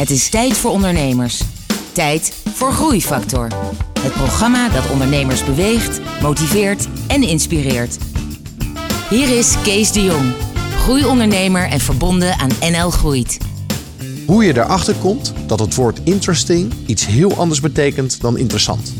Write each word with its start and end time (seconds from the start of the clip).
Het 0.00 0.10
is 0.10 0.28
tijd 0.28 0.56
voor 0.56 0.70
ondernemers. 0.70 1.42
Tijd 1.92 2.32
voor 2.54 2.72
Groeifactor. 2.72 3.48
Het 4.00 4.12
programma 4.12 4.68
dat 4.68 4.90
ondernemers 4.90 5.44
beweegt, 5.44 6.00
motiveert 6.22 6.88
en 7.06 7.22
inspireert. 7.22 7.98
Hier 9.10 9.38
is 9.38 9.54
Kees 9.62 9.92
de 9.92 10.02
Jong, 10.02 10.32
groeiondernemer 10.76 11.68
en 11.68 11.80
verbonden 11.80 12.38
aan 12.38 12.50
NL 12.60 12.90
Groeit. 12.90 13.38
Hoe 14.26 14.44
je 14.44 14.52
erachter 14.56 14.94
komt 14.94 15.32
dat 15.46 15.58
het 15.58 15.74
woord 15.74 16.00
interesting 16.04 16.72
iets 16.86 17.06
heel 17.06 17.36
anders 17.36 17.60
betekent 17.60 18.20
dan 18.20 18.38
interessant. 18.38 18.94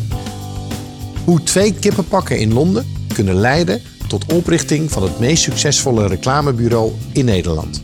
Hoe 1.24 1.42
twee 1.42 1.74
kippenpakken 1.74 2.38
in 2.38 2.52
Londen 2.52 2.92
kunnen 3.14 3.34
leiden 3.34 3.82
tot 4.06 4.32
oprichting 4.32 4.90
van 4.90 5.02
het 5.02 5.18
meest 5.18 5.42
succesvolle 5.42 6.06
reclamebureau 6.06 6.92
in 7.12 7.24
Nederland. 7.24 7.82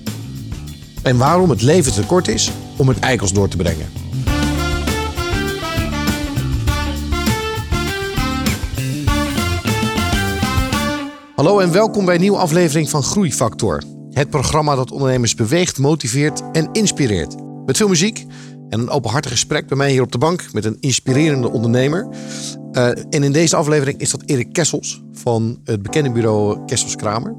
En 1.02 1.16
waarom 1.16 1.50
het 1.50 1.62
leven 1.62 1.92
te 1.92 2.02
kort 2.02 2.28
is 2.28 2.50
om 2.76 2.88
het 2.88 2.98
eikels 2.98 3.32
door 3.32 3.48
te 3.48 3.56
brengen. 3.56 3.86
Hallo 11.34 11.58
en 11.58 11.72
welkom 11.72 12.04
bij 12.04 12.14
een 12.14 12.20
nieuwe 12.20 12.38
aflevering 12.38 12.90
van 12.90 13.02
Groeifactor. 13.02 13.82
Het 14.10 14.30
programma 14.30 14.74
dat 14.74 14.90
ondernemers 14.90 15.34
beweegt, 15.34 15.78
motiveert 15.78 16.42
en 16.52 16.68
inspireert. 16.72 17.34
Met 17.66 17.76
veel 17.76 17.88
muziek 17.88 18.24
en 18.68 18.80
een 18.80 18.90
openhartig 18.90 19.30
gesprek 19.30 19.66
bij 19.66 19.76
mij 19.76 19.90
hier 19.90 20.02
op 20.02 20.12
de 20.12 20.18
bank 20.18 20.52
met 20.52 20.64
een 20.64 20.76
inspirerende 20.80 21.50
ondernemer. 21.50 22.08
Uh, 22.72 22.86
en 22.88 23.22
in 23.22 23.32
deze 23.32 23.56
aflevering 23.56 23.98
is 23.98 24.10
dat 24.10 24.22
Erik 24.26 24.52
Kessels 24.52 25.02
van 25.12 25.60
het 25.64 25.82
bekende 25.82 26.10
bureau 26.10 26.64
Kessels 26.64 26.96
Kramer. 26.96 27.34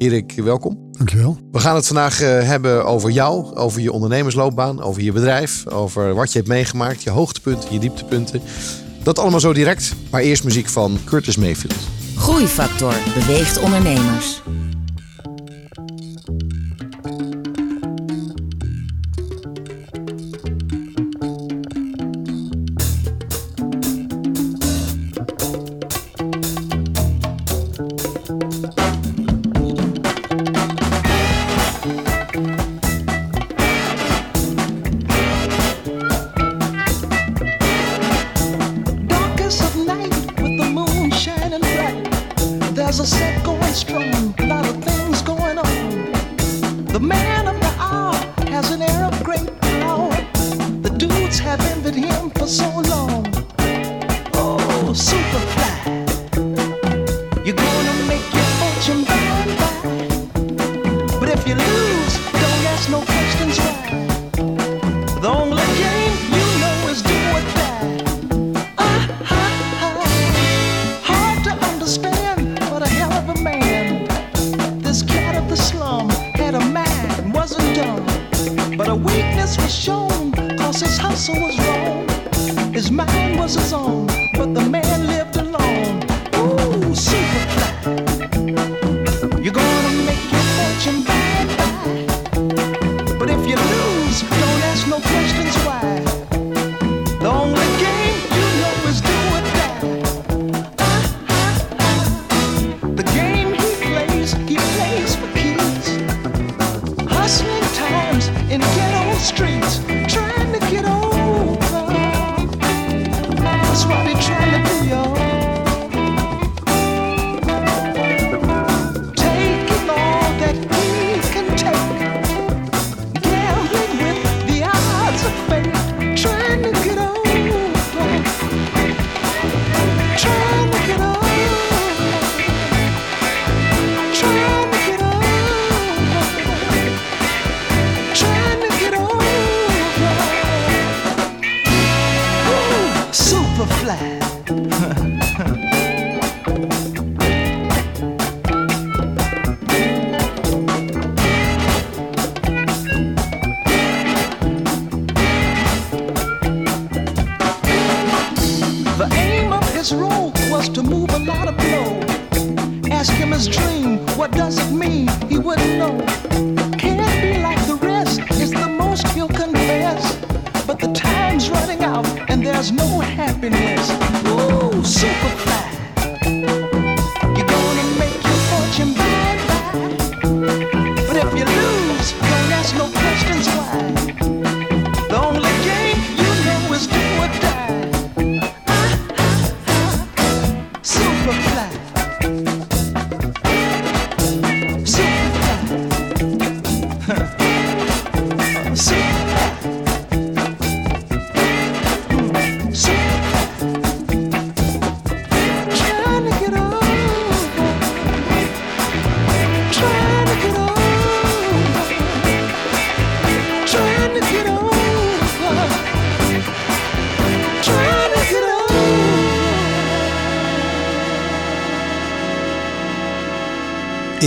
Erik, 0.00 0.32
welkom. 0.36 0.88
Dankjewel. 0.90 1.38
We 1.52 1.58
gaan 1.58 1.74
het 1.74 1.86
vandaag 1.86 2.22
uh, 2.22 2.42
hebben 2.42 2.84
over 2.84 3.10
jou, 3.10 3.54
over 3.54 3.80
je 3.80 3.92
ondernemersloopbaan, 3.92 4.82
over 4.82 5.02
je 5.02 5.12
bedrijf, 5.12 5.66
over 5.66 6.14
wat 6.14 6.32
je 6.32 6.38
hebt 6.38 6.50
meegemaakt, 6.50 7.02
je 7.02 7.10
hoogtepunten, 7.10 7.72
je 7.72 7.78
dieptepunten. 7.78 8.40
Dat 9.02 9.18
allemaal 9.18 9.40
zo 9.40 9.52
direct, 9.52 9.94
maar 10.10 10.20
eerst 10.20 10.44
muziek 10.44 10.68
van 10.68 10.98
Curtis 11.04 11.36
Mayfield. 11.36 11.74
Groeifactor 12.16 12.94
beweegt 13.14 13.60
ondernemers. 13.60 14.42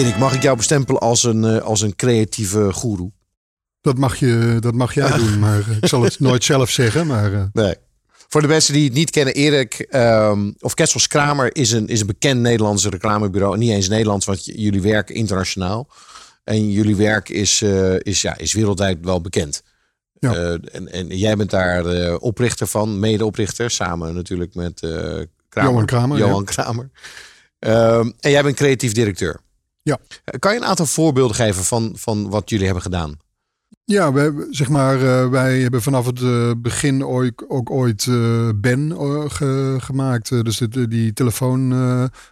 Erik, 0.03 0.17
mag 0.17 0.33
ik 0.33 0.41
jou 0.41 0.57
bestempelen 0.57 1.01
als 1.01 1.23
een, 1.23 1.43
eh, 1.43 1.61
als 1.61 1.81
een 1.81 1.95
creatieve 1.95 2.73
goeroe? 2.73 3.11
Dat 3.81 3.97
mag, 3.97 4.15
je, 4.15 4.57
dat 4.59 4.73
mag 4.73 4.93
jij 4.93 5.17
doen, 5.17 5.39
maar 5.39 5.63
ik 5.81 5.87
zal 5.87 6.01
het 6.01 6.19
nooit 6.19 6.43
zelf 6.43 6.69
zeggen. 6.69 7.07
Maar 7.07 7.33
eh, 7.33 7.43
Nee. 7.53 7.75
Voor 8.07 8.41
de 8.41 8.47
mensen 8.47 8.73
die 8.73 8.83
het 8.83 8.93
niet 8.93 9.09
kennen, 9.09 9.33
Erik 9.33 9.79
ehm, 9.79 10.51
of 10.59 10.73
Kessels 10.73 11.07
Kramer 11.07 11.55
is 11.55 11.71
een, 11.71 11.87
is 11.87 11.99
een 11.99 12.07
bekend 12.07 12.41
Nederlandse 12.41 12.89
reclamebureau. 12.89 13.57
Niet 13.57 13.69
eens 13.69 13.89
Nederlands, 13.89 14.25
want 14.25 14.45
jullie 14.45 14.81
werken 14.81 15.15
internationaal. 15.15 15.87
En 16.43 16.71
jullie 16.71 16.95
werk 16.95 17.29
is, 17.29 17.61
eh, 17.61 17.99
is, 17.99 18.21
ja, 18.21 18.37
is 18.37 18.53
wereldwijd 18.53 18.97
wel 19.01 19.21
bekend. 19.21 19.63
Ja. 20.19 20.57
En, 20.71 20.91
en 20.91 21.07
jij 21.07 21.35
bent 21.35 21.49
daar 21.49 22.15
oprichter 22.15 22.67
van, 22.67 22.99
medeoprichter, 22.99 23.71
samen 23.71 24.15
natuurlijk 24.15 24.55
met 24.55 24.79
Kramer, 25.49 25.71
Johan 25.71 25.85
Kramer, 25.85 26.17
Johan 26.17 26.45
Kramer. 26.45 26.89
Ehm, 27.59 28.11
en 28.19 28.31
jij 28.31 28.43
bent 28.43 28.55
creatief 28.55 28.91
directeur. 28.91 29.41
Ja. 29.83 29.97
Eh, 30.25 30.39
Kan 30.39 30.53
je 30.53 30.59
een 30.59 30.65
aantal 30.65 30.85
voorbeelden 30.85 31.35
geven 31.35 31.63
van, 31.63 31.91
van 31.95 32.29
wat 32.29 32.49
jullie 32.49 32.65
hebben 32.65 32.83
gedaan? 32.83 33.21
Ja, 33.85 34.13
wij, 34.13 34.31
zeg 34.49 34.69
maar, 34.69 34.95
eh, 34.95 35.29
wij 35.29 35.59
hebben 35.59 35.81
vanaf 35.81 36.05
het 36.05 36.21
eh, 36.21 36.51
begin 36.57 37.05
ooit, 37.05 37.43
ook 37.47 37.69
ooit 37.71 38.05
Ben 38.55 38.93
ge- 39.31 39.75
gemaakt. 39.79 40.29
Dus 40.45 40.57
de, 40.57 40.87
die 40.87 41.13
telefoon, 41.13 41.67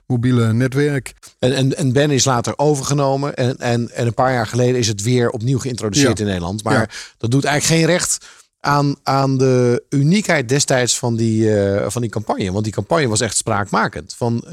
mobiele 0.08 0.54
netwerk. 0.54 1.14
En, 1.40 1.54
en, 1.56 1.78
en 1.78 1.94
Ben 1.94 2.12
is 2.12 2.26
later 2.26 2.54
overgenomen. 2.58 3.34
En, 3.36 3.58
en, 3.58 3.90
en 3.90 4.08
een 4.08 4.14
paar 4.14 4.34
jaar 4.34 4.48
geleden 4.48 4.80
is 4.80 4.88
het 4.88 5.02
weer 5.02 5.30
opnieuw 5.30 5.60
geïntroduceerd 5.60 6.18
Ja. 6.18 6.24
in 6.24 6.30
Nederland. 6.30 6.64
Maar 6.64 6.74
Ja. 6.74 6.90
dat 7.18 7.32
doet 7.32 7.44
eigenlijk 7.46 7.80
geen 7.82 7.92
recht 7.98 8.26
aan, 8.60 8.96
aan 9.04 9.38
de 9.38 9.84
uniekheid 9.90 10.50
destijds 10.50 10.98
van 11.00 11.16
die, 11.16 11.50
van 11.88 12.02
die 12.02 12.12
campagne. 12.12 12.52
Want 12.52 12.64
die 12.64 12.74
campagne 12.74 13.08
was 13.08 13.22
echt 13.22 13.38
spraakmakend. 13.38 14.14
Van 14.18 14.44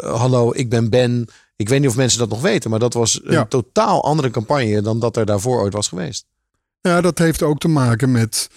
hallo, 0.00 0.52
ik 0.54 0.68
ben 0.68 0.90
Ben. 0.90 1.28
Ik 1.58 1.68
weet 1.68 1.80
niet 1.80 1.88
of 1.88 1.96
mensen 1.96 2.18
dat 2.18 2.28
nog 2.28 2.40
weten. 2.40 2.70
Maar 2.70 2.78
dat 2.78 2.94
was 2.94 3.20
een 3.24 3.32
Ja. 3.32 3.44
totaal 3.44 4.04
andere 4.04 4.30
campagne 4.30 4.82
dan 4.82 4.98
dat 5.00 5.16
er 5.16 5.26
daarvoor 5.26 5.60
ooit 5.60 5.72
was 5.72 5.88
geweest. 5.88 6.24
Ja, 6.80 7.00
dat 7.00 7.18
heeft 7.18 7.42
ook 7.42 7.58
te 7.58 7.68
maken 7.68 8.12
met 8.12 8.48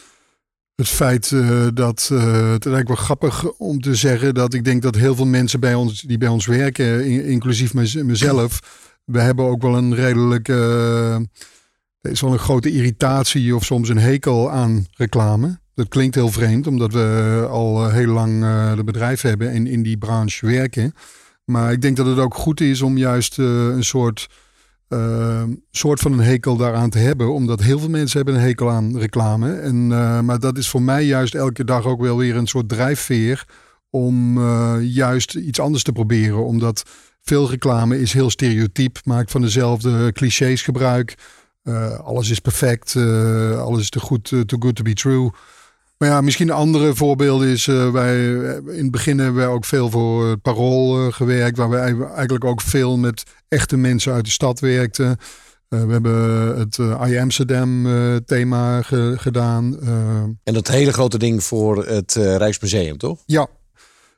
het 0.75 0.87
feit 0.87 1.31
eh, 1.31 1.67
dat 1.73 2.09
eh, 2.11 2.17
het 2.33 2.65
eigenlijk 2.65 2.87
wel 2.87 2.95
grappig 2.97 3.51
om 3.51 3.81
te 3.81 3.95
zeggen 3.95 4.33
dat 4.33 4.53
ik 4.53 4.63
denk 4.65 4.81
dat 4.81 4.95
heel 4.95 5.15
veel 5.15 5.25
mensen 5.25 5.59
bij 5.59 5.73
ons 5.73 6.01
die 6.01 6.17
bij 6.17 6.27
ons 6.27 6.45
werken, 6.45 7.05
in- 7.05 7.25
inclusief 7.25 7.73
mez- 7.73 7.95
mezelf, 7.95 8.59
we 9.05 9.19
hebben 9.19 9.45
ook 9.45 9.61
wel 9.61 9.77
een 9.77 9.95
redelijk, 9.95 10.47
eh, 10.49 11.13
er 12.01 12.11
is 12.11 12.21
wel 12.21 12.31
een 12.33 12.39
grote 12.39 12.71
irritatie 12.71 13.55
of 13.55 13.65
soms 13.65 13.89
een 13.89 13.97
hekel 13.99 14.51
aan 14.51 14.85
reclame. 14.91 15.59
Dat 15.75 15.87
klinkt 15.87 16.15
heel 16.15 16.31
vreemd, 16.31 16.67
omdat 16.67 16.93
we 16.93 17.47
al 17.49 17.85
eh, 17.87 17.93
heel 17.93 18.07
lang 18.13 18.39
de 18.75 18.83
bedrijf 18.83 19.21
hebben 19.21 19.51
en 19.51 19.67
in 19.67 19.83
die 19.83 19.97
branche 19.97 20.45
werken. 20.45 20.93
Maar 21.45 21.71
ik 21.71 21.81
denk 21.81 21.97
dat 21.97 22.05
het 22.05 22.17
ook 22.17 22.35
goed 22.35 22.61
is 22.61 22.81
om 22.81 22.97
juist 22.97 23.39
eh, 23.39 23.45
een 23.45 23.83
soort 23.83 24.27
eh, 24.91 25.43
soort 25.71 25.99
van 25.99 26.11
een 26.11 26.19
hekel 26.19 26.57
daaraan 26.57 26.89
te 26.89 26.97
hebben. 26.97 27.33
Omdat 27.33 27.61
heel 27.61 27.79
veel 27.79 27.89
mensen 27.89 28.17
hebben 28.17 28.35
een 28.35 28.47
hekel 28.47 28.69
aan 28.69 28.97
reclame. 28.97 29.53
En, 29.53 29.91
eh, 29.91 30.19
maar 30.19 30.39
dat 30.39 30.57
is 30.57 30.69
voor 30.69 30.81
mij 30.81 31.03
juist 31.03 31.35
elke 31.35 31.63
dag 31.63 31.85
ook 31.85 32.01
wel 32.01 32.17
weer 32.17 32.35
een 32.35 32.47
soort 32.47 32.69
drijfveer. 32.69 33.45
Om 33.89 34.37
eh, 34.37 34.75
juist 34.81 35.35
iets 35.35 35.59
anders 35.59 35.83
te 35.83 35.91
proberen. 35.91 36.45
Omdat 36.45 36.83
veel 37.21 37.49
reclame 37.49 37.99
is 37.99 38.13
heel 38.13 38.29
stereotyp. 38.29 38.99
Maakt 39.03 39.31
van 39.31 39.41
dezelfde 39.41 40.11
clichés 40.11 40.61
gebruik. 40.61 41.15
Alles 42.03 42.29
is 42.29 42.39
perfect. 42.39 42.95
alles 43.55 43.79
is 43.79 43.89
te 43.89 43.99
goed, 43.99 44.23
too 44.23 44.59
good 44.59 44.75
to 44.75 44.83
be 44.83 44.93
true. 44.93 45.31
Maar 46.01 46.09
ja, 46.09 46.21
misschien 46.21 46.47
een 46.49 46.55
andere 46.55 46.95
voorbeeld 46.95 47.41
is, 47.41 47.67
eh, 47.67 47.91
wij, 47.91 48.25
in 48.67 48.81
het 48.81 48.91
begin 48.91 49.17
hebben 49.19 49.35
wij 49.41 49.47
ook 49.51 49.65
veel 49.65 49.89
voor 49.89 50.25
het 50.29 50.41
Parool 50.41 51.05
eh, 51.07 51.13
gewerkt, 51.13 51.57
waar 51.57 51.69
we 51.69 51.77
ei- 51.77 52.03
eigenlijk 52.15 52.45
ook 52.45 52.61
veel 52.61 52.97
met 52.97 53.23
echte 53.47 53.77
mensen 53.77 54.13
uit 54.13 54.25
de 54.25 54.31
stad 54.31 54.59
werkten. 54.59 55.17
Eh, 55.69 55.83
we 55.85 55.91
hebben 55.91 56.13
het 56.59 56.77
eh, 56.79 57.03
I 57.07 57.17
Amsterdam 57.19 57.85
eh, 57.85 58.15
thema 58.25 58.81
ge- 58.81 59.13
gedaan. 59.17 59.79
Eh, 59.81 60.21
En 60.43 60.53
dat 60.53 60.67
hele 60.67 60.93
grote 60.93 61.17
ding 61.17 61.43
voor 61.43 61.85
het 61.85 62.15
eh, 62.15 62.35
Rijksmuseum, 62.35 62.97
toch? 62.97 63.19
ja. 63.25 63.47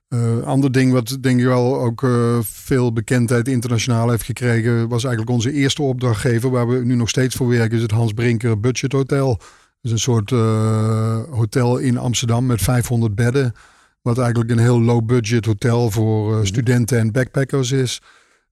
Eh 0.07 0.41
ander 0.43 0.71
ding 0.71 0.91
wat 0.91 1.17
denk 1.21 1.39
ik 1.39 1.45
wel 1.45 1.79
ook 1.81 2.03
eh, 2.03 2.37
veel 2.41 2.93
bekendheid 2.93 3.47
internationaal 3.47 4.09
heeft 4.09 4.23
gekregen, 4.23 4.87
was 4.87 5.03
eigenlijk 5.03 5.33
onze 5.35 5.51
eerste 5.51 5.81
opdrachtgever, 5.81 6.49
waar 6.49 6.67
we 6.67 6.85
nu 6.85 6.95
nog 6.95 7.09
steeds 7.09 7.35
voor 7.35 7.47
werken, 7.47 7.75
is 7.77 7.81
het 7.81 7.91
Hans 7.91 8.13
Brinker 8.13 8.59
Budget 8.59 8.91
Hotel. 8.91 9.39
Is 9.83 9.91
een 9.91 9.99
soort 9.99 10.31
eh, 10.31 11.23
hotel 11.29 11.77
in 11.77 11.97
Amsterdam 11.97 12.45
met 12.45 12.61
500 12.61 13.15
bedden. 13.15 13.53
Wat 14.01 14.17
eigenlijk 14.17 14.51
een 14.51 14.59
heel 14.59 14.81
low 14.81 15.05
budget 15.05 15.45
hotel 15.45 15.91
voor 15.91 16.39
eh, 16.39 16.45
studenten 16.45 16.99
en 16.99 17.11
backpackers 17.11 17.71
is. 17.71 18.01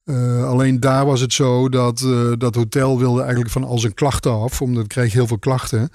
Eh, 0.03 0.47
alleen 0.47 0.79
daar 0.79 1.05
was 1.05 1.21
het 1.21 1.33
zo 1.33 1.69
dat 1.69 2.07
dat 2.37 2.55
hotel 2.55 2.99
wilde 2.99 3.19
eigenlijk 3.19 3.51
van 3.51 3.63
al 3.63 3.77
zijn 3.79 3.93
klachten 3.93 4.31
af, 4.31 4.61
omdat 4.61 4.83
het 4.83 4.93
kreeg 4.93 5.13
heel 5.13 5.27
veel 5.27 5.39
klachten. 5.39 5.89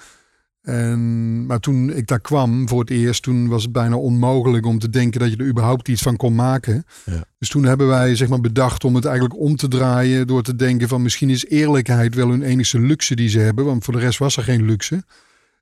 En, 0.67 1.47
maar 1.47 1.61
toen 1.61 1.91
ik 1.93 2.07
daar 2.07 2.21
kwam 2.21 2.69
voor 2.69 2.81
het 2.81 2.91
eerst, 2.91 3.23
toen 3.23 3.49
was 3.49 3.63
het 3.63 3.73
bijna 3.73 3.97
onmogelijk 3.97 4.67
om 4.67 4.79
te 4.79 4.89
denken 4.89 5.21
dat 5.21 5.31
je 5.31 5.37
er 5.37 5.47
überhaupt 5.47 5.89
iets 5.89 6.03
van 6.03 6.17
kon 6.17 6.35
maken. 6.35 6.85
Ja. 7.05 7.25
Dus 7.39 7.49
toen 7.49 7.65
hebben 7.65 7.87
wij 7.87 8.17
zeg 8.17 8.29
maar 8.29 8.41
bedacht 8.41 8.85
om 8.85 8.95
het 8.95 9.05
eigenlijk 9.05 9.39
om 9.41 9.57
te 9.57 9.69
draaien 9.69 10.27
door 10.27 10.43
te 10.43 10.57
denken 10.57 10.89
van 10.89 11.03
misschien 11.03 11.31
is 11.31 11.47
eerlijkheid 11.47 12.15
wel 12.15 12.29
hun 12.29 12.43
enige 12.43 12.81
luxe 12.81 13.17
die 13.17 13.29
ze 13.29 13.39
hebben, 13.39 13.65
want 13.65 13.85
voor 13.85 13.95
de 13.95 14.01
rest 14.01 14.19
was 14.19 14.37
er 14.37 14.43
geen 14.43 14.65
luxe. 14.65 15.05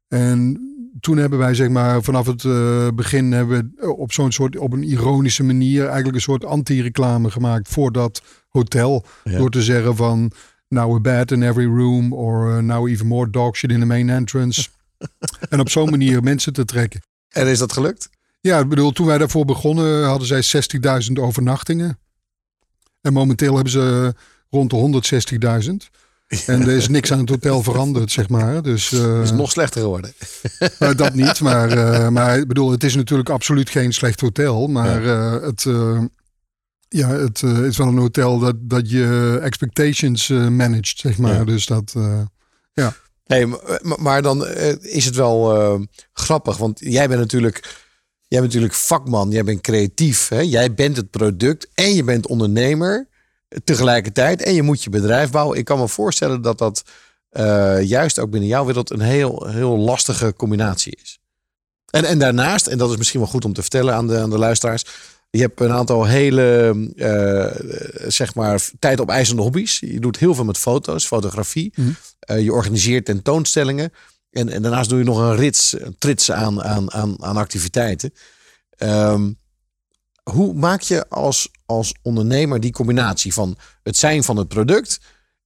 En 0.08 0.60
toen 1.00 1.16
hebben 1.16 1.38
wij 1.38 1.54
zeg 1.54 1.68
maar 1.68 2.02
vanaf 2.02 2.26
het 2.26 2.44
eh, 2.44 2.88
begin 2.94 3.32
hebben 3.32 3.72
we 3.76 3.94
op 3.94 4.12
zo'n 4.12 4.32
soort 4.32 4.56
op 4.58 4.72
een 4.72 4.82
ironische 4.82 5.44
manier 5.44 5.84
eigenlijk 5.84 6.14
een 6.14 6.20
soort 6.22 6.44
anti-reclame 6.44 7.30
gemaakt 7.30 7.68
voor 7.68 7.92
dat 7.92 8.22
hotel 8.48 9.04
Ja. 9.24 9.38
door 9.38 9.50
te 9.50 9.62
zeggen 9.62 9.96
van 9.96 10.30
now 10.68 10.94
a 10.94 11.00
bed 11.00 11.30
in 11.30 11.42
every 11.42 11.66
room 11.66 12.12
or 12.12 12.48
uh, 12.48 12.58
now 12.58 12.88
even 12.88 13.06
more 13.06 13.30
dog 13.30 13.56
shit 13.56 13.70
in 13.70 13.80
the 13.80 13.86
main 13.86 14.10
entrance. 14.10 14.68
En 15.48 15.60
op 15.60 15.70
zo'n 15.70 15.90
manier 15.90 16.22
mensen 16.22 16.52
te 16.52 16.64
trekken. 16.64 17.02
En 17.28 17.46
is 17.46 17.58
dat 17.58 17.72
gelukt? 17.72 18.08
Ja, 18.40 18.58
ik 18.58 18.68
bedoel, 18.68 18.92
toen 18.92 19.06
wij 19.06 19.18
daarvoor 19.18 19.44
begonnen 19.44 20.04
hadden 20.04 20.42
zij 20.42 20.64
60.000 21.06 21.12
overnachtingen. 21.12 21.98
En 23.00 23.12
momenteel 23.12 23.54
hebben 23.54 23.72
ze 23.72 24.14
rond 24.50 24.70
de 24.70 25.02
160.000. 25.88 26.02
En 26.46 26.60
er 26.60 26.68
is 26.68 26.88
niks 26.88 27.12
aan 27.12 27.18
het 27.18 27.28
hotel 27.28 27.62
veranderd, 27.62 28.12
zeg 28.12 28.28
maar. 28.28 28.62
Dus 28.62 28.92
eh, 29.02 29.22
is 29.22 29.32
nog 29.32 29.50
slechter 29.50 29.80
geworden. 29.80 30.12
nou, 30.78 30.94
dat 30.94 31.14
niet. 31.14 31.40
Maar, 31.40 31.70
eh, 31.70 32.08
maar 32.08 32.38
ik 32.38 32.48
bedoel, 32.48 32.70
het 32.70 32.84
is 32.84 32.94
natuurlijk 32.94 33.30
absoluut 33.30 33.70
geen 33.70 33.92
slecht 33.92 34.20
hotel. 34.20 34.66
Maar 34.66 35.06
eh, 35.06 35.42
het, 35.42 35.66
eh, 35.66 36.00
ja, 36.96 37.08
het 37.08 37.42
eh, 37.42 37.64
is 37.64 37.76
wel 37.76 37.86
een 37.86 37.98
hotel 37.98 38.38
dat, 38.38 38.56
dat 38.60 38.90
je 38.90 39.38
expectations 39.42 40.30
eh, 40.30 40.48
managt, 40.48 40.98
zeg 40.98 41.18
maar. 41.18 41.34
Ja. 41.34 41.44
Dus 41.44 41.66
dat, 41.66 41.92
eh, 41.96 42.22
Hey, 43.24 43.46
maar, 43.98 44.22
dan 44.22 44.46
eh, 44.46 44.74
is 44.80 45.04
het 45.04 45.14
wel 45.14 45.54
eh, 45.54 45.80
grappig, 46.12 46.56
want 46.56 46.80
jij 46.80 47.08
bent 47.08 47.20
natuurlijk, 47.20 47.56
jij 48.28 48.40
bent 48.40 48.52
natuurlijk 48.52 48.74
vakman, 48.74 49.30
jij 49.30 49.44
bent 49.44 49.60
creatief, 49.60 50.28
hè? 50.28 50.40
jij 50.40 50.74
bent 50.74 50.96
het 50.96 51.10
product 51.10 51.68
en 51.74 51.94
je 51.94 52.04
bent 52.04 52.26
ondernemer 52.26 53.08
tegelijkertijd 53.64 54.42
en 54.42 54.54
je 54.54 54.62
moet 54.62 54.82
je 54.82 54.90
bedrijf 54.90 55.30
bouwen. 55.30 55.58
Ik 55.58 55.64
kan 55.64 55.78
me 55.78 55.88
voorstellen 55.88 56.42
dat 56.42 56.58
dat 56.58 56.84
eh, 57.28 57.82
juist 57.82 58.18
ook 58.18 58.30
binnen 58.30 58.48
jouw 58.48 58.64
wereld 58.64 58.90
een 58.90 59.00
heel, 59.00 59.46
heel 59.48 59.78
lastige 59.78 60.34
combinatie 60.36 60.98
is. 61.02 61.18
En, 61.90 62.04
en 62.04 62.18
daarnaast, 62.18 62.66
en 62.66 62.78
dat 62.78 62.90
is 62.90 62.96
misschien 62.96 63.20
wel 63.20 63.28
goed 63.28 63.44
om 63.44 63.52
te 63.52 63.60
vertellen 63.60 63.94
aan 63.94 64.06
de, 64.06 64.18
aan 64.18 64.30
de 64.30 64.38
luisteraars, 64.38 64.84
je 65.34 65.40
hebt 65.40 65.60
een 65.60 65.72
aantal 65.72 66.04
hele, 66.04 66.76
eh, 66.96 68.08
zeg 68.10 68.34
maar, 68.34 68.70
tijd 68.78 69.00
op 69.00 69.08
eisende 69.08 69.42
hobby's. 69.42 69.78
Je 69.80 70.00
doet 70.00 70.18
heel 70.18 70.34
veel 70.34 70.44
met 70.44 70.58
foto's, 70.58 71.06
fotografie. 71.06 71.72
Mhm. 71.76 71.88
Eh, 72.18 72.42
je 72.42 72.52
organiseert 72.52 73.04
tentoonstellingen. 73.04 73.92
En, 74.30 74.48
en 74.48 74.62
daarnaast 74.62 74.88
doe 74.88 74.98
je 74.98 75.04
nog 75.04 75.18
een 75.18 75.36
rits, 75.36 75.80
een 75.80 75.96
trits 75.98 76.32
aan, 76.32 76.62
aan, 76.62 76.92
aan, 76.92 77.24
aan 77.24 77.36
activiteiten. 77.36 78.12
Ehm, 78.76 79.32
hoe 80.22 80.54
maak 80.54 80.80
je 80.80 81.08
als, 81.08 81.50
als 81.66 81.94
ondernemer 82.02 82.60
die 82.60 82.72
combinatie 82.72 83.32
van 83.32 83.56
het 83.82 83.96
zijn 83.96 84.24
van 84.24 84.36
het 84.36 84.48
product 84.48 85.00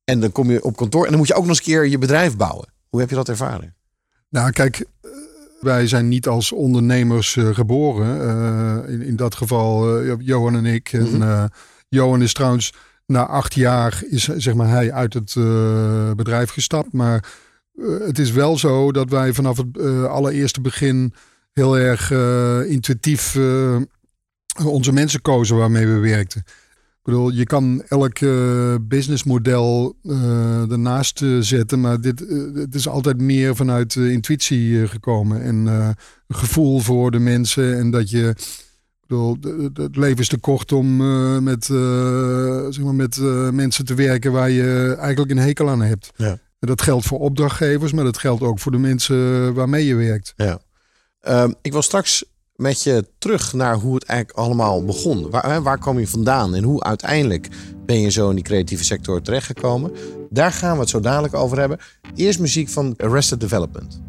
en 0.05 0.21
dan 0.21 0.33
kom 0.33 0.51
je 0.51 0.65
op 0.65 0.77
kantoor 0.77 1.05
en 1.05 1.09
dan 1.09 1.19
moet 1.19 1.29
je 1.29 1.35
ook 1.35 1.41
nog 1.41 1.49
eens 1.49 1.59
een 1.59 1.65
keer 1.65 1.87
je 1.87 1.99
bedrijf 1.99 2.37
bouwen. 2.37 2.73
Hoe 2.89 3.01
heb 3.01 3.09
je 3.09 3.17
dat 3.17 3.29
ervaren? 3.29 3.77
Nou, 4.29 4.51
kijk, 4.51 4.85
wij 5.61 5.87
zijn 5.87 6.09
niet 6.09 6.29
als 6.29 6.53
ondernemers 6.53 7.37
eh, 7.37 7.55
geboren. 7.55 8.21
Eh, 8.21 8.93
in, 8.93 9.03
in 9.03 9.17
dat 9.17 9.35
geval 9.35 9.99
eh, 10.01 10.15
Johan 10.19 10.57
en 10.57 10.67
ik. 10.67 10.93
En, 10.93 11.19
Mhm. 11.19 11.47
Johan 11.89 12.23
is 12.23 12.33
trouwens 12.33 12.73
na 13.07 13.27
acht 13.27 13.55
jaar 13.55 14.03
is 14.09 14.23
zeg 14.25 14.55
maar 14.55 14.69
hij 14.69 14.93
uit 14.93 15.15
het 15.15 15.35
bedrijf 16.17 16.51
gestapt. 16.51 16.93
Maar 16.93 17.25
het 17.99 18.19
is 18.19 18.31
wel 18.31 18.59
zo 18.59 18.93
dat 18.93 19.11
wij 19.11 19.33
vanaf 19.33 19.57
het 19.57 19.79
allereerste 20.07 20.61
begin 20.61 21.15
heel 21.53 21.79
erg 21.79 22.11
intuïtief 22.69 23.39
onze 24.65 24.93
mensen 24.93 25.21
kozen 25.21 25.57
waarmee 25.57 25.87
we 25.87 25.99
werkten. 25.99 26.45
Bedoel, 27.09 27.31
je 27.31 27.45
kan 27.45 27.83
elk 27.89 28.19
eh, 28.19 28.75
businessmodel 28.81 29.97
eh 30.03 30.71
ernaast 30.71 31.23
eh, 31.23 31.37
zetten, 31.41 31.81
maar 31.81 32.01
dit 32.01 32.19
het 32.55 32.75
is 32.75 32.89
altijd 32.89 33.21
meer 33.21 33.57
vanuit 33.57 33.95
intuïtie 33.95 34.89
gekomen 34.89 35.43
en 35.43 35.67
een 35.67 35.97
gevoel 36.29 36.79
voor 36.79 37.11
de 37.11 37.19
mensen 37.19 37.79
en 37.79 37.91
dat 37.91 38.11
je, 38.11 38.29
ik 38.29 39.07
bedoel, 39.07 39.37
het 39.73 39.97
leven 39.97 40.19
is 40.19 40.29
te 40.29 40.39
kort 40.39 40.73
om 40.73 40.97
met, 41.43 41.65
zeg 42.75 42.85
maar 42.85 42.95
met 42.95 43.19
mensen 43.53 43.85
te 43.85 43.95
werken 43.95 44.33
waar 44.33 44.51
je 44.51 44.97
eigenlijk 44.99 45.31
een 45.31 45.45
hekel 45.47 45.69
aan 45.69 45.83
hebt. 45.83 46.11
Ja. 46.17 46.39
Dat 46.59 46.83
geldt 46.83 47.07
voor 47.07 47.19
opdrachtgevers, 47.19 47.93
maar 47.93 48.05
dat 48.05 48.19
geldt 48.19 48.43
ook 48.43 48.59
voor 48.59 48.73
de 48.73 48.79
mensen 48.79 49.55
waarmee 49.55 49.87
je 49.87 49.95
werkt. 49.95 50.33
Ja. 50.37 50.61
Ehm, 51.21 51.53
ik 51.63 51.73
wil 51.73 51.83
straks 51.83 52.25
met 52.59 52.83
je 52.83 53.09
terug 53.19 53.53
naar 53.53 53.75
hoe 53.75 53.95
het 53.95 54.05
eigenlijk 54.05 54.39
allemaal 54.39 54.85
begon. 54.85 55.31
Waar, 55.31 55.63
waar 55.63 55.79
kwam 55.79 55.99
je 55.99 56.09
vandaan 56.09 56.55
en 56.55 56.63
hoe 56.63 56.83
uiteindelijk 56.83 57.49
ben 57.87 58.01
je 58.01 58.11
zo 58.11 58.29
in 58.29 58.35
die 58.35 58.45
creatieve 58.45 58.85
sector 58.85 59.23
terechtgekomen? 59.23 59.93
Daar 60.31 60.53
gaan 60.53 60.75
we 60.75 60.81
het 60.81 60.89
zo 60.89 61.01
dadelijk 61.01 61.35
over 61.35 61.59
hebben. 61.59 61.79
Eerst 62.15 62.41
muziek 62.41 62.69
van 62.69 62.95
Arrested 62.97 63.41
Development. 63.41 64.01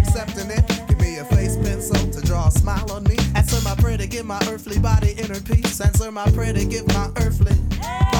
accepting 0.00 0.50
it. 0.50 0.64
Give 0.88 0.98
me 1.00 1.18
a 1.18 1.24
face 1.24 1.56
pencil 1.56 2.10
to 2.10 2.20
draw 2.26 2.48
a 2.48 2.50
smile 2.50 2.90
on 2.90 3.04
me. 3.04 3.16
Answer 3.34 3.60
my 3.62 3.74
prayer 3.76 3.98
to 3.98 4.06
give 4.06 4.24
my 4.24 4.40
earthly 4.48 4.78
body 4.78 5.12
inner 5.12 5.40
peace. 5.40 5.80
Answer 5.80 6.10
my 6.10 6.30
prayer 6.30 6.52
to 6.52 6.64
give 6.64 6.86
my 6.88 7.10
earthly. 7.16 7.54
Hey! 7.76 8.19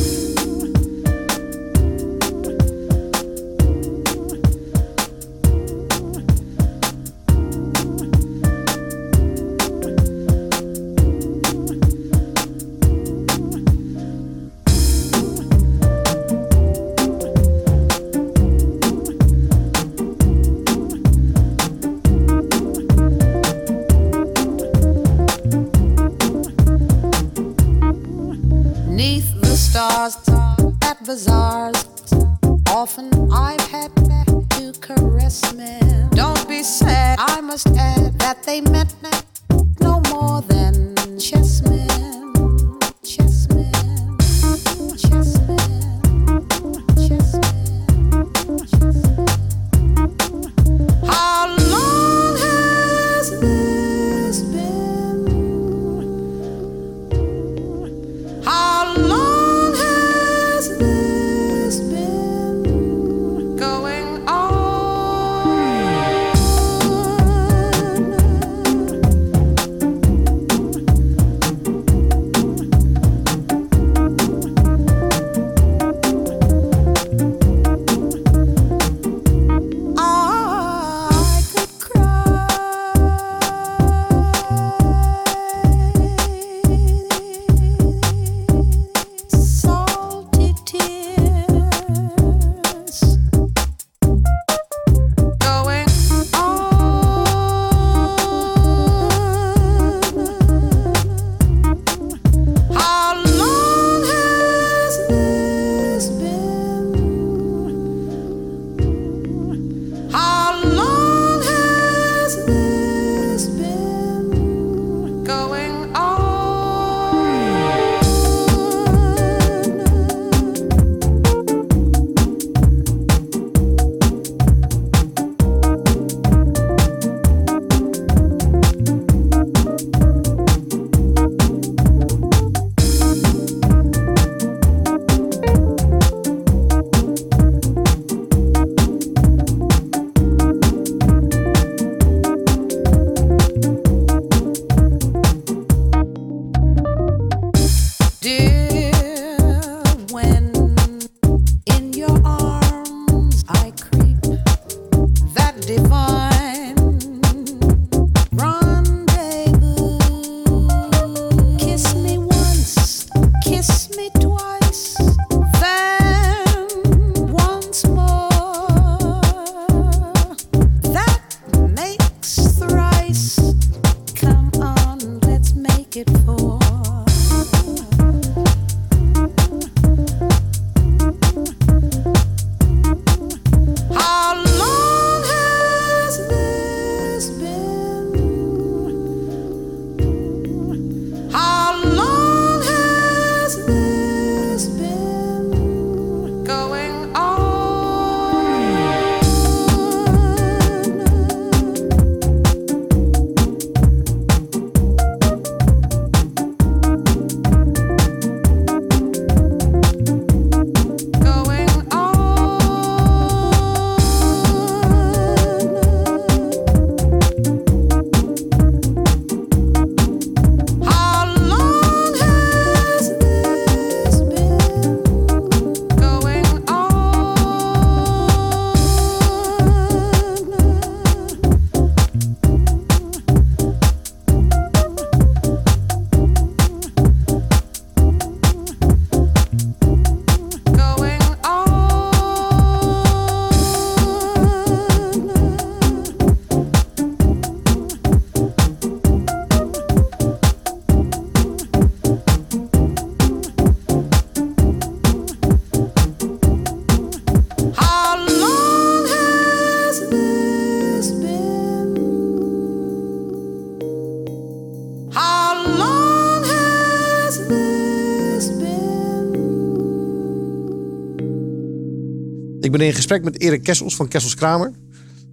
Ik 272.71 272.77
ben 272.77 272.87
in 272.87 272.93
gesprek 272.93 273.23
met 273.23 273.39
Erik 273.39 273.63
Kessels 273.63 273.95
van 273.95 274.07
Kessels 274.07 274.35
Kramer. 274.35 274.71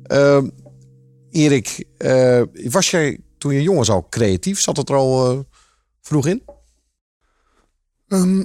Ehm, 0.02 0.48
Erik, 1.30 1.84
eh, 1.96 2.42
was 2.68 2.90
jij 2.90 3.20
toen 3.38 3.54
je 3.54 3.62
jong 3.62 3.78
was 3.78 3.90
al 3.90 4.06
creatief? 4.08 4.60
Zat 4.60 4.76
het 4.76 4.88
er 4.88 4.94
al 4.94 5.30
eh, 5.30 5.38
vroeg 6.00 6.26
in? 6.26 6.42
Ehm, 8.08 8.44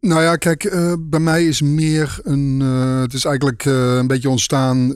nou 0.00 0.22
ja, 0.22 0.36
kijk, 0.36 0.64
eh, 0.64 0.94
bij 0.98 1.20
mij 1.20 1.46
is 1.46 1.62
meer 1.62 2.20
een. 2.22 2.60
het 3.00 3.12
is 3.12 3.24
eigenlijk 3.24 3.64
een 3.64 4.06
beetje 4.06 4.30
ontstaan. 4.30 4.94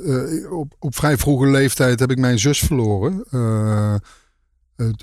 op, 0.50 0.74
op 0.78 0.94
vrij 0.94 1.16
vroege 1.16 1.46
leeftijd 1.46 2.00
heb 2.00 2.10
ik 2.10 2.18
mijn 2.18 2.38
zus 2.38 2.58
verloren. 2.58 3.24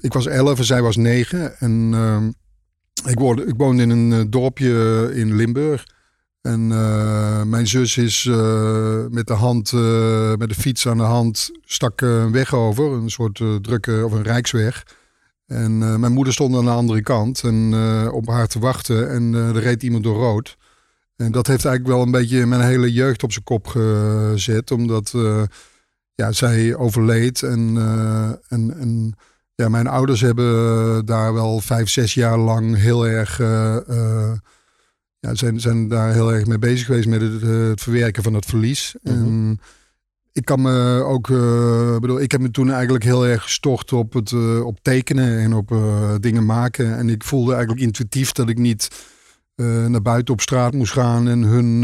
Ik 0.02 0.14
was 0.14 0.26
elf 0.26 0.58
en 0.58 0.66
zij 0.66 0.82
was 0.82 0.96
negen. 0.96 1.60
En 1.60 1.90
ehm, 1.94 2.28
ik, 3.12 3.58
woonde, 3.58 3.82
in 3.82 3.90
een 3.90 4.30
dorpje 4.30 5.12
in 5.14 5.36
Limburg. 5.36 5.94
En 6.46 6.72
eh, 6.72 7.44
mijn 7.44 7.68
zus 7.68 7.98
is 7.98 8.26
eh, 8.26 9.06
met 9.10 9.28
de 9.28 9.34
hand, 9.34 9.72
eh, 9.74 10.36
met 10.36 10.50
de 10.50 10.56
fiets 10.56 10.88
aan 10.88 10.98
de 10.98 11.04
hand, 11.04 11.52
stak 11.64 12.02
een 12.02 12.32
weg 12.32 12.54
over. 12.54 12.92
Een 12.92 13.10
soort 13.10 13.44
drukke 13.62 14.02
of 14.06 14.12
een 14.12 14.24
rijksweg. 14.24 14.86
En 15.48 16.00
mijn 16.00 16.12
moeder 16.12 16.34
stond 16.34 16.56
aan 16.56 16.66
de 16.66 16.72
andere 16.72 17.02
kant 17.02 17.44
en 17.44 17.74
op 18.12 18.28
haar 18.28 18.48
te 18.48 18.60
wachten. 18.60 19.10
En 19.10 19.34
er 19.34 19.60
reed 19.60 19.84
iemand 19.84 20.04
door 20.04 20.16
rood. 20.16 20.58
En 21.16 21.32
dat 21.32 21.48
heeft 21.48 21.66
eigenlijk 21.66 21.96
wel 21.96 22.06
een 22.06 22.12
beetje 22.12 22.46
mijn 22.46 22.62
hele 22.62 22.94
jeugd 22.94 23.24
op 23.24 23.32
zijn 23.32 23.44
kop 23.44 23.68
gezet. 23.68 24.72
Omdat 24.72 25.14
ja, 26.16 26.32
zij 26.32 26.76
overleed. 26.76 27.44
En, 27.44 27.78
en, 28.48 28.80
en 28.80 29.14
ja, 29.56 29.70
mijn 29.70 29.88
ouders 29.88 30.22
hebben 30.22 31.06
daar 31.06 31.34
wel 31.34 31.60
vijf, 31.60 31.90
zes 31.90 32.14
jaar 32.14 32.38
lang 32.38 32.78
heel 32.78 33.08
erg... 33.08 33.40
ja, 35.26 35.36
zijn, 35.36 35.60
zijn 35.60 35.88
daar 35.88 36.14
heel 36.14 36.34
erg 36.34 36.46
mee 36.46 36.60
bezig 36.60 36.86
geweest 36.86 37.08
met 37.08 37.22
het, 37.22 37.44
eh, 37.44 37.68
het 37.68 37.82
verwerken 37.82 38.24
van 38.24 38.34
het 38.34 38.46
verlies. 38.46 38.96
En 39.04 39.60
ik 40.32 40.46
kan 40.46 40.62
me 40.62 41.04
ook, 41.06 41.30
eh, 41.30 41.98
bedoel, 41.98 42.22
ik 42.22 42.32
heb 42.32 42.42
me 42.42 42.52
toen 42.52 42.72
eigenlijk 42.72 43.04
heel 43.04 43.28
erg 43.28 43.44
gestort 43.44 43.94
op 43.94 44.14
het 44.14 44.32
eh, 44.32 44.66
op 44.66 44.80
tekenen 44.82 45.40
en 45.40 45.54
op 45.54 45.76
dingen 46.20 46.46
maken. 46.46 46.98
En 46.98 47.10
ik 47.10 47.24
voelde 47.24 47.52
eigenlijk 47.54 47.82
intuïtief 47.82 48.32
dat 48.32 48.50
ik 48.50 48.58
niet 48.58 49.14
naar 49.88 50.02
buiten 50.02 50.34
op 50.34 50.42
straat 50.42 50.74
moest 50.74 50.94
gaan 50.94 51.28
en 51.28 51.42
hun 51.42 51.82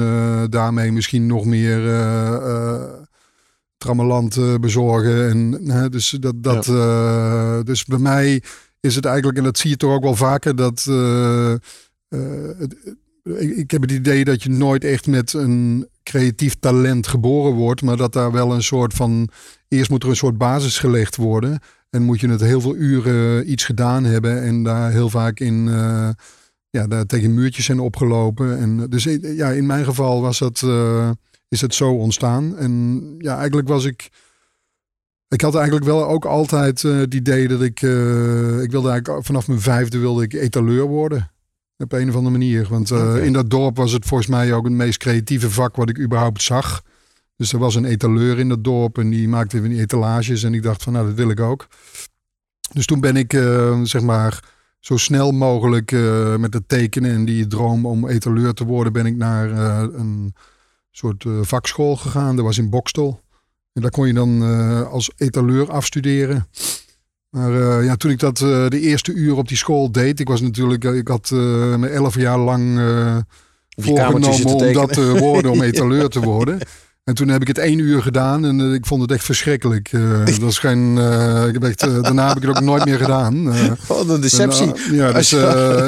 daarmee 0.49 0.91
misschien 0.91 1.25
nog 1.25 1.45
meer 1.45 1.81
trammeland 3.77 4.59
bezorgen. 4.61 5.29
En, 5.29 5.69
hè, 5.69 5.89
dus, 5.89 6.17
dat, 6.19 6.43
dat, 6.43 6.65
dus 7.65 7.85
bij 7.85 7.97
mij 7.97 8.43
is 8.79 8.95
het 8.95 9.05
eigenlijk, 9.05 9.37
en 9.37 9.43
dat 9.43 9.57
zie 9.57 9.69
je 9.69 9.77
toch 9.77 9.93
ook 9.93 10.03
wel 10.03 10.15
vaker, 10.15 10.55
dat 10.55 10.83
het, 12.09 12.75
ik, 13.23 13.71
heb 13.71 13.81
het 13.81 13.91
idee 13.91 14.23
dat 14.25 14.43
je 14.43 14.49
nooit 14.49 14.83
echt 14.83 15.07
met 15.07 15.33
een 15.33 15.87
creatief 16.03 16.55
talent 16.59 17.07
geboren 17.07 17.53
wordt, 17.53 17.81
maar 17.81 17.97
dat 17.97 18.13
daar 18.13 18.31
wel 18.31 18.53
een 18.53 18.63
soort 18.63 18.93
van. 18.93 19.29
Eerst 19.67 19.89
moet 19.89 20.03
er 20.03 20.09
een 20.09 20.15
soort 20.15 20.37
basis 20.37 20.79
gelegd 20.79 21.15
worden. 21.15 21.59
En 21.89 22.03
moet 22.03 22.19
je 22.19 22.29
het 22.29 22.41
heel 22.41 22.61
veel 22.61 22.75
uren 22.75 23.51
iets 23.51 23.63
gedaan 23.65 24.03
hebben 24.03 24.41
en 24.43 24.63
daar 24.63 24.91
heel 24.91 25.09
vaak 25.09 25.39
in. 25.39 25.67
eh, 25.67 26.09
ja, 26.69 26.87
daar 26.87 27.05
tegen 27.05 27.33
muurtjes 27.33 27.65
zijn 27.65 27.79
opgelopen. 27.79 28.57
En 28.57 28.89
dus 28.89 29.05
eh, 29.05 29.35
ja, 29.37 29.49
in 29.49 29.65
mijn 29.65 29.85
geval 29.85 30.21
was 30.21 30.39
dat, 30.39 30.61
eh, 30.63 31.09
is 31.47 31.61
het 31.61 31.73
zo 31.73 31.91
ontstaan. 31.91 32.57
En 32.57 33.03
ja, 33.17 33.37
eigenlijk 33.37 33.67
was 33.67 33.85
ik. 33.85 34.09
Ik 35.27 35.41
had 35.41 35.55
eigenlijk 35.55 35.85
wel 35.85 36.07
ook 36.07 36.25
altijd 36.25 36.83
eh, 36.83 36.95
het 36.97 37.13
idee 37.13 37.47
dat 37.47 37.61
ik. 37.61 37.81
eh, 37.81 38.61
ik 38.61 38.71
wilde 38.71 38.89
eigenlijk 38.89 39.25
vanaf 39.25 39.47
mijn 39.47 39.61
vijfde 39.61 39.97
wilde 39.97 40.23
ik 40.23 40.33
etaleur 40.33 40.83
worden. 40.83 41.31
Op 41.81 41.91
een 41.91 42.09
of 42.09 42.15
andere 42.15 42.37
manier. 42.37 42.67
Want 42.69 42.91
eh, 42.91 43.25
in 43.25 43.33
dat 43.33 43.49
dorp 43.49 43.77
was 43.77 43.91
het 43.91 44.05
volgens 44.05 44.29
mij 44.29 44.53
ook 44.53 44.63
het 44.63 44.73
meest 44.73 44.97
creatieve 44.97 45.49
vak 45.49 45.75
wat 45.75 45.89
ik 45.89 45.99
überhaupt 45.99 46.41
zag. 46.41 46.81
Dus 47.35 47.53
er 47.53 47.59
was 47.59 47.75
een 47.75 47.85
etaleur 47.85 48.39
in 48.39 48.49
dat 48.49 48.63
dorp 48.63 48.97
en 48.97 49.09
die 49.09 49.27
maakte 49.27 49.59
van 49.59 49.69
die 49.69 49.79
etalages. 49.79 50.43
En 50.43 50.53
ik 50.53 50.63
dacht 50.63 50.83
van 50.83 50.93
nou, 50.93 51.05
dat 51.05 51.15
wil 51.15 51.29
ik 51.29 51.39
ook. 51.39 51.67
Dus 52.73 52.85
toen 52.85 52.99
ben 52.99 53.15
ik 53.15 53.33
eh, 53.33 53.81
zeg 53.83 54.01
maar 54.01 54.43
zo 54.79 54.97
snel 54.97 55.31
mogelijk 55.31 55.91
eh, 55.91 56.35
met 56.35 56.53
het 56.53 56.69
tekenen 56.69 57.11
en 57.11 57.25
die 57.25 57.47
droom 57.47 57.85
om 57.85 58.07
etaleur 58.07 58.53
te 58.53 58.65
worden, 58.65 58.93
ben 58.93 59.05
ik 59.05 59.15
naar 59.15 59.49
een 59.93 60.35
soort 60.91 61.25
vakschool 61.41 61.95
gegaan. 61.95 62.35
Dat 62.35 62.45
was 62.45 62.57
in 62.57 62.69
Bokstel. 62.69 63.21
En 63.73 63.81
daar 63.81 63.91
kon 63.91 64.07
je 64.07 64.13
dan 64.13 64.41
als 64.87 65.11
etaleur 65.15 65.71
afstuderen. 65.71 66.47
Maar 67.31 67.61
eh, 67.61 67.85
ja, 67.85 67.95
toen 67.95 68.11
ik 68.11 68.19
dat 68.19 68.41
eh, 68.41 68.67
de 68.67 68.79
eerste 68.79 69.13
uur 69.13 69.37
op 69.37 69.47
die 69.47 69.57
school 69.57 69.91
deed, 69.91 70.19
ik 70.19 70.27
was 70.27 70.41
natuurlijk, 70.41 70.83
eh, 70.83 70.95
ik 70.95 71.07
had 71.07 71.29
me 71.31 71.87
elf 71.87 72.15
jaar 72.15 72.37
lang 72.37 72.79
voorgenomen 73.69 74.53
om 74.53 74.73
dat 74.73 74.93
te 74.99 75.17
worden, 75.19 75.51
om 75.51 75.61
etaleur 75.61 76.09
te 76.09 76.19
worden. 76.19 76.59
En 77.03 77.13
toen 77.13 77.27
heb 77.27 77.41
ik 77.41 77.47
het 77.47 77.57
één 77.57 77.79
uur 77.79 78.01
gedaan 78.01 78.45
en 78.45 78.73
ik 78.73 78.85
vond 78.85 79.01
het 79.01 79.11
echt 79.11 79.23
verschrikkelijk. 79.23 79.91
Dat 80.25 80.37
was 80.37 80.59
geen, 80.59 80.97
ik 81.47 81.53
heb 81.53 81.63
echt, 81.63 81.79
daarna 81.79 82.27
heb 82.27 82.37
ik 82.37 82.43
het 82.43 82.57
ook 82.57 82.63
nooit 82.63 82.85
meer 82.85 82.97
gedaan. 82.97 83.53
Eh, 83.53 83.71
Wat 83.87 84.09
een 84.09 84.21
deceptie. 84.21 84.73
en, 84.73 84.95
ja, 84.95 85.11
dus 85.11 85.33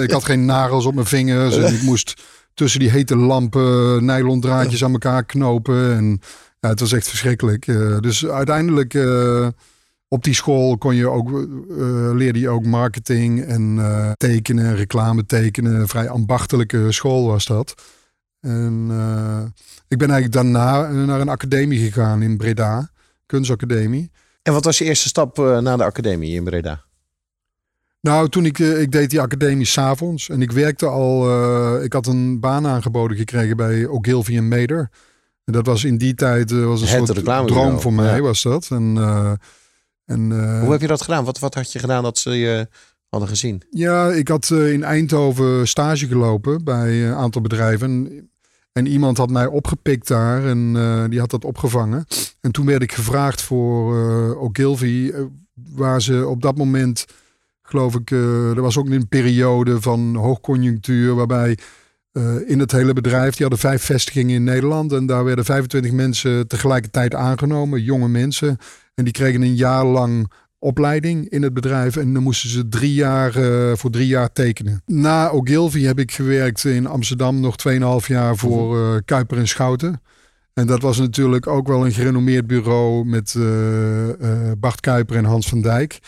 ik 0.01 0.11
had 0.11 0.25
geen 0.25 0.45
nagels 0.45 0.85
op 0.85 0.93
mijn 0.93 1.07
vingers. 1.07 1.57
En 1.57 1.73
ik 1.73 1.81
moest 1.81 2.21
tussen 2.53 2.79
die 2.79 2.89
hete 2.89 3.15
lampen 3.15 4.05
nylon 4.05 4.41
draadjes 4.41 4.83
aan 4.83 4.91
elkaar 4.91 5.23
knopen. 5.23 5.95
En 5.95 6.21
ja, 6.59 6.69
het 6.69 6.79
was 6.79 6.91
echt 6.91 7.07
verschrikkelijk. 7.07 7.65
Dus 8.01 8.27
uiteindelijk 8.27 8.93
op 10.13 10.23
die 10.23 10.33
school 10.33 10.77
kon 10.77 10.95
je 10.95 11.09
ook, 11.09 11.27
eh, 11.29 12.13
leerde 12.13 12.39
je 12.39 12.49
ook 12.49 12.65
marketing 12.65 13.43
en 13.43 13.75
eh, 13.79 14.11
tekenen, 14.11 14.75
reclame 14.75 15.25
tekenen. 15.25 15.75
Een 15.75 15.87
vrij 15.87 16.09
ambachtelijke 16.09 16.91
school 16.91 17.27
was 17.27 17.45
dat. 17.45 17.73
En 18.39 18.87
eh, 18.89 19.43
ik 19.87 19.97
ben 19.97 20.09
eigenlijk 20.09 20.31
daarna 20.31 20.91
naar 20.91 21.21
een 21.21 21.29
academie 21.29 21.79
gegaan 21.79 22.21
in 22.21 22.37
Breda, 22.37 22.89
kunstacademie. 23.25 24.11
En 24.41 24.53
wat 24.53 24.65
was 24.65 24.77
je 24.77 24.85
eerste 24.85 25.07
stap 25.07 25.39
eh, 25.39 25.59
na 25.59 25.77
de 25.77 25.83
academie 25.83 26.35
in 26.35 26.43
Breda? 26.43 26.83
Nou, 28.01 28.29
toen 28.29 28.45
ik, 28.45 28.59
ik 28.59 28.91
deed 28.91 29.09
die 29.09 29.21
academie 29.21 29.65
s'avonds 29.65 30.29
en 30.29 30.41
ik 30.41 30.51
werkte 30.51 30.85
al, 30.85 31.83
ik 31.83 31.93
had 31.93 32.07
een 32.07 32.39
baan 32.39 32.67
aangeboden 32.67 33.17
gekregen 33.17 33.57
bij 33.57 33.87
Ogilvy 33.87 34.39
Mader. 34.39 34.89
En 35.43 35.53
dat 35.53 35.65
was 35.65 35.83
in 35.83 35.97
die 35.97 36.13
tijd 36.13 36.51
was 36.51 36.81
een 36.81 36.87
Het 36.87 37.07
soort 37.07 37.47
droom 37.47 37.79
voor 37.79 37.93
mij, 37.93 38.15
ja. 38.15 38.21
was 38.21 38.41
dat. 38.41 38.67
En, 38.71 38.97
en, 40.05 40.31
eh, 40.31 40.59
Hoe 40.59 40.71
heb 40.71 40.81
je 40.81 40.87
dat 40.87 41.01
gedaan? 41.01 41.23
Wat, 41.23 41.39
wat 41.39 41.53
had 41.53 41.71
je 41.71 41.79
gedaan 41.79 42.03
dat 42.03 42.17
ze 42.17 42.29
je 42.31 42.67
hadden 43.09 43.29
gezien? 43.29 43.61
Ja, 43.69 44.11
ik 44.11 44.27
had 44.27 44.49
eh, 44.51 44.71
in 44.73 44.83
Eindhoven 44.83 45.67
stage 45.67 46.07
gelopen 46.07 46.63
bij 46.63 47.07
een 47.07 47.13
aantal 47.13 47.41
bedrijven. 47.41 48.09
En 48.71 48.85
iemand 48.85 49.17
had 49.17 49.29
mij 49.29 49.45
opgepikt 49.45 50.07
daar 50.07 50.45
en 50.45 50.73
eh, 50.75 51.03
die 51.09 51.19
had 51.19 51.29
dat 51.29 51.45
opgevangen. 51.45 52.05
En 52.41 52.51
toen 52.51 52.65
werd 52.65 52.81
ik 52.83 52.91
gevraagd 52.91 53.41
voor 53.41 53.97
eh 53.97 54.41
Ogilvy, 54.41 55.11
eh, 55.13 55.21
waar 55.53 56.01
ze 56.01 56.27
op 56.27 56.41
dat 56.41 56.57
moment, 56.57 57.05
geloof 57.61 57.95
ik, 57.95 58.11
eh, 58.11 58.49
er 58.49 58.61
was 58.61 58.77
ook 58.77 58.89
een 58.89 59.07
periode 59.07 59.81
van 59.81 60.15
hoogconjunctuur 60.15 61.15
waarbij 61.15 61.57
eh, 62.11 62.49
in 62.49 62.59
het 62.59 62.71
hele 62.71 62.93
bedrijf, 62.93 63.31
die 63.31 63.41
hadden 63.41 63.59
vijf 63.59 63.83
vestigingen 63.83 64.35
in 64.35 64.43
Nederland 64.43 64.91
en 64.91 65.05
daar 65.05 65.23
werden 65.23 65.45
25 65.45 65.91
mensen 65.91 66.47
tegelijkertijd 66.47 67.15
aangenomen, 67.15 67.81
jonge 67.81 68.07
mensen. 68.07 68.57
En 68.95 69.03
die 69.03 69.13
kregen 69.13 69.41
een 69.41 69.55
jaar 69.55 69.85
lang 69.85 70.31
opleiding 70.63 71.29
in 71.29 71.41
het 71.41 71.53
bedrijf. 71.53 71.95
En 71.95 72.13
dan 72.13 72.23
moesten 72.23 72.49
ze 72.49 72.67
drie 72.67 72.93
jaar, 72.93 73.35
eh, 73.35 73.75
voor 73.75 73.89
drie 73.89 74.07
jaar 74.07 74.31
tekenen. 74.31 74.81
Na 74.85 75.29
Ogilvy 75.29 75.81
heb 75.81 75.99
ik 75.99 76.11
gewerkt 76.11 76.63
in 76.63 76.87
Amsterdam 76.87 77.39
nog 77.39 77.55
2,5 77.55 78.07
jaar 78.07 78.35
voor 78.35 78.77
eh, 78.77 78.95
Kuiper 79.05 79.37
en 79.37 79.47
Schouten. 79.47 80.01
En 80.53 80.67
dat 80.67 80.81
was 80.81 80.97
natuurlijk 80.97 81.47
ook 81.47 81.67
wel 81.67 81.85
een 81.85 81.91
gerenommeerd 81.91 82.47
bureau 82.47 83.05
met 83.05 83.35
eh, 83.35 84.51
Bart 84.57 84.79
Kuiper 84.79 85.15
en 85.15 85.25
Hans 85.25 85.49
van 85.49 85.61
Dijk. 85.61 85.99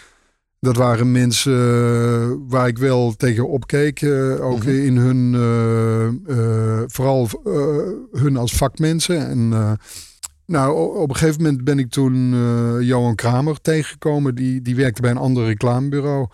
Dat 0.59 0.75
waren 0.75 1.11
mensen 1.11 2.47
waar 2.47 2.67
ik 2.67 2.77
wel 2.77 3.13
tegen 3.17 3.49
opkeek. 3.49 4.03
ook 4.41 4.63
in 4.63 4.97
hun, 4.97 5.35
vooral 6.87 7.29
hun 8.11 8.37
als 8.37 8.53
vakmensen. 8.53 9.27
En 9.27 9.77
nou, 10.45 10.97
op 10.97 11.09
een 11.09 11.15
gegeven 11.15 11.41
moment 11.41 11.63
ben 11.63 11.79
ik 11.79 11.89
toen 11.89 12.33
eh, 12.33 12.87
Johan 12.87 13.15
Kramer 13.15 13.61
tegengekomen. 13.61 14.35
Die, 14.35 14.61
die 14.61 14.75
werkte 14.75 15.01
bij 15.01 15.11
een 15.11 15.17
ander 15.17 15.45
reclamebureau. 15.45 16.27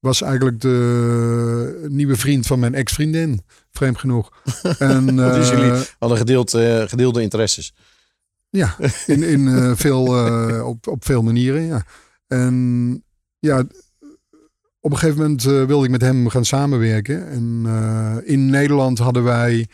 Was 0.00 0.22
eigenlijk 0.22 0.60
de 0.60 1.86
nieuwe 1.88 2.16
vriend 2.16 2.46
van 2.46 2.58
mijn 2.58 2.74
ex-vriendin. 2.74 3.40
Vreemd 3.70 3.98
genoeg. 3.98 4.30
En, 4.78 5.16
Dus 5.16 5.50
eh, 5.50 5.58
jullie 5.58 5.84
hadden 5.98 6.18
gedeeld, 6.18 6.54
eh, 6.54 6.82
gedeelde 6.82 7.22
interesses. 7.22 7.74
ja, 8.50 8.76
in, 9.06 9.22
in 9.22 9.48
eh, 9.48 9.72
veel, 9.74 10.26
eh, 10.26 10.66
op, 10.66 10.86
op 10.86 11.04
veel 11.04 11.22
manieren. 11.22 11.62
Ja. 11.62 11.84
En 12.26 13.04
ja, 13.38 13.64
op 14.80 14.90
een 14.90 14.98
gegeven 14.98 15.20
moment 15.20 15.44
eh, 15.44 15.64
wilde 15.64 15.84
ik 15.84 15.90
met 15.90 16.00
hem 16.00 16.28
gaan 16.28 16.44
samenwerken. 16.44 17.28
En 17.28 17.62
eh, 17.66 18.16
in 18.32 18.50
Nederland 18.50 18.98
hadden 18.98 19.22
wij 19.22 19.68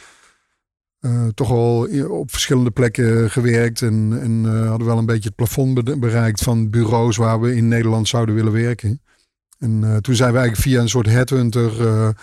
eh, 1.07 1.27
toch 1.35 1.51
al 1.51 1.89
op 2.09 2.31
verschillende 2.31 2.71
plekken 2.71 3.31
gewerkt. 3.31 3.83
En, 3.83 4.19
en 4.21 4.43
eh, 4.45 4.69
hadden 4.69 4.87
wel 4.87 4.99
een 4.99 5.07
beetje 5.07 5.29
het 5.29 5.37
plafond 5.37 5.85
be- 5.85 5.99
bereikt 5.99 6.41
van 6.41 6.71
bureaus 6.71 7.17
waar 7.17 7.41
we 7.41 7.57
in 7.57 7.69
Nederland 7.69 8.09
zouden 8.09 8.35
willen 8.35 8.53
werken. 8.53 9.01
En 9.59 9.85
eh, 9.85 9.97
toen 9.97 10.15
zijn 10.15 10.33
we 10.33 10.39
eigenlijk 10.39 10.69
via 10.69 10.81
een 10.81 10.89
soort 10.89 11.07
headhunter 11.07 12.15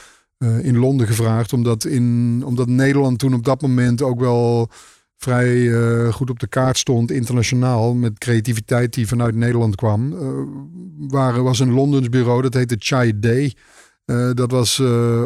in 0.61 0.77
Londen 0.77 1.07
gevraagd. 1.07 1.53
Omdat, 1.53 1.85
in, 1.85 2.41
omdat 2.45 2.67
Nederland 2.67 3.19
toen 3.19 3.33
op 3.33 3.43
dat 3.43 3.61
moment 3.61 4.01
ook 4.01 4.19
wel 4.19 4.69
vrij 5.17 5.71
goed 6.11 6.29
op 6.29 6.39
de 6.39 6.47
kaart 6.47 6.77
stond 6.77 7.11
internationaal. 7.11 7.93
Met 7.93 8.17
creativiteit 8.17 8.93
die 8.93 9.07
vanuit 9.07 9.35
Nederland 9.35 9.75
kwam. 9.75 10.15
Was 11.43 11.59
een 11.59 11.71
Londens 11.71 12.09
bureau, 12.09 12.41
dat 12.41 12.53
heette 12.53 12.75
Chai 12.79 13.19
Day. 13.19 13.53
Dat 14.33 14.51
was 14.51 14.79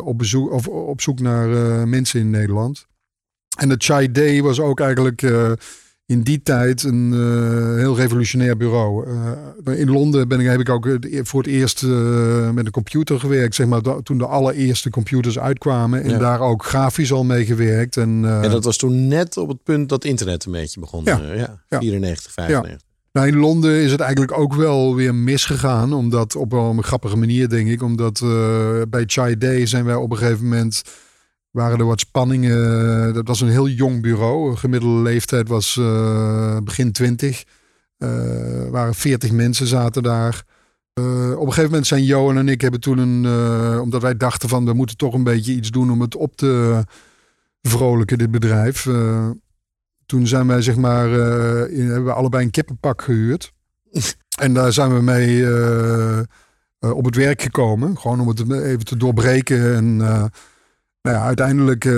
op, 0.03 0.17
bezoek, 0.17 0.51
of, 0.51 0.67
op 0.67 1.01
zoek 1.01 1.19
naar 1.19 1.47
mensen 1.87 2.19
in 2.19 2.29
Nederland. 2.29 2.87
En 3.57 3.69
de 3.69 3.75
Chai 3.77 4.11
Day 4.11 4.41
was 4.41 4.59
ook 4.59 4.79
eigenlijk 4.79 5.21
eh, 5.21 5.51
in 6.05 6.21
die 6.21 6.41
tijd 6.43 6.83
een 6.83 7.13
eh, 7.13 7.79
heel 7.79 7.95
revolutionair 7.95 8.57
bureau. 8.57 9.07
Eh, 9.65 9.79
in 9.79 9.91
Londen 9.91 10.27
ben 10.27 10.39
ik, 10.39 10.47
heb 10.47 10.59
ik 10.59 10.69
ook 10.69 10.85
eh, 10.87 11.19
voor 11.23 11.41
het 11.43 11.51
eerst 11.51 11.81
met 12.53 12.65
een 12.65 12.71
computer 12.71 13.19
gewerkt. 13.19 13.55
Zeg 13.55 13.67
maar, 13.67 13.81
toen 14.03 14.17
de 14.17 14.25
allereerste 14.25 14.89
computers 14.89 15.39
uitkwamen. 15.39 16.03
En 16.03 16.09
Ja. 16.09 16.17
daar 16.17 16.39
ook 16.39 16.65
grafisch 16.65 17.11
al 17.11 17.23
mee 17.23 17.45
gewerkt. 17.45 17.97
En, 17.97 18.25
En 18.43 18.49
dat 18.51 18.63
was 18.63 18.77
toen 18.77 19.07
net 19.07 19.37
op 19.37 19.47
het 19.47 19.63
punt 19.63 19.89
dat 19.89 20.03
internet 20.05 20.45
een 20.45 20.51
beetje 20.51 20.79
begon. 20.79 21.01
Ja. 21.05 21.21
eh, 21.21 21.37
ja. 21.37 21.61
Ja. 21.69 21.79
94, 21.79 22.31
95. 22.31 22.81
Nou, 23.11 23.27
in 23.27 23.37
Londen 23.37 23.71
is 23.81 23.91
het 23.91 23.99
eigenlijk 23.99 24.37
ook 24.37 24.53
wel 24.53 24.95
weer 24.95 25.15
misgegaan. 25.15 25.93
Omdat 25.93 26.35
op 26.35 26.51
wel 26.51 26.69
een 26.69 26.83
grappige 26.83 27.17
manier, 27.17 27.49
denk 27.49 27.67
ik. 27.67 27.81
Omdat 27.83 28.19
bij 28.89 29.03
Chai 29.05 29.37
Day 29.37 29.65
zijn 29.65 29.85
wij 29.85 29.95
op 29.95 30.11
een 30.11 30.17
gegeven 30.17 30.43
moment. 30.43 30.81
Waren 31.57 31.79
er 31.79 31.85
wat 31.85 31.99
spanningen. 31.99 33.13
Dat 33.13 33.27
was 33.27 33.41
een 33.41 33.49
heel 33.49 33.67
jong 33.67 34.01
bureau. 34.01 34.51
De 34.51 34.57
gemiddelde 34.57 35.01
leeftijd 35.01 35.47
was 35.47 35.77
eh, 35.77 36.57
begin 36.63 36.91
20. 36.91 37.43
Er 37.97 38.71
waren 38.71 38.95
40 38.95 39.31
mensen 39.31 39.67
zaten 39.67 40.03
daar. 40.03 40.43
Eh, 40.93 41.31
op 41.31 41.39
een 41.45 41.47
gegeven 41.47 41.69
moment 41.69 41.87
zijn 41.87 42.03
Johan 42.03 42.37
en 42.37 42.49
ik 42.49 42.61
hebben 42.61 42.79
toen 42.79 42.97
een. 42.97 43.25
eh, 43.25 43.81
omdat 43.81 44.01
wij 44.01 44.17
dachten 44.17 44.49
van 44.49 44.65
we 44.65 44.73
moeten 44.73 44.97
toch 44.97 45.13
een 45.13 45.23
beetje 45.23 45.53
iets 45.53 45.71
doen 45.71 45.91
om 45.91 46.01
het 46.01 46.15
op 46.15 46.35
te 46.35 46.83
vrolijken, 47.61 48.17
dit 48.17 48.31
bedrijf. 48.31 48.85
Eh, 48.85 49.29
toen 50.05 50.27
zijn 50.27 50.47
wij 50.47 50.61
zeg 50.61 50.75
maar, 50.75 51.05
eh, 51.19 51.77
in, 51.77 51.85
hebben 51.85 52.05
we 52.05 52.13
allebei 52.13 52.43
een 52.43 52.51
kippenpak 52.51 53.01
gehuurd. 53.01 53.53
en 54.45 54.53
daar 54.53 54.73
zijn 54.73 54.93
we 54.95 55.01
mee 55.01 55.45
eh, 55.45 56.19
eh, 56.19 56.25
op 56.79 57.05
het 57.05 57.15
werk 57.15 57.41
gekomen. 57.41 57.97
Gewoon 57.97 58.19
om 58.19 58.27
het 58.27 58.51
even 58.51 58.85
te 58.85 58.97
doorbreken. 58.97 59.75
En 59.75 60.01
eh, 60.01 60.23
nou 61.07 61.19
ja, 61.19 61.25
uiteindelijk 61.25 61.85
eh, 61.85 61.93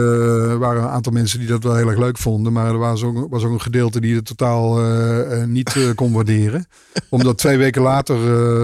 waren 0.55 0.77
er 0.77 0.83
een 0.83 0.89
aantal 0.89 1.11
mensen 1.11 1.39
die 1.39 1.47
dat 1.47 1.63
wel 1.63 1.75
heel 1.75 1.87
erg 1.87 1.97
leuk 1.97 2.17
vonden. 2.17 2.53
Maar 2.53 2.67
er 2.67 2.77
was 2.77 3.03
ook, 3.03 3.29
was 3.29 3.43
ook 3.43 3.51
een 3.51 3.61
gedeelte 3.61 4.01
die 4.01 4.15
het 4.15 4.25
totaal 4.25 4.79
eh, 4.79 5.41
eh, 5.41 5.47
niet 5.47 5.93
kon 5.95 6.13
waarderen. 6.13 6.67
Omdat 7.09 7.37
twee 7.37 7.57
weken 7.57 7.81
later 7.81 8.15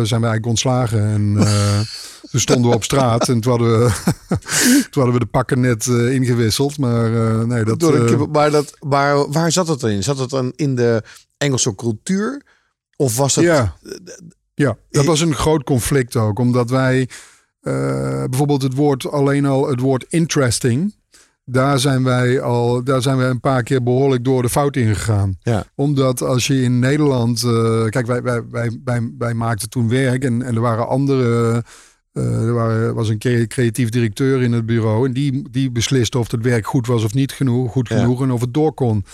zijn 0.07 0.21
we 0.21 0.27
eigenlijk 0.27 0.45
ontslagen. 0.45 1.03
En 1.03 1.33
toen 2.31 2.39
stonden 2.39 2.69
we 2.69 2.75
op 2.75 2.83
straat. 2.83 3.29
En 3.29 3.39
toen 3.39 3.51
hadden 3.51 3.79
we, 3.79 3.91
toen 4.89 5.03
hadden 5.03 5.13
we 5.13 5.19
de 5.19 5.25
pakken 5.25 5.59
net 5.59 5.85
ingewisseld. 5.87 6.77
Maar 6.77 7.09
nee, 7.47 7.63
dat... 7.63 7.79
Door 7.79 8.29
maar 8.29 8.51
dat, 8.51 8.77
maar 8.87 9.31
waar 9.31 9.51
zat 9.51 9.67
het 9.67 9.79
dan 9.79 9.89
in? 9.89 10.03
Zat 10.03 10.17
het 10.17 10.29
dan 10.29 10.53
in 10.55 10.75
de 10.75 11.03
Engelse 11.37 11.75
cultuur? 11.75 12.41
Of 12.95 13.17
was 13.17 13.33
dat... 13.33 13.43
Ja. 13.43 13.75
ja, 14.53 14.77
dat 14.89 15.05
was 15.05 15.19
een 15.19 15.35
groot 15.35 15.63
conflict 15.63 16.15
ook. 16.15 16.39
Omdat 16.39 16.69
wij 16.69 17.09
bijvoorbeeld 18.29 18.61
het 18.61 18.73
woord 18.75 19.11
alleen 19.11 19.45
al 19.45 19.67
het 19.69 19.79
woord 19.79 20.05
interesting. 20.09 20.95
Daar 21.47 21.79
zijn 21.79 22.03
wij 22.03 22.41
al, 22.41 22.83
daar 22.83 23.01
zijn 23.01 23.17
wij 23.17 23.29
een 23.29 23.39
paar 23.39 23.63
keer 23.63 23.83
behoorlijk 23.83 24.23
door 24.23 24.41
de 24.41 24.49
fout 24.49 24.75
in 24.75 24.95
gegaan. 24.95 25.37
Ja. 25.41 25.63
Omdat 25.75 26.21
als 26.21 26.47
je 26.47 26.61
in 26.61 26.79
Nederland, 26.79 27.43
eh, 27.43 27.85
kijk, 27.85 28.05
wij, 28.05 28.21
wij, 28.21 28.41
wij, 28.51 28.79
wij, 28.83 29.11
wij 29.17 29.33
maakten 29.33 29.69
toen 29.69 29.89
werk 29.89 30.23
en, 30.23 30.41
en 30.41 30.55
er 30.55 30.61
waren 30.61 30.87
andere. 30.87 31.63
eh, 32.13 32.23
er 32.47 32.53
waren, 32.53 32.95
was 32.95 33.09
een 33.09 33.17
cre- 33.17 33.47
creatief 33.47 33.89
directeur 33.89 34.41
in 34.41 34.51
het 34.51 34.65
bureau 34.65 35.05
en 35.07 35.13
die, 35.13 35.49
die 35.51 35.71
besliste 35.71 36.17
of 36.19 36.31
het 36.31 36.43
werk 36.43 36.67
goed 36.67 36.87
was 36.87 37.03
of 37.03 37.13
niet 37.13 37.31
genoeg, 37.31 37.71
goed 37.71 37.87
Ja. 37.89 37.99
genoeg 37.99 38.21
en 38.21 38.31
of 38.31 38.41
het 38.41 38.53
door 38.53 38.73
kon. 38.73 39.05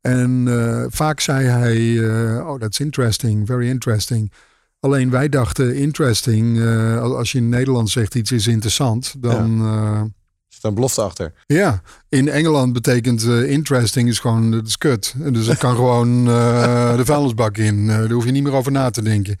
En 0.00 0.44
eh, 0.48 0.84
vaak 0.88 1.20
zei 1.20 1.46
hij, 1.46 2.08
eh, 2.08 2.48
oh, 2.48 2.58
that's 2.58 2.80
interesting, 2.80 3.46
very 3.46 3.68
interesting. 3.68 4.32
Alleen 4.80 5.10
wij 5.10 5.28
dachten 5.28 5.76
interesting, 5.76 6.58
eh, 6.60 7.00
als- 7.00 7.32
je 7.32 7.38
in 7.38 7.48
Nederland 7.48 7.90
zegt 7.90 8.14
iets 8.14 8.32
is 8.32 8.46
interessant, 8.46 9.14
dan 9.18 9.58
ja, 9.62 10.08
Zit 10.48 10.62
er 10.62 10.68
een 10.68 10.74
belofte 10.74 11.02
achter? 11.02 11.32
ja. 11.46 11.82
in 12.08 12.28
Engeland 12.28 12.72
betekent 12.72 13.24
eh, 13.26 13.50
interesting 13.50 14.08
is 14.08 14.18
gewoon, 14.18 14.50
dat 14.50 14.66
is 14.66 14.78
kut. 14.78 15.14
Dus 15.32 15.46
het 15.46 15.58
kan 15.58 15.74
gewoon 15.82 16.28
eh, 16.28 16.96
de 16.96 17.04
vuilnisbak 17.04 17.56
in, 17.56 17.90
Eh, 17.90 17.96
daar 17.96 18.10
hoef 18.10 18.24
je 18.24 18.30
niet 18.30 18.42
meer 18.42 18.52
over 18.52 18.72
na 18.72 18.90
te 18.90 19.02
denken. 19.02 19.36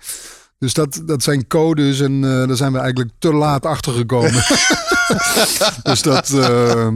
Dus 0.60 0.74
dat, 0.74 1.02
dat 1.04 1.22
zijn 1.22 1.46
codes 1.46 2.00
en 2.00 2.24
eh, 2.24 2.46
daar 2.46 2.56
zijn 2.56 2.72
we 2.72 2.78
eigenlijk 2.78 3.10
te 3.18 3.32
laat 3.32 3.66
achter 3.66 3.92
gekomen. 3.92 4.32
dus 5.82 6.02
dat, 6.02 6.30
eh, 6.30 6.88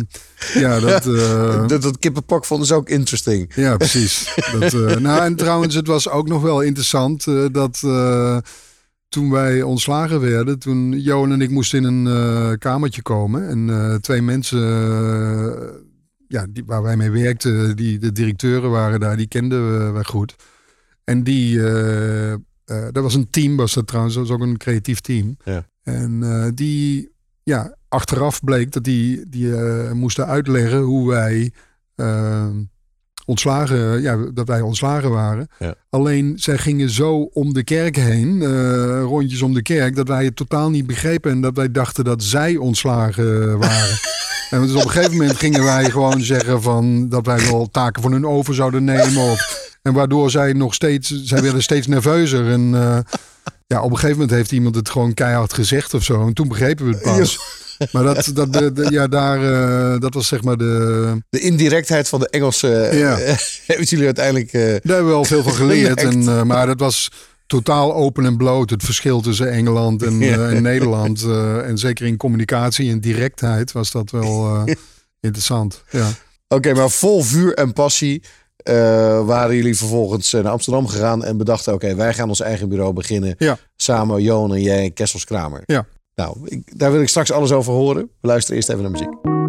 ja, 0.55 0.81
dat... 0.81 1.07
eh, 1.07 1.66
dat, 1.66 1.83
dat 1.83 1.98
kippenpak 1.98 2.44
vonden 2.44 2.66
ze 2.66 2.74
ook 2.74 2.88
interesting. 2.88 3.55
ja, 3.55 3.77
precies. 3.77 4.35
Dat, 4.61 4.72
nou, 5.00 5.24
en 5.24 5.37
trouwens, 5.37 5.74
het 5.74 5.87
was 5.87 6.09
ook 6.09 6.29
nog 6.29 6.42
wel 6.42 6.61
interessant 6.61 7.24
dat 7.53 7.81
toen 9.09 9.31
wij 9.31 9.62
ontslagen 9.62 10.20
werden, 10.20 10.59
toen 10.59 11.00
Johan 11.00 11.33
en 11.33 11.40
ik 11.40 11.50
moesten 11.50 11.85
in 11.85 12.07
een 12.07 12.59
kamertje 12.59 13.03
komen. 13.03 13.48
En 13.48 13.98
twee 14.00 14.22
mensen 14.22 14.61
ja, 16.29 16.46
die, 16.50 16.62
waar 16.66 16.83
wij 16.83 16.96
mee 16.96 17.11
werkten, 17.11 17.77
die, 17.77 17.98
de 17.98 18.12
directeuren 18.12 18.70
waren 18.70 19.00
daar, 19.00 19.16
die 19.16 19.29
kenden 19.29 19.79
we, 19.79 19.90
wij 19.90 20.05
goed. 20.05 20.35
En 21.05 21.22
die, 21.22 21.61
eh, 22.64 22.87
dat 22.92 23.03
was 23.03 23.14
een 23.14 23.31
team, 23.31 23.57
was 23.57 23.74
dat 23.74 23.87
trouwens, 23.87 24.14
dat 24.14 24.29
was 24.29 24.37
ook 24.37 24.42
een 24.42 24.57
creatief 24.57 25.00
team. 25.00 25.37
Ja. 25.44 25.66
En 25.85 26.22
eh, 26.22 26.50
die, 26.55 27.11
ja, 27.42 27.77
achteraf 27.88 28.44
bleek 28.44 28.72
dat 28.72 28.85
die, 28.85 29.29
die 29.29 29.57
eh, 29.57 29.92
moesten 29.92 30.27
uitleggen 30.27 30.81
hoe 30.81 31.09
wij 31.09 31.53
eh, 31.94 32.46
ontslagen, 33.27 34.03
ja, 34.03 34.16
dat 34.35 34.48
wij 34.48 34.61
ontslagen 34.61 35.11
waren. 35.11 35.48
Ja. 35.59 35.74
Alleen 35.90 36.33
zij 36.37 36.59
gingen 36.59 36.90
zo 36.90 37.20
om 37.20 37.53
de 37.53 37.64
kerk 37.64 37.96
heen, 37.96 38.44
rondjes 39.00 39.42
om 39.42 39.55
de 39.55 39.62
kerk, 39.62 39.96
dat 39.96 40.09
wij 40.09 40.24
het 40.24 40.37
totaal 40.37 40.70
niet 40.70 40.87
begrepen 40.87 41.31
en 41.31 41.40
dat 41.40 41.57
wij 41.57 41.70
dachten 41.70 42.05
dat 42.05 42.22
zij 42.22 42.57
ontslagen 42.57 43.59
waren. 43.59 43.98
en 44.50 44.61
dus 44.61 44.74
op 44.74 44.85
een 44.85 44.90
gegeven 44.90 45.16
moment 45.16 45.37
gingen 45.37 45.64
wij 45.64 45.90
gewoon 45.90 46.22
zeggen 46.22 46.62
van 46.62 47.09
dat 47.09 47.27
wij 47.27 47.50
wel 47.50 47.68
taken 47.70 48.03
van 48.03 48.12
hun 48.12 48.27
over 48.27 48.55
zouden 48.55 48.85
nemen. 48.85 49.22
Of, 49.22 49.63
en 49.85 49.92
waardoor 49.92 50.31
zij 50.31 50.53
nog 50.53 50.75
steeds, 50.75 51.23
zij 51.25 51.42
werden 51.42 51.62
steeds 51.70 51.87
nerveuzer. 51.87 52.51
En 52.51 52.75
eh, 52.75 52.99
ja, 53.66 53.83
op 53.83 53.90
een 53.90 53.97
gegeven 53.97 54.16
moment 54.18 54.31
heeft 54.37 54.53
iemand 54.53 54.75
het 54.75 54.88
gewoon 54.90 55.14
keihard 55.14 55.53
gezegd 55.53 55.94
of 55.94 56.05
zo. 56.05 56.27
En 56.27 56.33
toen 56.35 56.49
begrepen 56.49 56.87
we 56.87 56.92
het 56.92 57.03
pas. 57.03 57.38
Maar 57.92 58.03
dat, 58.03 58.31
dat, 58.35 58.53
de, 58.53 58.73
de- 58.73 58.87
ja, 58.90 59.07
daar, 59.07 59.42
eh, 59.92 60.01
dat 60.01 60.14
was 60.14 60.27
zeg 60.29 60.42
maar 60.42 60.57
de. 60.57 61.16
De 61.31 61.40
indirectheid 61.40 62.09
van 62.09 62.20
de 62.20 62.29
Engelse... 62.29 62.68
Ja. 62.92 63.16
hebben 63.66 63.87
jullie 63.87 64.05
uiteindelijk... 64.05 64.53
eh, 64.53 64.61
Daar 64.61 64.70
hebben 64.70 65.05
we 65.05 65.11
wel 65.11 65.25
veel 65.25 65.42
van 65.42 65.53
geleerd. 65.55 66.01
En, 66.03 66.29
eh, 66.29 66.42
maar 66.42 66.66
dat 66.66 66.79
was 66.81 67.11
totaal 67.47 67.94
open 67.94 68.25
en 68.25 68.37
bloot. 68.37 68.70
Het 68.70 68.83
verschil 68.85 69.20
tussen 69.20 69.51
Engeland 69.51 70.03
en, 70.03 70.18
Ja. 70.18 70.37
eh, 70.37 70.57
en 70.57 70.62
Nederland. 70.62 71.23
eh, 71.23 71.66
en 71.68 71.79
zeker 71.79 72.07
in 72.07 72.16
communicatie 72.16 72.90
en 72.90 73.01
directheid 73.01 73.73
was 73.73 73.90
dat 73.90 74.11
wel 74.11 74.55
eh, 74.66 74.75
interessant. 75.20 75.83
Ja. 75.90 76.09
Oké, 76.49 76.73
maar 76.75 76.90
vol 76.90 77.23
vuur 77.23 77.55
en 77.55 77.73
passie 77.73 78.23
eh, 78.64 79.27
waren 79.27 79.57
jullie 79.57 79.77
vervolgens 79.77 80.33
naar 80.33 80.48
Amsterdam 80.48 80.87
gegaan 80.87 81.24
en 81.24 81.37
bedachten: 81.37 81.72
oké, 81.72 81.94
wij 81.94 82.14
gaan 82.14 82.29
ons 82.29 82.40
eigen 82.40 82.68
bureau 82.68 82.92
beginnen. 82.92 83.35
Ja. 83.38 83.59
Samen, 83.77 84.22
Johan 84.22 84.55
en 84.55 84.62
jij 84.62 84.83
en 84.83 84.92
Kessels 84.92 85.24
Kramer. 85.24 85.62
Ja. 85.66 85.87
Nou, 86.14 86.37
ik, 86.44 86.79
daar 86.79 86.92
wil 86.92 87.00
ik 87.00 87.09
straks 87.09 87.33
alles 87.33 87.53
over 87.53 87.72
horen. 87.72 88.11
We 88.20 88.27
luisteren 88.27 88.57
eerst 88.57 88.68
even 88.68 88.83
naar 88.83 88.90
muziek. 88.90 89.42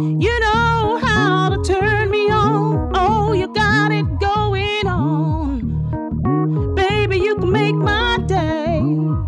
You 0.00 0.40
know 0.40 1.00
how 1.02 1.48
to 1.48 1.62
turn 1.64 2.10
me 2.10 2.30
on. 2.30 2.92
Oh, 2.94 3.32
you 3.32 3.52
got 3.52 3.90
it 3.90 4.06
going 4.20 4.86
on. 4.86 6.74
Baby, 6.76 7.16
you 7.18 7.34
can 7.36 7.50
make 7.50 7.74
my 7.74 8.18
day. 8.26 8.78
You 8.78 9.26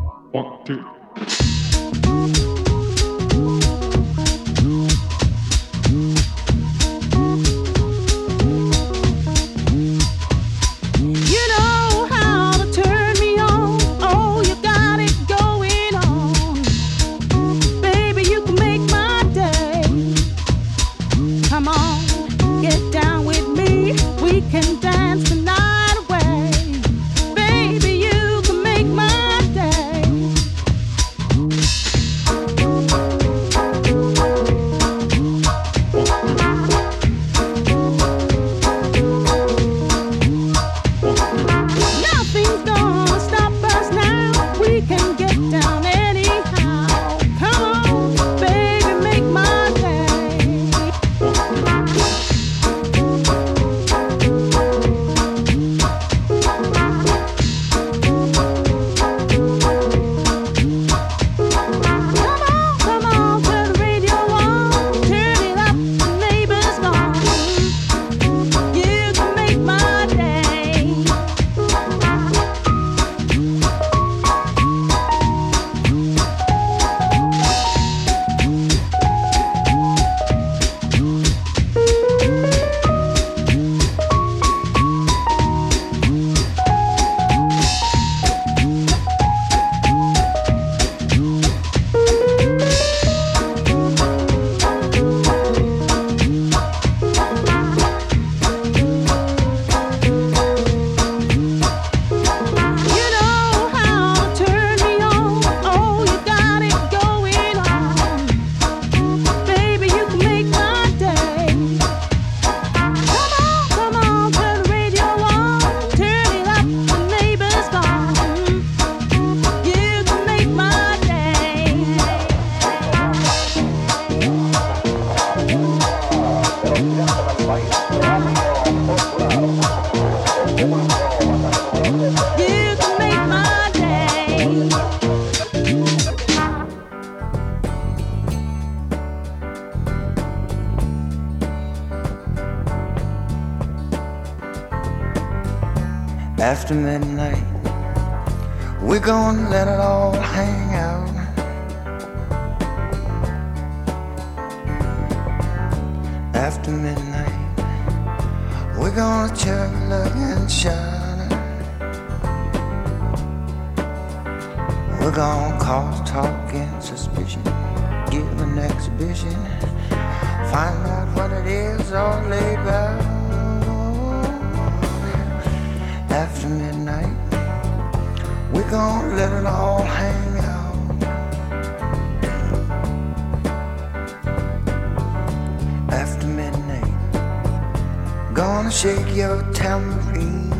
your 189.15 189.43
tambourine. 189.53 190.53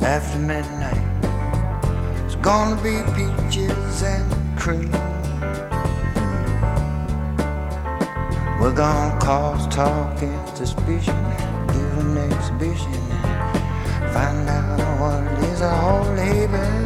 After 0.00 0.38
midnight, 0.38 1.02
it's 2.24 2.36
gonna 2.36 2.80
be 2.82 3.02
peaches 3.14 4.02
and 4.02 4.58
cream. 4.58 4.90
We're 8.58 8.74
gonna 8.74 9.18
cause 9.20 9.66
talk 9.68 10.22
and 10.22 10.56
suspicion, 10.56 11.16
give 11.68 11.98
an 11.98 12.16
exhibition, 12.16 12.92
find 14.14 14.48
out 14.48 15.00
what 15.00 15.44
is 15.44 15.60
all 15.60 16.04
about. 16.14 16.16
After 16.16 16.85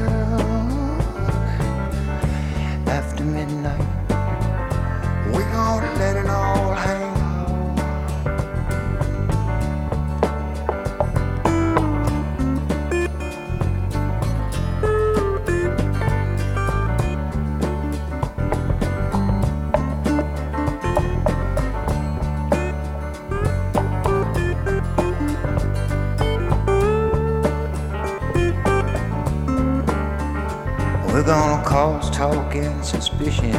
We're 31.12 31.26
gonna 31.26 31.62
cause 31.64 32.08
talk 32.10 32.54
and 32.54 32.84
suspicion, 32.84 33.52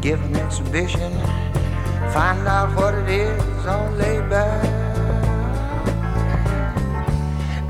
give 0.00 0.22
an 0.24 0.36
exhibition, 0.36 1.12
find 2.12 2.46
out 2.46 2.74
what 2.76 2.94
it 2.94 3.08
is 3.08 3.48
laid 3.96 4.28
back. 4.28 4.64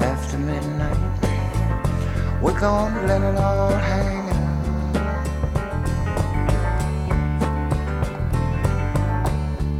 After 0.01 0.39
midnight, 0.39 0.99
we're 2.43 2.61
gonna 2.61 3.07
let 3.07 3.23
it 3.23 3.39
all 3.39 3.71
hang 3.71 4.29
out. 4.29 4.97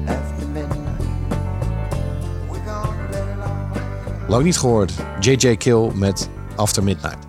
After 0.09 0.47
midnight, 0.47 1.01
we're 2.51 2.65
gonna 2.65 3.13
let 3.13 3.29
it 3.29 3.41
all 3.41 3.79
out. 4.23 4.29
Lang 4.29 4.45
niet 4.45 4.59
gehoord. 4.59 4.93
JJ 5.21 5.57
Kill 5.57 5.91
met 5.95 6.29
After 6.57 6.83
Midnight. 6.83 7.27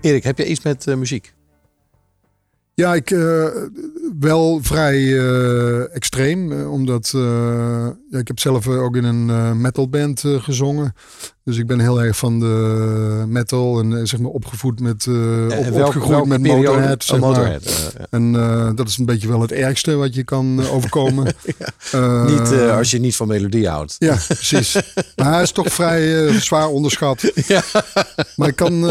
Erik, 0.00 0.24
heb 0.24 0.38
je 0.38 0.46
iets 0.46 0.64
met 0.64 0.86
eh, 0.86 0.94
muziek? 0.94 1.34
Ja, 2.76 2.94
ik 2.94 3.10
eh, 3.10 3.46
wel 4.20 4.58
vrij 4.62 5.18
eh, 5.18 5.94
extreem. 5.94 6.52
eh, 6.52 6.72
omdat 6.72 7.10
ja, 8.10 8.18
ik 8.18 8.28
heb 8.28 8.38
zelf 8.38 8.68
ook 8.68 8.96
in 8.96 9.04
een 9.04 9.60
metalband 9.60 10.22
gezongen. 10.38 10.94
Dus 11.44 11.56
ik 11.58 11.66
ben 11.66 11.80
heel 11.80 12.02
erg 12.02 12.16
van 12.16 12.40
de 12.40 13.24
metal 13.28 13.78
en 13.80 14.06
zeg 14.06 14.20
maar 14.20 14.30
opgevoed 14.30 14.80
met, 14.80 15.06
op- 15.06 15.72
opgegroeid 15.86 16.26
met? 16.26 16.40
Motorhead. 16.40 17.02
Oh, 17.02 17.08
Zeg. 17.08 17.18
Motorhead, 17.20 17.92
ja. 17.98 18.06
En 18.10 18.32
dat 18.76 18.88
is 18.88 18.98
een 18.98 19.04
beetje 19.06 19.28
wel 19.28 19.40
het 19.40 19.52
ergste 19.52 19.94
wat 19.94 20.14
je 20.14 20.24
kan 20.24 20.68
overkomen. 20.68 21.24
Niet 22.26 22.52
als 22.70 22.90
je 22.90 22.98
niet 23.00 23.16
van 23.16 23.28
melodie 23.28 23.68
houdt. 23.68 23.96
Ja, 23.98 24.16
precies. 24.28 24.74
Maar 25.16 25.32
hij 25.32 25.42
is 25.42 25.52
toch 25.52 25.68
vrij 25.72 26.28
zwaar 26.40 26.68
onderschat. 26.68 27.22
Maar 28.36 28.48
ik 28.48 28.56
kan, 28.56 28.90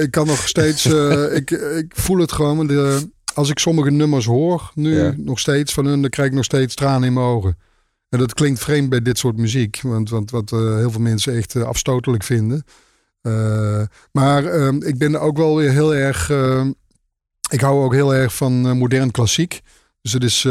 ik 0.00 0.10
kan 0.10 0.26
nog 0.26 0.48
steeds... 0.48 0.86
ik, 1.32 1.50
ik 1.50 1.92
voel 1.94 2.18
het 2.18 2.32
gewoon. 2.32 2.70
eh, 2.70 2.96
als 3.34 3.50
ik 3.50 3.58
sommige 3.58 3.90
nummers 3.90 4.24
hoor, 4.24 4.70
nu 4.74 4.96
Ja. 4.96 5.14
nog 5.16 5.38
steeds 5.38 5.72
van 5.72 5.84
hun... 5.84 6.00
dan 6.00 6.10
krijg 6.10 6.28
ik 6.28 6.34
nog 6.34 6.44
steeds 6.44 6.74
tranen 6.74 7.06
in 7.08 7.12
mijn 7.12 7.26
ogen. 7.26 7.58
En 8.08 8.18
dat 8.18 8.34
klinkt 8.34 8.60
vreemd 8.60 8.88
bij 8.88 9.02
dit 9.02 9.18
soort 9.18 9.36
muziek. 9.36 9.80
Want, 9.82 10.10
want 10.10 10.30
wat 10.30 10.52
eh, 10.52 10.58
heel 10.76 10.90
veel 10.90 11.00
mensen 11.00 11.36
echt 11.36 11.54
eh, 11.54 11.62
afstotelijk 11.62 12.22
vinden. 12.22 12.64
Eh, 13.20 13.82
maar 14.12 14.44
eh, 14.44 14.68
ik 14.80 14.98
ben 14.98 15.20
ook 15.20 15.36
wel 15.36 15.56
weer 15.56 15.70
heel 15.70 15.94
erg... 15.94 16.30
eh, 16.30 16.66
ik 17.50 17.60
hou 17.60 17.84
ook 17.84 17.92
heel 17.92 18.14
erg 18.14 18.34
van 18.34 18.76
modern 18.78 19.10
klassiek. 19.10 19.60
Dus 20.00 20.12
het 20.12 20.24
is 20.24 20.42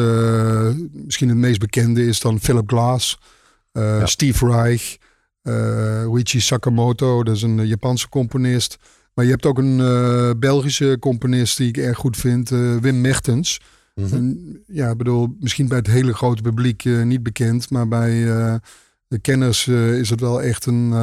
misschien 0.91 1.29
het 1.29 1.37
meest 1.37 1.59
bekende 1.59 2.05
is 2.05 2.19
dan 2.19 2.39
Philip 2.39 2.69
Glass, 2.69 3.17
Ja. 3.71 4.05
Steve 4.05 4.45
Reich, 4.47 4.97
Ruichi 5.41 6.39
Sakamoto, 6.41 7.23
dat 7.23 7.35
is 7.35 7.41
een 7.41 7.67
Japanse 7.67 8.09
componist. 8.09 8.77
Maar 9.13 9.25
je 9.25 9.31
hebt 9.31 9.45
ook 9.45 9.57
een 9.57 9.79
eh, 9.79 10.29
Belgische 10.39 10.97
componist 10.99 11.57
die 11.57 11.67
ik 11.67 11.77
erg 11.77 11.97
goed 11.97 12.17
vind, 12.17 12.51
eh, 12.51 12.77
Wim 12.77 13.01
Mertens. 13.01 13.61
Mhm. 13.95 14.15
En, 14.15 14.59
ja, 14.67 14.89
ik 14.89 14.97
bedoel, 14.97 15.35
misschien 15.39 15.67
bij 15.67 15.77
het 15.77 15.87
hele 15.87 16.13
grote 16.13 16.41
publiek 16.41 16.85
eh, 16.85 17.01
niet 17.01 17.23
bekend, 17.23 17.69
maar 17.69 17.87
bij 17.87 18.11
de 19.07 19.19
kenners 19.19 19.67
is 19.67 20.09
het 20.09 20.19
wel 20.19 20.41
echt 20.41 20.65
een 20.65 20.93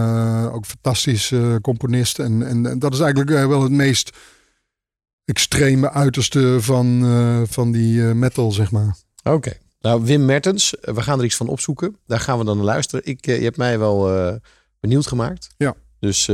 ook 0.52 0.66
fantastisch 0.66 1.32
componist. 1.60 2.18
En, 2.18 2.46
en, 2.46 2.66
en 2.66 2.78
dat 2.78 2.92
is 2.92 3.00
eigenlijk 3.00 3.30
wel 3.30 3.62
het 3.62 3.72
meest 3.72 4.16
extreme 5.24 5.90
uiterste 5.90 6.56
van, 6.60 7.04
van 7.48 7.72
die 7.72 8.02
metal, 8.02 8.52
zeg 8.52 8.70
maar. 8.70 8.96
Oké. 9.22 9.52
Nou, 9.80 10.04
Wim 10.04 10.24
Mertens, 10.24 10.74
we 10.80 11.02
gaan 11.02 11.18
er 11.18 11.24
iets 11.24 11.36
van 11.36 11.48
opzoeken. 11.48 11.96
Daar 12.06 12.20
gaan 12.20 12.38
we 12.38 12.44
dan 12.44 12.56
naar 12.56 12.66
luisteren. 12.66 13.06
Ik, 13.06 13.26
je 13.26 13.32
hebt 13.32 13.56
mij 13.56 13.78
wel 13.78 14.10
benieuwd 14.80 15.06
gemaakt. 15.06 15.48
Ja. 15.56 15.74
Dus 15.98 16.28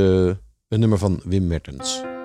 een 0.68 0.80
nummer 0.80 0.98
van 0.98 1.20
Wim 1.24 1.46
Mertens. 1.46 2.15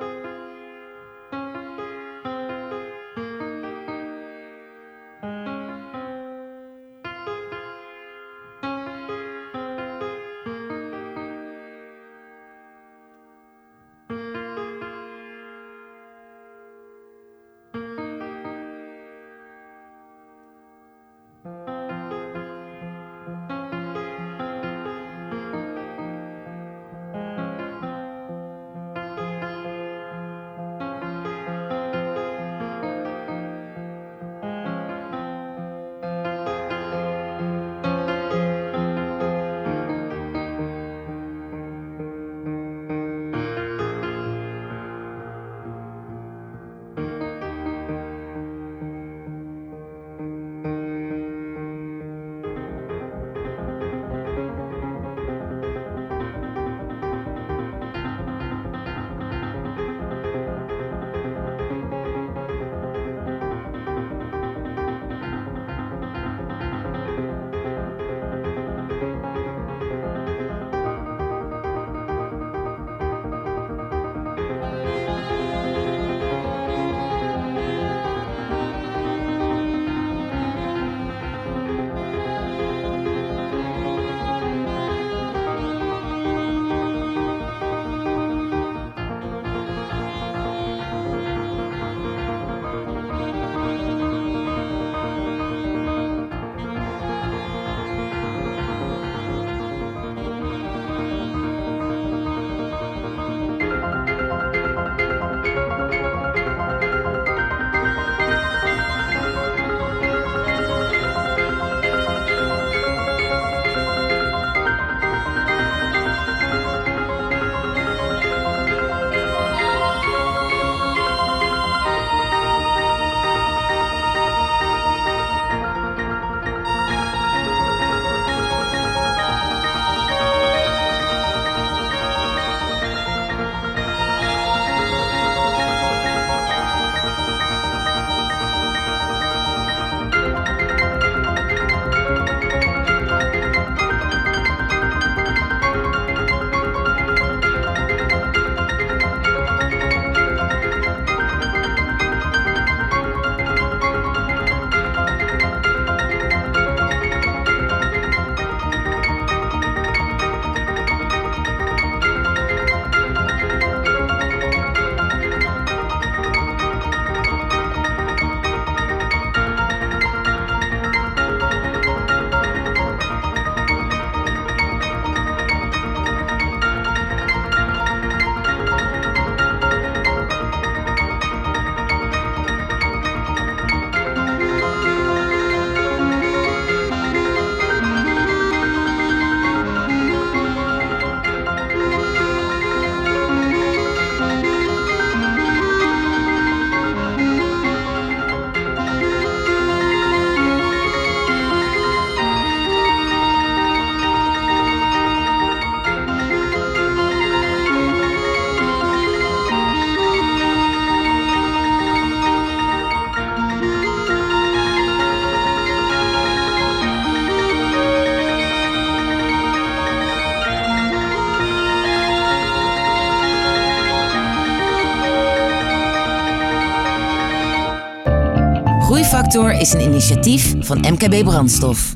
Groeifactor 229.32 229.62
is 229.62 229.74
een 229.74 229.94
initiatief 229.94 230.54
van 230.60 230.78
MKB 230.78 231.24
Brandstof. 231.24 231.96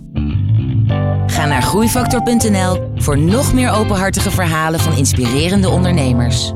Ga 1.27 1.45
naar 1.45 1.61
groeifactor.nl 1.61 2.91
voor 2.95 3.17
nog 3.17 3.53
meer 3.53 3.69
openhartige 3.69 4.31
verhalen 4.31 4.79
van 4.79 4.97
inspirerende 4.97 5.69
ondernemers. 5.69 6.53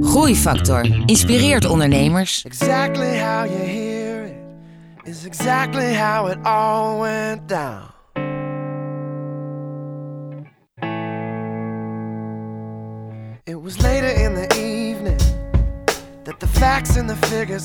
Groeifactor 0.00 1.02
inspireert 1.06 1.66
ondernemers. 1.66 2.42
Exactly 2.44 3.18
how 3.18 3.46
you 3.46 3.58
hear 3.58 4.24
it 4.24 5.08
is 5.08 5.24
exactly 5.24 5.94
how 5.94 6.30
it 6.30 6.38
all 6.44 7.00
went 7.00 7.48
down. 7.48 7.89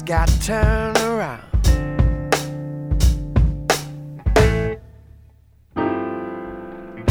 Got 0.02 0.28
turned 0.42 0.98
around. 0.98 1.42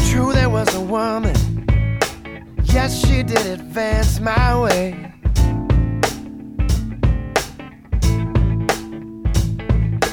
True, 0.09 0.33
there 0.33 0.49
was 0.49 0.73
a 0.75 0.81
woman. 0.81 1.35
Yes, 2.65 3.05
she 3.07 3.23
did 3.23 3.45
advance 3.47 4.19
my 4.19 4.59
way. 4.59 5.11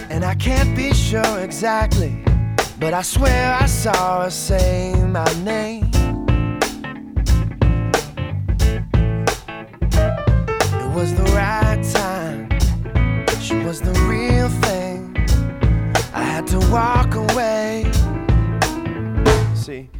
And 0.08 0.24
I 0.24 0.34
can't 0.34 0.74
be 0.74 0.94
sure 0.94 1.38
exactly, 1.40 2.24
but 2.80 2.94
I 2.94 3.02
swear 3.02 3.58
I 3.60 3.66
saw 3.66 4.22
her 4.22 4.30
say 4.30 4.94
my 5.08 5.30
name. 5.44 5.91
Walk 16.72 17.14
away. 17.14 17.84
See, 19.54 19.90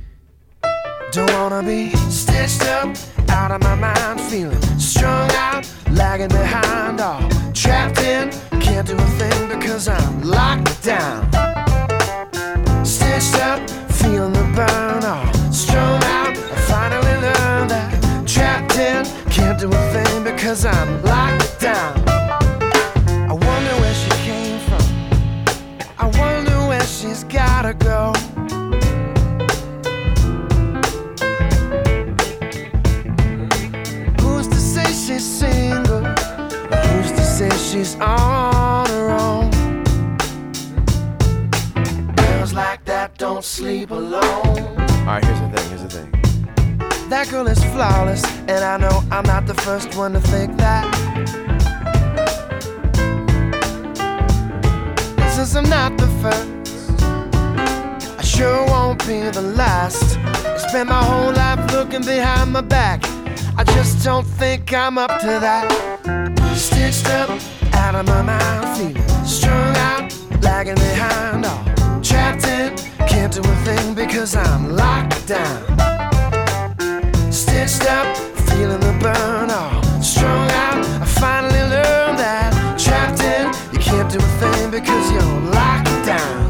don't 1.13 1.31
wanna 1.35 1.63
be 1.63 1.91
stitched 2.09 2.63
up, 2.63 2.97
out 3.29 3.51
of 3.51 3.61
my 3.61 3.75
mind, 3.75 4.21
feeling 4.23 4.63
strung 4.79 5.31
out, 5.33 5.71
lagging 5.91 6.29
behind, 6.29 7.01
all 7.01 7.29
trapped 7.53 8.01
in. 8.01 8.31
Can't 8.61 8.87
do 8.89 8.97
a 8.97 9.07
thing 9.21 9.49
because 9.49 9.87
I'm 9.87 10.23
locked 10.23 10.83
down. 10.83 11.31
Stitched 12.85 13.35
up, 13.35 13.61
feeling 14.01 14.33
the 14.33 14.47
burn, 14.57 15.05
all 15.05 15.53
strung 15.53 16.03
out. 16.05 16.35
I 16.55 16.59
finally 16.73 17.17
learned 17.27 17.71
that 17.71 18.27
trapped 18.27 18.77
in. 18.79 19.05
Can't 19.31 19.59
do 19.61 19.69
a 19.69 19.83
thing 19.93 20.25
because 20.25 20.65
I'm 20.65 21.03
locked 21.03 21.61
down. 21.61 22.12
Gotta 27.63 27.75
go. 27.75 28.13
Who's 34.21 34.49
to 34.49 34.57
say 34.57 34.85
she's 34.87 35.25
single? 35.25 36.03
Who's 36.03 37.13
to 37.13 37.25
say 37.25 37.51
she's 37.51 37.95
on 38.01 38.87
her 38.89 39.11
own? 39.11 39.51
Girls 42.17 42.53
like 42.53 42.85
that 42.87 43.17
don't 43.19 43.45
sleep 43.45 43.91
alone. 43.93 44.23
Alright, 45.07 45.25
here's 45.25 45.41
the 45.41 45.51
thing, 45.55 45.69
here's 45.69 45.83
the 45.83 45.89
thing. 45.89 47.09
That 47.11 47.29
girl 47.31 47.47
is 47.47 47.63
flawless, 47.67 48.25
and 48.49 48.65
I 48.65 48.77
know 48.79 49.05
I'm 49.13 49.25
not 49.25 49.47
the 49.47 49.55
first 49.55 49.95
one 49.95 50.15
to 50.15 50.21
think 50.21 50.57
that. 50.57 50.85
Since 55.35 55.55
I'm 55.55 55.69
not 55.69 55.97
the 55.97 56.09
first, 56.23 56.62
sure 58.43 58.65
won't 58.67 58.99
be 59.07 59.21
the 59.39 59.47
last. 59.63 60.19
I 60.19 60.57
spent 60.69 60.89
my 60.89 61.03
whole 61.11 61.33
life 61.33 61.63
looking 61.73 62.05
behind 62.15 62.53
my 62.53 62.65
back. 62.79 62.99
I 63.61 63.63
just 63.77 64.05
don't 64.05 64.27
think 64.41 64.73
I'm 64.73 64.99
up 64.99 65.13
to 65.21 65.33
that. 65.47 65.67
Stitched 66.57 67.09
up, 67.21 67.31
out 67.83 67.95
of 67.95 68.05
my 68.07 68.23
mind, 68.23 68.63
feeling 68.77 69.09
strung 69.25 69.75
out, 69.89 70.05
lagging 70.43 70.81
behind, 70.89 71.47
all 71.47 71.65
trapped 72.03 72.47
in. 72.57 72.69
Can't 73.13 73.33
do 73.33 73.43
a 73.55 73.57
thing 73.67 73.95
because 73.95 74.35
I'm 74.35 74.63
locked 74.83 75.25
down. 75.29 75.61
Stitched 77.31 77.87
up, 77.99 78.07
feeling 78.49 78.83
the 78.89 78.95
burn, 79.05 79.51
all 79.51 79.83
strung 80.13 80.49
out. 80.65 80.79
I 81.05 81.07
finally 81.23 81.65
learned 81.75 82.19
that 82.25 82.51
trapped 82.85 83.23
in, 83.35 83.45
you 83.73 83.79
can't 83.79 84.11
do 84.11 84.19
a 84.19 84.33
thing 84.43 84.71
because 84.71 85.05
you're 85.13 85.41
locked 85.59 86.07
down. 86.07 86.42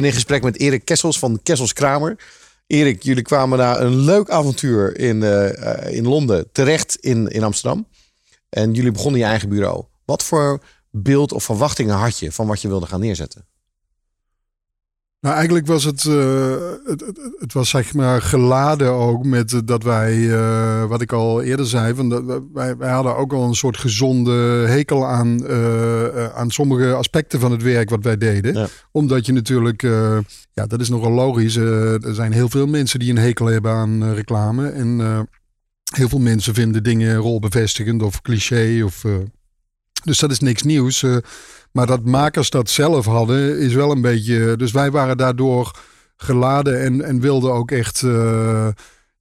Ben 0.00 0.06
in 0.06 0.14
gesprek 0.14 0.42
met 0.42 0.58
Erik 0.58 0.84
Kessels 0.84 1.18
van 1.18 1.40
Kessels 1.42 1.72
Kramer. 1.72 2.16
Erik, 2.66 3.02
jullie 3.02 3.22
kwamen 3.22 3.58
na 3.58 3.80
een 3.80 3.96
leuk 3.96 4.30
avontuur 4.30 4.98
in, 4.98 5.22
eh, 5.22 5.86
eh, 5.86 5.94
in 5.94 6.06
Londen 6.06 6.52
terecht 6.52 6.96
in, 6.96 7.28
in 7.28 7.42
Amsterdam. 7.42 7.86
En 8.48 8.72
jullie 8.72 8.92
begonnen 8.92 9.20
je 9.20 9.26
eigen 9.26 9.48
bureau. 9.48 9.84
Wat 10.04 10.22
voor 10.22 10.62
beeld 10.90 11.32
of 11.32 11.44
verwachtingen 11.44 11.94
had 11.94 12.18
je 12.18 12.32
van 12.32 12.46
wat 12.46 12.62
je 12.62 12.68
wilde 12.68 12.86
gaan 12.86 13.00
neerzetten? 13.00 13.46
Nou, 15.20 15.34
eigenlijk 15.34 15.66
was 15.66 15.84
het, 15.84 16.04
eh, 16.04 16.56
het, 16.84 17.00
het, 17.00 17.18
het 17.38 17.52
was 17.52 17.68
zeg 17.68 17.94
maar 17.94 18.22
geladen 18.22 18.90
ook 18.92 19.24
met 19.24 19.52
eh, 19.52 19.60
dat 19.64 19.82
wij, 19.82 20.30
eh, 20.30 20.84
wat 20.84 21.00
ik 21.00 21.12
al 21.12 21.42
eerder 21.42 21.66
zei, 21.66 21.94
van 21.94 22.08
dat, 22.08 22.42
wij, 22.52 22.76
wij 22.76 22.90
hadden 22.90 23.16
ook 23.16 23.32
al 23.32 23.42
een 23.42 23.54
soort 23.54 23.76
gezonde 23.76 24.32
hekel 24.68 25.06
aan, 25.06 25.48
aan 26.34 26.50
sommige 26.50 26.94
aspecten 26.94 27.40
van 27.40 27.50
het 27.50 27.62
werk 27.62 27.90
wat 27.90 28.04
wij 28.04 28.16
deden. 28.16 28.54
Ja. 28.54 28.66
Omdat 28.92 29.26
je 29.26 29.32
natuurlijk, 29.32 29.82
ja, 30.52 30.66
dat 30.66 30.80
is 30.80 30.88
nogal 30.88 31.12
logisch. 31.12 31.56
er 31.56 32.14
zijn 32.14 32.32
heel 32.32 32.48
veel 32.48 32.66
mensen 32.66 32.98
die 32.98 33.10
een 33.10 33.18
hekel 33.18 33.46
hebben 33.46 33.72
aan 33.72 34.12
reclame. 34.12 34.68
En 34.68 34.98
heel 35.94 36.08
veel 36.08 36.18
mensen 36.18 36.54
vinden 36.54 36.82
dingen 36.82 37.16
rolbevestigend 37.16 38.02
of 38.02 38.22
cliché. 38.22 38.82
Of, 38.84 39.04
dus 40.04 40.18
dat 40.18 40.30
is 40.30 40.40
niks 40.40 40.62
nieuws. 40.62 41.04
Maar 41.72 41.86
dat 41.86 42.04
makers 42.04 42.50
dat 42.50 42.70
zelf 42.70 43.06
hadden, 43.06 43.58
is 43.58 43.74
wel 43.74 43.90
een 43.90 44.00
beetje. 44.00 44.56
Dus 44.56 44.72
wij 44.72 44.90
waren 44.90 45.16
daardoor 45.16 45.78
geladen 46.18 46.80
en, 46.80 47.04
en 47.04 47.20
wilden 47.20 47.52
ook 47.52 47.70
echt 47.70 48.02
eh, 48.02 48.68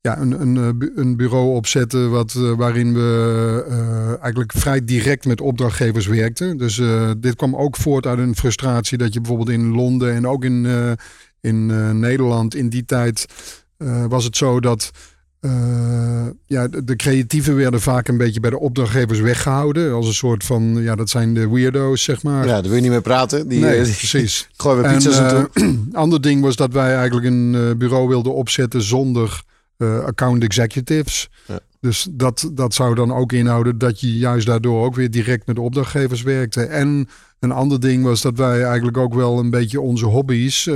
ja, 0.02 0.20
een, 0.20 0.42
een, 0.42 0.58
eh, 0.58 0.88
een 0.96 1.18
bureau 1.18 1.56
opzetten 1.56 2.12
wat, 2.12 2.34
eh, 2.36 2.52
waarin 2.52 2.94
we 2.94 4.18
eigenlijk 4.22 4.52
vrij 4.52 4.84
direct 4.84 5.26
met 5.26 5.42
opdrachtgevers 5.42 6.08
werkten. 6.08 6.58
Dus 6.58 6.82
dit 7.18 7.36
kwam 7.36 7.56
ook 7.56 7.76
voort 7.76 8.06
uit 8.06 8.20
een 8.20 8.36
frustratie 8.36 8.98
dat 8.98 9.14
je 9.14 9.20
bijvoorbeeld 9.20 9.50
in 9.50 9.76
Londen 9.76 10.14
en 10.14 10.28
ook 10.28 10.44
in, 10.44 10.68
in 11.42 11.66
Nederland 12.00 12.56
in 12.56 12.70
die 12.70 12.86
tijd 12.86 13.26
was 14.08 14.24
het 14.24 14.38
zo 14.38 14.60
dat 14.60 14.92
eh, 15.40 16.28
ja, 16.46 16.68
de, 16.68 16.84
de 16.84 16.96
creatieven 16.96 17.56
werden 17.56 17.82
vaak 17.82 18.08
een 18.08 18.18
beetje 18.18 18.40
bij 18.40 18.50
de 18.50 18.60
opdrachtgevers 18.60 19.20
weggehouden. 19.20 19.94
Als 19.94 20.08
een 20.08 20.14
soort 20.14 20.44
van, 20.44 20.78
ja, 20.82 20.96
dat 20.96 21.10
zijn 21.10 21.34
de 21.34 21.50
weirdo's, 21.50 22.04
zeg 22.04 22.24
maar. 22.24 22.46
Ja, 22.46 22.54
daar 22.54 22.62
wil 22.62 22.76
je 22.76 22.82
niet 22.82 22.92
meer 22.92 23.02
praten. 23.02 23.48
Die, 23.48 23.60
nee, 23.60 23.78
eh, 23.78 23.84
die 23.84 23.96
precies. 24.10 24.50
gooien 24.58 24.84
we 24.84 24.94
pizza's 24.94 25.18
En, 25.20 25.50
eh, 25.54 25.94
ander 26.02 26.22
ding 26.22 26.42
was 26.42 26.56
dat 26.56 26.74
wij 26.74 26.96
eigenlijk 26.96 27.28
een 27.28 27.78
bureau 27.78 28.08
wilden 28.08 28.34
opzetten 28.34 28.82
zonder 28.82 29.44
account 30.06 30.44
executives. 30.44 31.30
Ja. 31.46 31.60
Dus 31.80 32.08
dat, 32.12 32.50
dat 32.54 32.74
zou 32.74 32.96
dan 32.96 33.14
ook 33.14 33.32
inhouden 33.32 33.78
dat 33.78 34.00
je 34.00 34.18
juist 34.18 34.46
daardoor 34.46 34.86
ook 34.86 34.96
weer 34.96 35.12
direct 35.12 35.48
met 35.48 35.56
de 35.56 35.62
opdrachtgevers 35.62 36.22
werkte. 36.22 36.64
En 36.64 37.10
een 37.40 37.52
ander 37.52 37.80
ding 37.80 38.04
was 38.04 38.22
dat 38.22 38.38
wij 38.38 38.64
eigenlijk 38.64 38.98
ook 38.98 39.14
wel 39.14 39.40
een 39.40 39.50
beetje 39.50 39.82
onze 39.82 40.06
hobby's. 40.06 40.70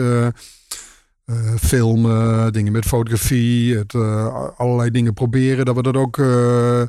Eh, 1.25 1.55
filmen, 1.59 2.53
dingen 2.53 2.71
met 2.71 2.85
fotografie, 2.85 3.77
het, 3.77 3.93
eh, 3.93 4.49
allerlei 4.57 4.91
dingen 4.91 5.13
proberen. 5.13 5.65
Dat 5.65 5.75
we 5.75 5.81
dat 5.81 5.95
ook 5.95 6.17
eh, 6.17 6.83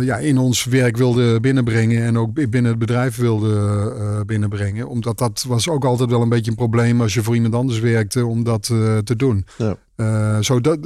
ja, 0.00 0.16
in 0.16 0.38
ons 0.38 0.64
werk 0.64 0.96
wilden 0.96 1.42
binnenbrengen 1.42 2.02
en 2.02 2.18
ook 2.18 2.32
binnen 2.32 2.64
het 2.64 2.78
bedrijf 2.78 3.16
wilden 3.16 4.26
binnenbrengen. 4.26 4.88
Omdat 4.88 5.18
dat 5.18 5.44
was 5.48 5.68
ook 5.68 5.84
altijd 5.84 6.10
wel 6.10 6.22
een 6.22 6.28
beetje 6.28 6.50
een 6.50 6.56
probleem 6.56 7.00
als 7.00 7.14
je 7.14 7.22
voor 7.22 7.34
iemand 7.34 7.54
anders 7.54 7.78
werkte 7.78 8.26
om 8.26 8.44
dat 8.44 8.62
te 9.04 9.14
doen. 9.16 9.46
Ja. 9.56 10.42
Zo, 10.42 10.60
dat, 10.60 10.78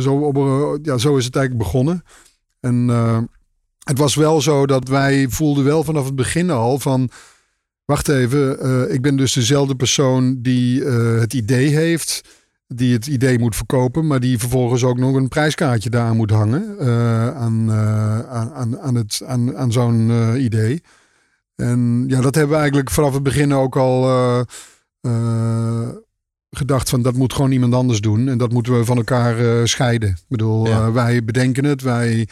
zo, 0.00 0.14
op, 0.14 0.78
ja, 0.82 0.98
zo 0.98 1.16
is 1.16 1.24
het 1.24 1.36
eigenlijk 1.36 1.64
begonnen. 1.64 2.02
En 2.60 2.88
het 3.84 3.98
was 3.98 4.14
wel 4.14 4.40
zo 4.40 4.66
dat 4.66 4.88
wij 4.88 5.28
voelden 5.28 5.64
wel 5.64 5.84
vanaf 5.84 6.04
het 6.04 6.16
begin 6.16 6.50
al 6.50 6.78
van... 6.78 7.10
Wacht 7.86 8.08
even, 8.08 8.60
eh, 8.60 8.94
ik 8.94 9.02
ben 9.02 9.16
dus 9.16 9.32
dezelfde 9.32 9.74
persoon 9.74 10.42
die 10.42 10.84
eh, 10.84 11.18
het 11.18 11.32
idee 11.32 11.68
heeft, 11.68 12.20
die 12.68 12.92
het 12.92 13.06
idee 13.06 13.38
moet 13.38 13.56
verkopen, 13.56 14.06
maar 14.06 14.20
die 14.20 14.38
vervolgens 14.38 14.84
ook 14.84 14.98
nog 14.98 15.14
een 15.14 15.28
prijskaartje 15.28 15.90
daar 15.90 16.14
moet 16.14 16.30
hangen 16.30 16.78
eh, 16.78 17.36
aan, 17.36 17.70
aan, 18.30 18.78
aan, 18.78 18.94
het, 18.94 19.22
aan, 19.26 19.56
aan 19.56 19.72
zo'n 19.72 20.36
idee. 20.36 20.82
En 21.56 22.04
ja, 22.08 22.20
dat 22.20 22.34
hebben 22.34 22.52
we 22.52 22.58
eigenlijk 22.60 22.90
vanaf 22.90 23.14
het 23.14 23.22
begin 23.22 23.54
ook 23.54 23.76
al 23.76 24.44
gedacht 26.50 26.88
van 26.88 27.02
dat 27.02 27.14
moet 27.14 27.32
gewoon 27.32 27.50
iemand 27.50 27.74
anders 27.74 28.00
doen 28.00 28.28
en 28.28 28.38
dat 28.38 28.52
moeten 28.52 28.78
we 28.78 28.84
van 28.84 28.96
elkaar 28.96 29.68
scheiden. 29.68 30.08
Ik 30.08 30.24
bedoel, 30.28 30.66
Ja. 30.66 30.92
wij 30.92 31.24
bedenken 31.24 31.64
het, 31.64 31.82
wij 31.82 32.28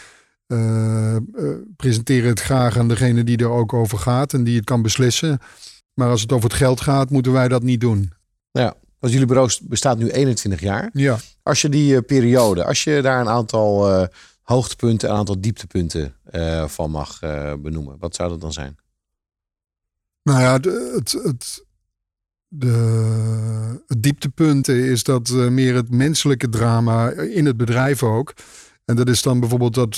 eh, 0.55 1.55
presenteren 1.77 2.29
het 2.29 2.41
graag 2.41 2.79
aan 2.79 2.89
degene 2.89 3.25
die 3.25 3.37
er 3.37 3.49
ook 3.51 3.73
over 3.73 3.99
gaat 3.99 4.33
en 4.33 4.45
die 4.45 4.57
het 4.57 4.65
kan 4.65 4.83
beslissen. 4.83 5.39
Maar 5.95 6.09
als 6.09 6.21
het 6.21 6.33
over 6.33 6.49
het 6.49 6.59
geld 6.59 6.81
gaat, 6.81 7.11
moeten 7.11 7.33
wij 7.33 7.49
dat 7.49 7.63
niet 7.63 7.81
doen. 7.81 8.13
Ja, 8.51 8.75
want 8.99 9.13
jullie 9.13 9.29
bureau 9.29 9.51
bestaat 9.63 9.99
nu 9.99 10.11
21 10.11 10.61
jaar. 10.61 10.91
Ja. 10.93 11.19
Als 11.43 11.63
je 11.63 11.69
die 11.69 11.97
eh, 11.97 12.03
periode, 12.07 12.65
als 12.65 12.85
je 12.85 13.03
daar 13.03 13.21
een 13.21 13.29
aantal 13.29 14.09
hoogtepunten, 14.43 15.11
een 15.11 15.17
aantal 15.17 15.41
dieptepunten 15.41 16.15
van 16.67 16.91
mag 16.91 17.19
benoemen, 17.59 17.97
wat 17.99 18.15
zou 18.15 18.29
dat 18.29 18.41
dan 18.41 18.53
zijn? 18.53 18.77
Nou 20.23 20.41
ja, 20.41 20.59
de- 20.59 20.93
het, 20.95 21.13
het, 21.13 21.65
de, 22.49 23.83
het 23.87 24.03
dieptepunt 24.03 24.69
is 24.69 25.03
dat 25.03 25.29
meer 25.31 25.75
het 25.75 25.91
menselijke 25.91 26.49
drama 26.49 27.11
in 27.11 27.47
het 27.47 27.57
bedrijf 27.57 28.03
ook. 28.03 28.35
En 28.85 28.97
dat 28.97 29.09
is 29.09 29.23
dan 29.23 29.41
bijvoorbeeld 29.41 29.75
dat 29.75 29.97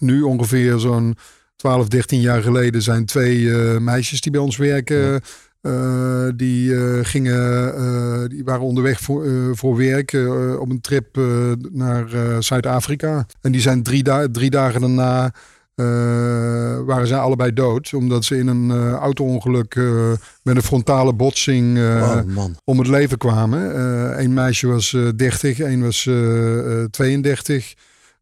nu 0.00 0.22
ongeveer 0.22 0.78
zo'n 0.78 1.16
12, 1.56 1.88
13 1.88 2.20
jaar 2.20 2.42
geleden 2.42 2.82
zijn 2.82 3.04
twee 3.06 3.50
eh, 3.52 3.78
meisjes 3.78 4.20
die 4.20 4.32
bij 4.32 4.40
ons 4.40 4.56
werken. 4.56 5.20
eh, 5.60 6.28
die, 6.36 6.74
eh, 6.76 6.98
gingen, 7.02 8.28
die 8.28 8.44
waren 8.44 8.62
onderweg 8.62 9.00
voor, 9.00 9.26
voor 9.56 9.76
werk 9.76 10.12
op 10.58 10.70
een 10.70 10.80
trip 10.80 11.16
naar 11.72 12.06
Zuid-Afrika. 12.38 13.26
En 13.40 13.52
die 13.52 13.60
zijn 13.60 13.82
drie, 13.82 14.02
da- 14.02 14.28
drie 14.32 14.50
dagen 14.50 14.80
daarna 14.80 15.32
waren 16.84 17.06
zij 17.06 17.18
allebei 17.18 17.52
dood. 17.52 17.94
Omdat 17.94 18.24
ze 18.24 18.36
in 18.38 18.46
een 18.46 18.92
auto-ongeluk 18.92 19.74
met 20.42 20.56
een 20.56 20.62
frontale 20.62 21.14
botsing 21.14 21.78
oh 21.78 22.20
om 22.64 22.78
het 22.78 22.88
leven 22.88 23.18
kwamen. 23.18 23.60
Eén 24.20 24.34
meisje 24.34 24.66
was 24.66 24.92
eh 24.94 25.08
30, 25.16 25.60
één 25.60 25.82
was 25.82 26.06
eh, 26.06 26.80
eh, 26.82 26.88
32. 26.90 27.74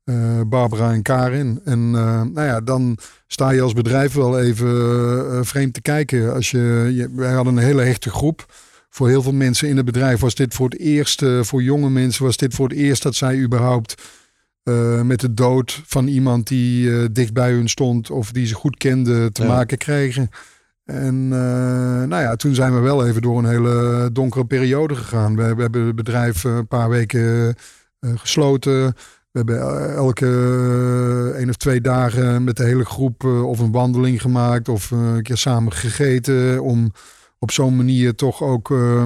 Eh, 0.06 0.40
Barbara 0.46 0.92
en 0.92 1.02
Karin. 1.02 1.60
En 1.64 1.78
eh, 1.94 2.22
nou 2.22 2.46
ja, 2.46 2.60
dan 2.60 2.98
sta 3.26 3.50
je 3.50 3.60
als 3.60 3.72
bedrijf 3.72 4.12
wel 4.12 4.40
even 4.40 4.68
eh, 5.30 5.38
vreemd 5.42 5.74
te 5.74 5.80
kijken. 5.80 6.34
Als 6.34 6.50
je, 6.50 6.92
je, 6.94 7.08
wij 7.14 7.32
hadden 7.32 7.56
een 7.56 7.62
hele 7.62 7.82
hechte 7.82 8.10
groep. 8.10 8.54
Voor 8.90 9.08
heel 9.08 9.22
veel 9.22 9.32
mensen 9.32 9.68
in 9.68 9.76
het 9.76 9.84
bedrijf 9.84 10.20
was 10.20 10.34
dit 10.34 10.54
voor 10.54 10.68
het 10.68 10.78
eerst, 10.78 11.24
voor 11.40 11.62
jonge 11.62 11.90
mensen 11.90 12.24
was 12.24 12.36
dit 12.36 12.54
voor 12.54 12.68
het 12.68 12.78
eerst 12.78 13.02
dat 13.02 13.14
zij 13.14 13.38
überhaupt 13.38 14.02
met 15.02 15.20
de 15.20 15.34
dood 15.34 15.82
van 15.86 16.06
iemand 16.06 16.46
die 16.46 17.12
dicht 17.12 17.32
bij 17.32 17.52
hun 17.52 17.68
stond 17.68 18.10
of 18.10 18.32
die 18.32 18.46
ze 18.46 18.54
goed 18.54 18.76
kenden 18.76 19.32
te 19.32 19.42
Ja. 19.42 19.48
maken 19.48 19.78
kregen. 19.78 20.28
En 20.84 21.28
nou 22.08 22.22
ja, 22.22 22.36
toen 22.36 22.54
zijn 22.54 22.74
we 22.74 22.80
wel 22.80 23.06
even 23.06 23.22
door 23.22 23.38
een 23.38 23.48
hele 23.48 24.08
donkere 24.12 24.44
periode 24.44 24.94
gegaan. 24.94 25.36
We, 25.36 25.54
we 25.54 25.62
hebben 25.62 25.86
het 25.86 25.96
bedrijf 25.96 26.44
een 26.44 26.68
paar 26.68 26.88
weken 26.88 27.54
gesloten. 28.00 28.94
We 29.36 29.42
hebben 29.52 29.88
eh, 29.88 29.94
elke 29.94 30.26
eh, 30.26 31.38
één 31.38 31.48
of 31.48 31.56
twee 31.56 31.80
dagen 31.80 32.44
met 32.44 32.56
de 32.56 32.64
hele 32.64 32.84
groep 32.84 33.24
eh, 33.24 33.48
of 33.48 33.58
een 33.58 33.72
wandeling 33.72 34.20
gemaakt 34.20 34.68
of 34.68 34.92
eh, 34.92 34.98
een 34.98 35.22
keer 35.22 35.36
samen 35.36 35.72
gegeten. 35.72 36.62
Om 36.62 36.92
op 37.38 37.50
zo'n 37.50 37.76
manier 37.76 38.14
toch 38.14 38.42
ook 38.42 38.70
eh, 38.70 39.02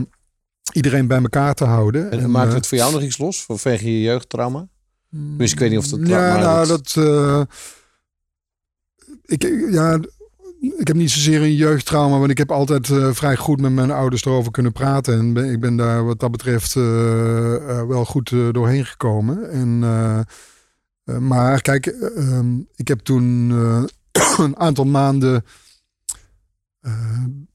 iedereen 0.73 1.07
bij 1.07 1.19
elkaar 1.23 1.55
te 1.55 1.65
houden. 1.65 2.11
En 2.11 2.31
maakt 2.31 2.49
eh, 2.49 2.55
het 2.55 2.67
voor 2.67 2.79
jou 2.79 2.93
nog 2.93 3.03
iets 3.03 3.19
los 3.19 3.45
vanwege 3.45 3.93
je 3.93 4.01
jeugdtrauma? 4.01 4.69
Dus 5.11 5.53
ik 5.53 5.59
weet 5.59 5.71
niet 5.71 5.79
of 5.79 5.87
dat... 5.87 6.07
ja, 6.09 6.37
nou, 6.39 6.67
dat- 6.67 6.95
eh, 6.97 7.43
ik, 9.25 9.43
ja, 9.71 9.99
ik 10.61 10.87
heb 10.87 10.97
niet 10.97 11.11
zozeer 11.11 11.43
een 11.43 11.55
jeugdtrauma, 11.55 12.19
want 12.19 12.31
ik 12.31 12.39
heb 12.39 12.51
altijd 12.51 12.91
eh, 12.91 13.11
vrij 13.13 13.37
goed 13.37 13.61
met 13.61 13.73
mijn 13.73 13.91
ouders 13.91 14.25
erover 14.25 14.53
kunnen 14.53 14.73
praten. 14.73 15.19
En 15.19 15.51
ik 15.51 15.61
ben 15.61 15.77
daar 15.77 16.05
wat 16.05 16.21
dat 16.21 16.31
betreft 16.31 16.77
eh, 16.77 17.55
eh, 17.55 17.87
wel 17.87 18.05
goed 18.05 18.31
doorheen 18.53 18.87
gekomen. 18.87 19.51
En, 19.51 19.79
maar 21.19 21.61
kijk, 21.61 21.87
eh, 21.87 22.17
ehm, 22.17 22.59
ik 22.75 22.89
heb 22.89 22.99
toen 22.99 23.51
een 24.39 24.57
aantal 24.57 24.85
maanden. 24.85 25.45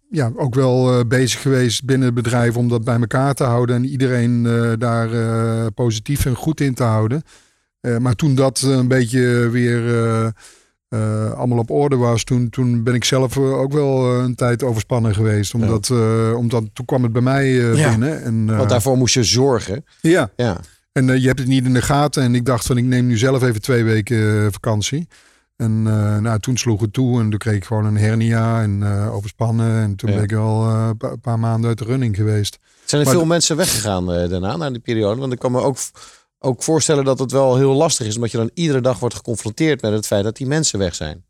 ja, 0.09 0.31
ook 0.35 0.55
wel 0.55 1.07
bezig 1.07 1.41
geweest 1.41 1.85
binnen 1.85 2.05
het 2.05 2.15
bedrijf 2.15 2.57
om 2.57 2.67
dat 2.67 2.83
bij 2.83 2.99
elkaar 2.99 3.33
te 3.33 3.43
houden 3.43 3.75
en 3.75 3.85
iedereen 3.85 4.43
daar 4.79 5.71
positief 5.71 6.25
en 6.25 6.35
goed 6.35 6.61
in 6.61 6.73
te 6.73 6.83
houden. 6.83 7.21
Maar 7.99 8.15
toen 8.15 8.35
dat 8.35 8.61
een 8.61 8.87
beetje 8.87 9.49
weer 9.49 9.81
eh, 10.89 11.31
allemaal 11.31 11.57
op 11.57 11.69
orde 11.71 11.95
was, 11.95 12.23
toen, 12.23 12.49
toen 12.49 12.83
ben 12.83 12.93
ik 12.93 13.03
zelf 13.03 13.37
eh, 13.37 13.59
ook 13.59 13.71
wel 13.73 14.11
eh, 14.17 14.23
een 14.23 14.35
tijd 14.35 14.63
overspannen 14.63 15.13
geweest. 15.15 15.53
Omdat, 15.53 15.89
omdat 16.35 16.63
toen 16.73 16.85
kwam 16.85 17.03
het 17.03 17.11
bij 17.11 17.21
mij 17.21 17.47
Ja, 17.53 17.89
binnen. 17.89 18.23
En, 18.23 18.57
Want 18.57 18.69
daarvoor 18.69 18.97
moest 18.97 19.13
je 19.13 19.23
zorgen. 19.23 19.85
ja, 20.01 20.29
Ja. 20.35 20.59
en 20.91 21.21
je 21.21 21.27
hebt 21.27 21.39
het 21.39 21.47
niet 21.47 21.65
in 21.65 21.73
de 21.73 21.81
gaten. 21.81 22.23
En 22.23 22.35
ik 22.35 22.45
dacht 22.45 22.65
van 22.65 22.77
ik 22.77 22.83
neem 22.83 23.05
nu 23.07 23.17
zelf 23.17 23.43
even 23.43 23.61
twee 23.61 23.83
weken 23.83 24.51
vakantie. 24.53 25.07
En 25.55 25.83
nou, 26.21 26.39
toen 26.39 26.57
sloeg 26.57 26.81
het 26.81 26.93
toe 26.93 27.19
en 27.21 27.29
toen 27.29 27.39
kreeg 27.39 27.55
ik 27.55 27.65
gewoon 27.65 27.85
een 27.85 27.97
hernia 27.97 28.61
en 28.61 28.83
overspannen. 29.11 29.81
En 29.81 29.95
toen 29.95 30.09
Ja. 30.09 30.15
ben 30.15 30.23
ik 30.23 30.33
al 30.33 30.69
een 30.69 30.97
pa- 30.97 31.15
paar 31.21 31.39
maanden 31.39 31.69
uit 31.69 31.77
de 31.77 31.85
running 31.85 32.15
geweest. 32.15 32.59
Zijn 32.85 33.01
er 33.01 33.07
Maar 33.07 33.15
veel 33.17 33.25
mensen 33.25 33.57
weggegaan 33.57 34.05
daarna, 34.05 34.55
na 34.57 34.69
die 34.69 34.79
periode? 34.79 35.19
Want 35.19 35.33
ik 35.33 35.39
kan 35.39 35.51
me 35.51 35.61
ook, 35.61 35.77
ook 36.45 36.63
voorstellen 36.63 37.03
dat 37.05 37.19
het 37.19 37.31
wel 37.31 37.57
heel 37.57 37.73
lastig 37.73 38.07
is. 38.07 38.15
Omdat 38.15 38.31
je 38.31 38.37
dan 38.37 38.51
iedere 38.53 38.81
dag 38.81 38.99
wordt 38.99 39.15
geconfronteerd 39.15 39.81
met 39.81 39.91
het 39.91 40.05
feit 40.07 40.23
dat 40.23 40.35
die 40.37 40.47
mensen 40.47 40.79
weg 40.79 40.95
zijn. 40.95 41.23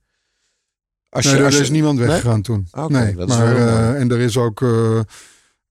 Als 1.09 1.25
nee, 1.25 1.35
er 1.35 1.45
als 1.45 1.59
is 1.59 1.69
niemand 1.69 1.97
Nee? 1.99 2.07
weggegaan 2.07 2.41
toen. 2.41 2.67
Nee, 2.87 3.15
maar, 3.15 3.55
eh, 3.55 3.99
en 4.01 4.11
er 4.11 4.19
is 4.19 4.37
ook. 4.37 4.61
eh, 4.61 4.99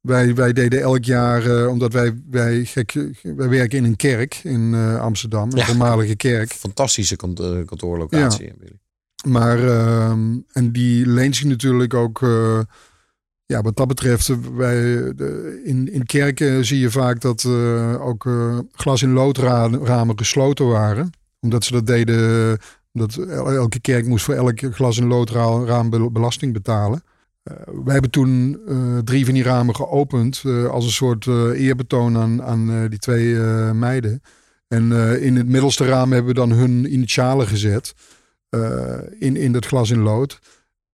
wij, 0.00 0.34
wij 0.34 0.52
deden 0.52 0.80
elk 0.80 1.04
jaar, 1.04 1.46
eh, 1.62 1.68
omdat 1.68 1.92
wij, 1.92 2.20
wij, 2.30 2.64
gek, 2.64 2.92
wij 3.22 3.48
werken 3.48 3.78
in 3.78 3.84
een 3.84 3.96
kerk 3.96 4.40
in 4.42 4.74
Amsterdam, 5.00 5.50
een 5.50 5.56
Ja. 5.58 5.64
voormalige 5.64 6.16
kerk. 6.16 6.52
Fantastische 6.52 7.16
kant- 7.16 7.64
kantoorlocatie. 7.66 8.52
jullie. 8.58 8.80
Maar, 9.26 9.68
ehm, 9.68 10.38
en 10.52 10.72
die 10.72 11.06
leent 11.06 11.36
zich 11.36 11.44
natuurlijk 11.46 11.94
ook, 11.94 12.20
ja, 13.46 13.62
wat 13.62 13.76
dat 13.76 13.88
betreft, 13.88 14.28
eh, 14.28 14.36
wij, 14.56 14.74
de, 15.14 15.60
in, 15.64 15.92
in 15.92 16.06
kerken 16.06 16.64
zie 16.64 16.78
je 16.78 16.90
vaak 16.90 17.20
dat 17.20 17.44
eh, 17.44 18.06
ook 18.06 18.26
eh, 18.26 18.58
glas- 18.72 19.02
in 19.02 19.12
loodramen 19.12 20.18
gesloten 20.18 20.66
waren. 20.66 21.10
Omdat 21.40 21.64
ze 21.64 21.72
dat 21.72 21.86
deden, 21.86 22.58
omdat 22.92 23.16
el- 23.16 23.50
elke 23.50 23.80
kerk 23.80 24.06
moest 24.06 24.24
voor 24.24 24.34
elk 24.34 24.60
glas- 24.60 24.98
in 24.98 25.06
loodraam 25.06 25.90
be- 25.90 26.10
belasting 26.10 26.52
betalen. 26.52 27.02
eh, 27.42 27.54
wij 27.84 27.92
hebben 27.92 28.10
toen 28.10 28.58
drie 29.04 29.24
van 29.24 29.34
die 29.34 29.42
ramen 29.42 29.76
geopend 29.76 30.42
als 30.70 30.84
een 30.84 30.90
soort 30.90 31.26
eerbetoon 31.54 32.16
aan, 32.16 32.42
aan 32.42 32.88
die 32.88 32.98
twee 32.98 33.34
meiden. 33.72 34.22
En 34.68 34.92
in 35.20 35.36
het 35.36 35.48
middelste 35.48 35.84
raam 35.84 36.12
hebben 36.12 36.34
we 36.34 36.40
dan 36.40 36.50
hun 36.52 36.92
initialen 36.92 37.46
gezet 37.46 37.94
in, 39.18 39.36
in 39.36 39.52
dat 39.52 39.66
glas 39.66 39.90
in 39.90 39.98
lood. 40.00 40.38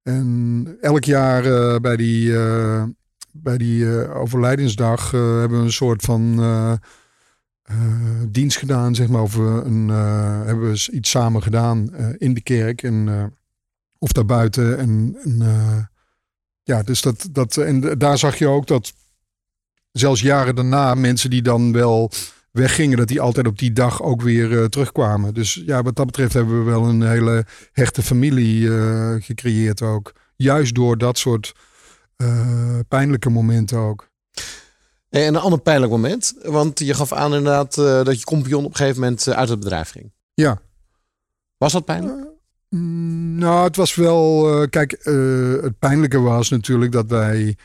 En 0.03 0.77
elk 0.81 1.03
jaar 1.03 1.45
eh, 1.45 1.79
bij 1.79 1.95
die, 1.95 2.37
eh, 2.37 2.83
bij 3.31 3.57
die 3.57 4.01
eh, 4.01 4.15
overlijdensdag 4.15 5.11
hebben 5.11 5.59
we 5.59 5.65
een 5.65 5.71
soort 5.71 6.01
van 6.01 6.79
dienst 8.27 8.57
gedaan, 8.57 8.95
zeg 8.95 9.07
maar. 9.07 9.21
Of 9.21 9.35
een, 9.35 9.87
hebben 10.45 10.71
we 10.71 10.89
iets 10.91 11.09
samen 11.09 11.43
gedaan 11.43 11.95
in 12.17 12.33
de 12.33 12.41
kerk 12.41 12.83
en, 12.83 13.33
of 13.97 14.11
daarbuiten. 14.11 14.77
En, 14.77 15.17
en 15.23 15.89
ja, 16.63 16.83
dus 16.83 17.01
dat, 17.01 17.27
dat, 17.31 17.57
en 17.57 17.97
daar 17.97 18.17
zag 18.17 18.37
je 18.37 18.47
ook 18.47 18.67
dat 18.67 18.93
zelfs 19.91 20.21
jaren 20.21 20.55
daarna 20.55 20.95
mensen 20.95 21.29
die 21.29 21.41
dan 21.41 21.71
wel 21.71 22.11
weggingen, 22.51 22.97
dat 22.97 23.07
die 23.07 23.21
altijd 23.21 23.47
op 23.47 23.59
die 23.59 23.73
dag 23.73 24.01
ook 24.01 24.21
weer 24.21 24.59
eh, 24.59 24.65
terugkwamen. 24.65 25.33
Dus 25.33 25.61
ja, 25.65 25.83
wat 25.83 25.95
dat 25.95 26.05
betreft 26.05 26.33
hebben 26.33 26.59
we 26.59 26.71
wel 26.71 26.85
een 26.85 27.01
hele 27.01 27.45
hechte 27.71 28.01
familie 28.01 28.77
eh, 28.77 29.15
gecreëerd 29.19 29.81
ook. 29.81 30.13
Juist 30.35 30.75
door 30.75 30.97
dat 30.97 31.17
soort 31.17 31.53
eh, 32.15 32.79
pijnlijke 32.87 33.29
momenten 33.29 33.77
ook. 33.77 34.09
En 35.09 35.27
een 35.27 35.35
ander 35.35 35.59
pijnlijk 35.59 35.91
moment, 35.91 36.33
want 36.43 36.79
je 36.79 36.93
gaf 36.93 37.13
aan 37.13 37.33
inderdaad 37.33 37.75
dat 37.75 38.19
je 38.19 38.25
compagnon 38.25 38.65
op 38.65 38.69
een 38.71 38.75
gegeven 38.75 39.01
moment 39.01 39.27
uit 39.27 39.49
het 39.49 39.59
bedrijf 39.59 39.89
ging. 39.89 40.11
Ja. 40.33 40.61
Was 41.57 41.73
dat 41.73 41.85
pijnlijk? 41.85 42.27
Mm, 42.69 43.37
Nou, 43.37 43.63
het 43.63 43.75
was 43.75 43.95
wel. 43.95 44.67
kijk, 44.69 44.99
het 45.61 45.79
pijnlijke 45.79 46.19
was 46.19 46.49
natuurlijk 46.49 46.91
dat 46.91 47.09
wij. 47.09 47.57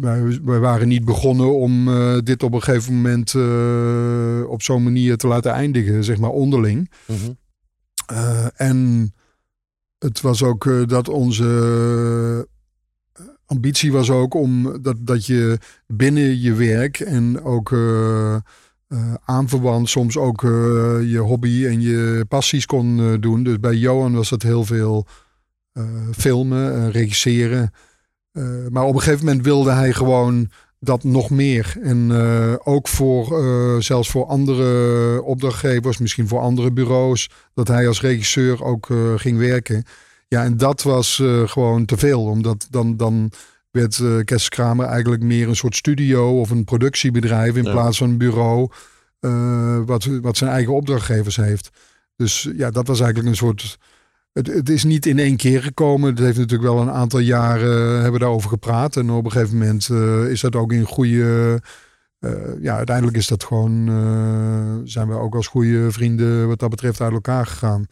Wij, 0.00 0.40
wij 0.44 0.58
waren 0.58 0.88
niet 0.88 1.04
begonnen 1.04 1.54
om 1.54 1.88
eh, 1.88 2.18
dit 2.24 2.42
op 2.42 2.52
een 2.52 2.62
gegeven 2.62 2.94
moment 2.94 3.34
eh, 3.34 4.50
op 4.50 4.62
zo'n 4.62 4.82
manier 4.82 5.16
te 5.16 5.26
laten 5.26 5.52
eindigen, 5.52 6.04
zeg 6.04 6.18
maar 6.18 6.30
onderling. 6.30 6.90
Mhm. 7.06 7.32
Eh, 8.06 8.46
en 8.56 9.12
het 9.98 10.20
was 10.20 10.42
ook 10.42 10.88
dat 10.88 11.08
onze 11.08 12.48
ambitie 13.46 13.92
was 13.92 14.10
ook 14.10 14.34
om 14.34 14.82
dat, 14.82 14.96
dat 15.00 15.26
je 15.26 15.58
binnen 15.86 16.40
je 16.40 16.52
werk 16.54 17.00
en 17.00 17.42
ook 17.42 17.76
aanverwant 19.24 19.88
soms 19.88 20.16
ook 20.16 20.40
je 21.02 21.18
hobby 21.18 21.66
en 21.66 21.80
je 21.80 22.24
passies 22.28 22.66
kon 22.66 23.20
doen. 23.20 23.42
Dus 23.42 23.60
bij 23.60 23.74
Johan 23.74 24.14
was 24.14 24.28
dat 24.28 24.42
heel 24.42 24.64
veel 24.64 25.06
filmen, 26.12 26.74
en 26.74 26.90
regisseren. 26.90 27.72
Eh, 28.38 28.44
maar 28.70 28.84
op 28.84 28.94
een 28.94 29.00
gegeven 29.00 29.24
moment 29.24 29.44
wilde 29.44 29.70
hij 29.70 29.92
gewoon 29.92 30.50
dat 30.80 31.04
nog 31.04 31.30
meer. 31.30 31.76
En 31.82 32.10
eh, 32.10 32.54
ook 32.64 32.88
voor, 32.88 33.44
eh, 33.44 33.80
zelfs 33.80 34.10
voor 34.10 34.26
andere 34.26 35.22
opdrachtgevers, 35.22 35.98
misschien 35.98 36.28
voor 36.28 36.40
andere 36.40 36.72
bureaus, 36.72 37.30
dat 37.54 37.68
hij 37.68 37.88
als 37.88 38.00
regisseur 38.00 38.64
ook 38.64 38.88
ging 39.16 39.38
werken. 39.38 39.84
Ja, 40.28 40.44
en 40.44 40.56
dat 40.56 40.82
was 40.82 41.22
gewoon 41.44 41.84
te 41.84 41.96
veel. 41.96 42.22
Omdat 42.24 42.66
dan, 42.70 42.96
dan 42.96 43.30
werd 43.70 43.98
uh, 43.98 44.48
Kramer 44.48 44.86
eigenlijk 44.86 45.22
meer 45.22 45.48
een 45.48 45.56
soort 45.56 45.76
studio 45.76 46.40
of 46.40 46.50
een 46.50 46.64
productiebedrijf 46.64 47.56
in 47.56 47.64
Ja. 47.64 47.70
plaats 47.70 47.98
van 47.98 48.10
een 48.10 48.18
bureau 48.18 48.70
wat, 49.86 50.04
wat 50.04 50.36
zijn 50.36 50.50
eigen 50.50 50.74
opdrachtgevers 50.74 51.36
heeft. 51.36 51.70
Dus 52.16 52.48
ja, 52.56 52.70
dat 52.70 52.86
was 52.86 53.00
eigenlijk 53.00 53.28
een 53.30 53.36
soort. 53.36 53.78
Het, 54.46 54.68
is 54.68 54.84
niet 54.84 55.06
in 55.06 55.18
één 55.18 55.36
keer 55.36 55.62
gekomen. 55.62 56.10
Het 56.10 56.18
heeft 56.18 56.38
natuurlijk 56.38 56.70
wel 56.72 56.80
een 56.80 56.90
aantal 56.90 57.18
jaren 57.18 57.92
hebben 57.94 58.12
we 58.12 58.18
daarover 58.18 58.48
gepraat. 58.50 58.96
En 58.96 59.10
op 59.10 59.24
een 59.24 59.32
gegeven 59.32 59.58
moment 59.58 59.88
eh, 59.90 60.30
is 60.30 60.40
dat 60.40 60.56
ook 60.56 60.72
in 60.72 60.84
goede. 60.84 61.60
eh, 62.18 62.30
ja, 62.60 62.76
uiteindelijk 62.76 63.16
is 63.16 63.26
dat 63.26 63.44
gewoon. 63.44 63.88
eh, 63.88 64.80
zijn 64.84 65.08
we 65.08 65.14
ook 65.14 65.34
als 65.34 65.46
goede 65.46 65.90
vrienden 65.92 66.48
wat 66.48 66.58
dat 66.58 66.70
betreft 66.70 67.00
uit 67.00 67.12
elkaar 67.12 67.46
gegaan. 67.46 67.86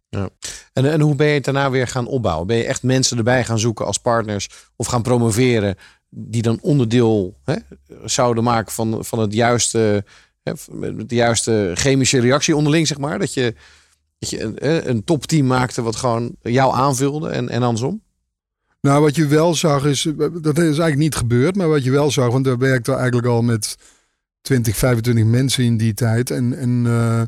En, 0.72 0.92
en 0.92 1.00
hoe 1.00 1.14
ben 1.14 1.26
je 1.26 1.34
het 1.34 1.44
daarna 1.44 1.70
weer 1.70 1.86
gaan 1.88 2.06
opbouwen? 2.06 2.46
Ben 2.46 2.56
je 2.56 2.64
echt 2.64 2.82
mensen 2.82 3.16
erbij 3.16 3.44
gaan 3.44 3.58
zoeken 3.58 3.86
als 3.86 3.98
partners 3.98 4.48
of 4.76 4.86
gaan 4.86 5.02
promoveren 5.02 5.74
die 6.10 6.42
dan 6.42 6.58
onderdeel 6.60 7.36
hè, 7.44 7.54
zouden 8.04 8.44
maken 8.44 8.72
van, 8.72 9.04
van 9.04 9.18
het 9.18 9.32
juiste, 9.32 10.04
hè, 10.42 10.52
de 11.06 11.14
juiste 11.14 11.70
chemische 11.74 12.20
reactie 12.20 12.56
onderling, 12.56 12.86
zeg 12.86 12.98
maar? 12.98 13.18
Dat 13.18 13.34
je, 13.34 13.54
dat 14.18 14.30
je 14.30 14.62
een, 14.88 15.04
topteam 15.04 15.46
maakte 15.46 15.82
wat 15.82 15.96
gewoon 15.96 16.36
jou 16.42 16.74
aanvulde 16.74 17.28
en, 17.28 17.48
en 17.48 17.62
andersom? 17.62 18.02
Nou, 18.80 19.02
wat 19.02 19.16
je 19.16 19.26
wel 19.26 19.54
zag 19.54 19.84
is, 19.84 20.08
dat 20.16 20.58
is 20.58 20.64
eigenlijk 20.64 20.96
niet 20.96 21.14
gebeurd, 21.14 21.56
maar 21.56 21.68
wat 21.68 21.84
je 21.84 21.90
wel 21.90 22.10
zag, 22.10 22.30
want 22.30 22.46
we 22.46 22.56
werkten 22.56 22.94
eigenlijk 22.94 23.26
al 23.26 23.42
met 23.42 23.76
20, 24.40 24.76
25 24.76 25.24
mensen 25.24 25.64
in 25.64 25.76
die 25.76 25.94
tijd. 25.94 26.30
En, 26.30 26.58
en 26.58 26.82
eh, 26.86 27.22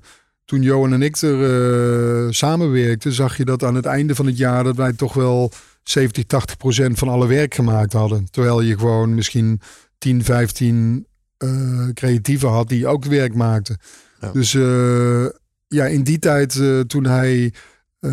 toen 0.44 0.62
Johan 0.62 0.92
en 0.92 1.02
ik 1.02 1.16
er 1.16 1.42
eh, 1.44 2.30
samenwerkten, 2.30 3.12
zag 3.12 3.36
je 3.36 3.44
dat 3.44 3.62
aan 3.62 3.74
het 3.74 3.84
einde 3.84 4.14
van 4.14 4.26
het 4.26 4.36
jaar 4.36 4.64
dat 4.64 4.76
wij 4.76 4.92
toch 4.92 5.14
wel 5.14 5.52
70, 5.82 6.24
80 6.24 6.56
procent 6.56 6.98
van 6.98 7.08
alle 7.08 7.26
werk 7.26 7.54
gemaakt 7.54 7.92
hadden. 7.92 8.26
Terwijl 8.30 8.60
je 8.60 8.78
gewoon 8.78 9.14
misschien 9.14 9.60
10, 9.98 10.24
15 10.24 11.06
eh, 11.36 11.88
creatieven 11.94 12.48
had 12.48 12.68
die 12.68 12.86
ook 12.86 13.04
werk 13.04 13.34
maakten. 13.34 13.78
Ja. 14.20 14.30
Dus 14.32 14.54
eh, 14.54 15.26
ja, 15.68 15.84
in 15.84 16.02
die 16.02 16.18
tijd 16.18 16.60
eh, 16.60 16.80
toen 16.80 17.04
hij 17.04 17.52
eh, 18.00 18.12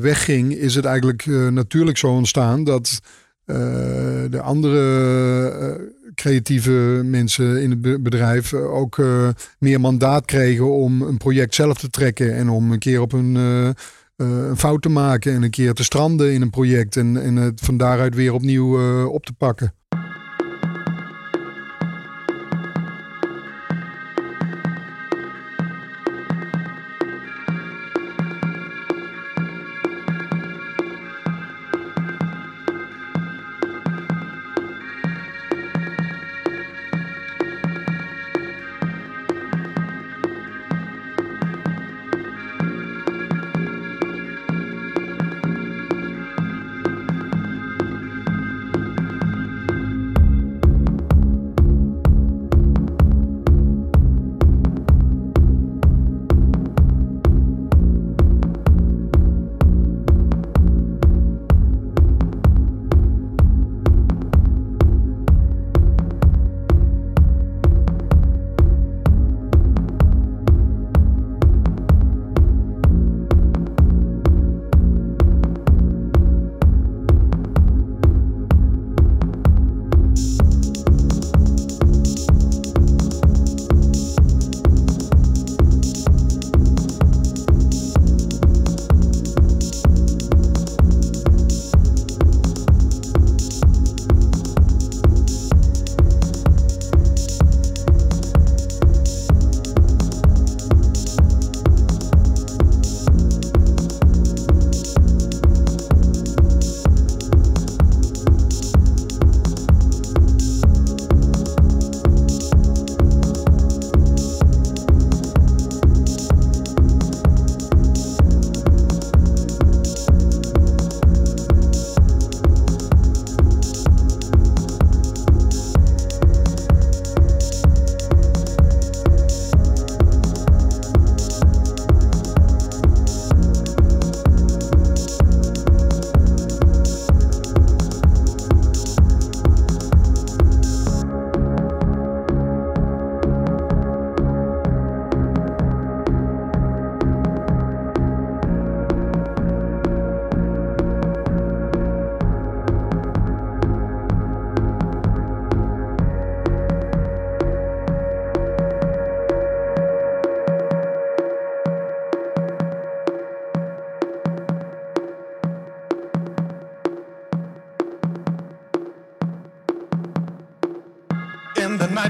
wegging, 0.00 0.52
is 0.52 0.74
het 0.74 0.84
eigenlijk 0.84 1.26
eh, 1.26 1.48
natuurlijk 1.48 1.98
zo 1.98 2.08
ontstaan 2.08 2.64
dat 2.64 3.00
de 3.46 4.40
andere 4.42 5.92
creatieve 6.14 7.00
mensen 7.04 7.62
in 7.62 7.70
het 7.70 7.80
be- 7.80 8.00
bedrijf 8.00 8.54
ook 8.54 9.02
meer 9.58 9.80
mandaat 9.80 10.24
kregen 10.24 10.72
om 10.72 11.02
een 11.02 11.16
project 11.16 11.54
zelf 11.54 11.78
te 11.78 11.90
trekken 11.90 12.34
en 12.34 12.48
om 12.48 12.72
een 12.72 12.78
keer 12.78 13.00
op 13.00 13.12
een, 13.12 13.34
een 14.16 14.56
fout 14.56 14.82
te 14.82 14.88
maken 14.88 15.32
en 15.32 15.42
een 15.42 15.50
keer 15.50 15.72
te 15.72 15.84
stranden 15.84 16.32
in 16.32 16.42
een 16.42 16.50
project 16.50 16.96
en, 16.96 17.22
en 17.22 17.36
het 17.36 17.60
van 17.60 17.76
daaruit 17.76 18.14
weer 18.14 18.32
opnieuw 18.32 19.06
op 19.06 19.26
te 19.26 19.32
pakken. 19.32 19.74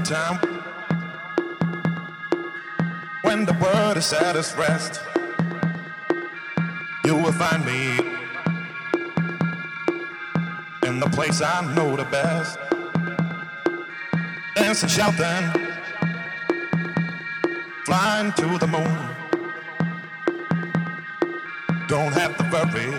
Nighttime, 0.09 0.37
when 3.23 3.45
the 3.45 3.53
world 3.53 3.97
is 3.97 4.13
at 4.13 4.35
its 4.35 4.55
rest, 4.55 5.01
you 7.03 7.15
will 7.15 7.31
find 7.33 7.65
me 7.65 7.97
in 10.87 10.99
the 10.99 11.09
place 11.11 11.41
I 11.41 11.61
know 11.75 11.95
the 11.95 12.05
best. 12.05 12.57
Dancing, 14.55 14.89
shouting, 14.89 15.67
flying 17.85 18.31
to 18.33 18.57
the 18.57 18.67
moon. 18.67 18.97
Don't 21.87 22.13
have 22.13 22.35
to 22.37 22.43
worry, 22.51 22.91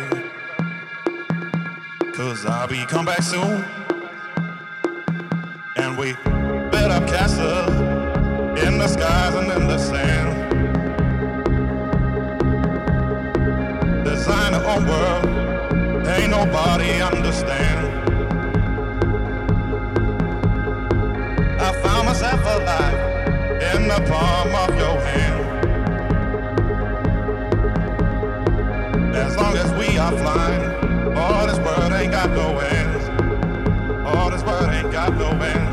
cause 2.13 2.45
I'll 2.47 2.69
be 2.69 2.85
come 2.87 3.05
back 3.05 3.23
soon. 3.23 3.65
And 5.77 5.97
we 5.97 6.15
castles 7.11 7.75
in 8.67 8.79
the 8.79 8.89
skies 8.89 9.35
and 9.35 9.53
in 9.53 9.69
the 9.69 9.79
sand. 9.79 10.39
Own 14.69 14.85
world, 14.87 15.25
ain't 16.09 16.31
nobody 16.31 17.01
understand. 17.01 17.87
I 21.59 21.73
found 21.83 22.05
myself 22.07 22.41
alive 22.45 23.01
in 23.75 23.89
the 23.89 24.01
palm 24.11 24.55
of 24.55 24.77
your 24.77 25.01
hand. 25.01 25.41
As 29.17 29.37
long 29.39 29.57
as 29.57 29.73
we 29.73 29.97
are 29.97 30.13
flying, 30.13 31.17
all 31.17 31.47
this 31.47 31.59
world 31.61 31.93
ain't 31.95 32.13
got 32.13 32.29
no 32.33 32.59
ends. 32.59 33.09
All 34.07 34.31
this 34.31 34.43
world 34.43 34.69
ain't 34.69 34.93
got 34.93 35.15
no 35.15 35.31
ends. 35.31 35.68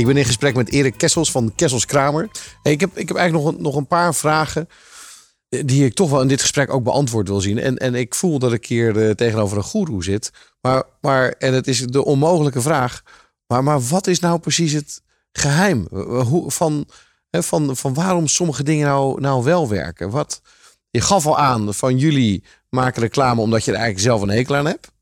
Ik 0.00 0.06
ben 0.06 0.16
in 0.16 0.24
gesprek 0.24 0.54
met 0.54 0.70
Erik 0.70 0.94
Kessels 0.96 1.30
van 1.30 1.52
Kessels 1.54 1.84
Kramer. 1.84 2.28
Hey, 2.62 2.72
ik, 2.72 2.80
heb, 2.80 2.96
ik 2.96 3.08
heb 3.08 3.16
eigenlijk 3.16 3.46
nog 3.46 3.54
een, 3.54 3.62
nog 3.62 3.76
een 3.76 3.86
paar 3.86 4.14
vragen 4.14 4.68
eh, 5.48 5.62
die 5.64 5.84
ik 5.84 5.94
toch 5.94 6.10
wel 6.10 6.20
in 6.20 6.28
dit 6.28 6.40
gesprek 6.40 6.72
ook 6.72 6.82
beantwoord 6.82 7.28
wil 7.28 7.40
zien. 7.40 7.58
En, 7.58 7.78
en 7.78 7.94
ik 7.94 8.14
voel 8.14 8.38
dat 8.38 8.52
ik 8.52 8.66
hier 8.66 9.06
eh, 9.06 9.10
tegenover 9.10 9.56
een 9.56 9.62
goeroe 9.62 10.04
zit. 10.04 10.30
Maar, 10.60 10.82
maar, 11.00 11.34
en 11.38 11.54
het 11.54 11.66
is 11.66 11.80
de 11.80 12.04
onmogelijke 12.04 12.60
vraag. 12.60 13.02
Maar, 13.46 13.64
maar 13.64 13.80
wat 13.80 14.06
is 14.06 14.20
nou 14.20 14.38
precies 14.38 14.72
het 14.72 15.02
geheim? 15.32 15.88
Eh, 15.92 16.26
Hoe, 16.26 16.50
van, 16.50 16.86
van, 17.30 17.76
van 17.76 17.94
waarom 17.94 18.26
sommige 18.26 18.62
dingen 18.62 18.86
nou, 18.86 19.20
nou 19.20 19.44
wel 19.44 19.68
werken? 19.68 20.10
Wat, 20.10 20.40
je 20.90 21.00
gaf 21.00 21.26
al 21.26 21.38
aan 21.38 21.74
van 21.74 21.98
jullie 21.98 22.44
maken 22.68 23.02
reclame 23.02 23.40
omdat 23.40 23.64
je 23.64 23.70
er 23.70 23.76
eigenlijk 23.76 24.06
zelf 24.06 24.22
een 24.22 24.36
hekel 24.36 24.56
aan 24.56 24.66
hebt. 24.66 24.92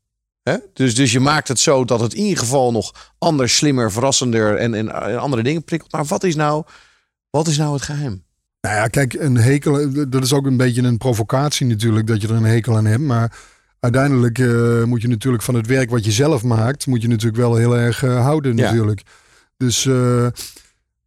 Dus, 0.73 0.95
dus 0.95 1.11
je 1.11 1.19
maakt 1.19 1.47
het 1.47 1.59
zo 1.59 1.85
dat 1.85 1.99
het 1.99 2.13
in 2.13 2.23
ieder 2.23 2.37
geval 2.37 2.71
nog 2.71 3.13
anders, 3.17 3.55
slimmer, 3.55 3.91
verrassender 3.91 4.55
en, 4.55 4.73
en, 4.73 4.89
en 5.03 5.19
andere 5.19 5.43
dingen 5.43 5.63
prikkelt. 5.63 5.91
Maar 5.91 6.05
wat 6.05 6.23
is 6.23 6.35
nou, 6.35 6.63
wat 7.29 7.47
is 7.47 7.57
nou 7.57 7.73
het 7.73 7.81
geheim? 7.81 8.23
Nou 8.61 8.75
ja, 8.75 8.87
kijk, 8.87 9.13
een 9.13 9.37
hekel, 9.37 10.09
dat 10.09 10.23
is 10.23 10.33
ook 10.33 10.45
een 10.45 10.57
beetje 10.57 10.81
een 10.81 10.97
provocatie 10.97 11.65
natuurlijk, 11.65 12.07
dat 12.07 12.21
je 12.21 12.27
er 12.27 12.33
een 12.35 12.43
hekel 12.43 12.77
aan 12.77 12.85
hebt. 12.85 13.01
Maar 13.03 13.37
uiteindelijk 13.79 14.39
eh, 14.39 14.83
moet 14.83 15.01
je 15.01 15.07
natuurlijk 15.07 15.43
van 15.43 15.55
het 15.55 15.67
werk 15.67 15.89
wat 15.89 16.05
je 16.05 16.11
zelf 16.11 16.43
maakt, 16.43 16.87
moet 16.87 17.01
je 17.01 17.07
natuurlijk 17.07 17.37
wel 17.37 17.55
heel 17.55 17.77
erg 17.77 18.03
eh, 18.03 18.21
houden 18.21 18.57
Ja. 18.57 18.63
natuurlijk. 18.63 19.01
Dus, 19.57 19.85
eh, 19.85 20.27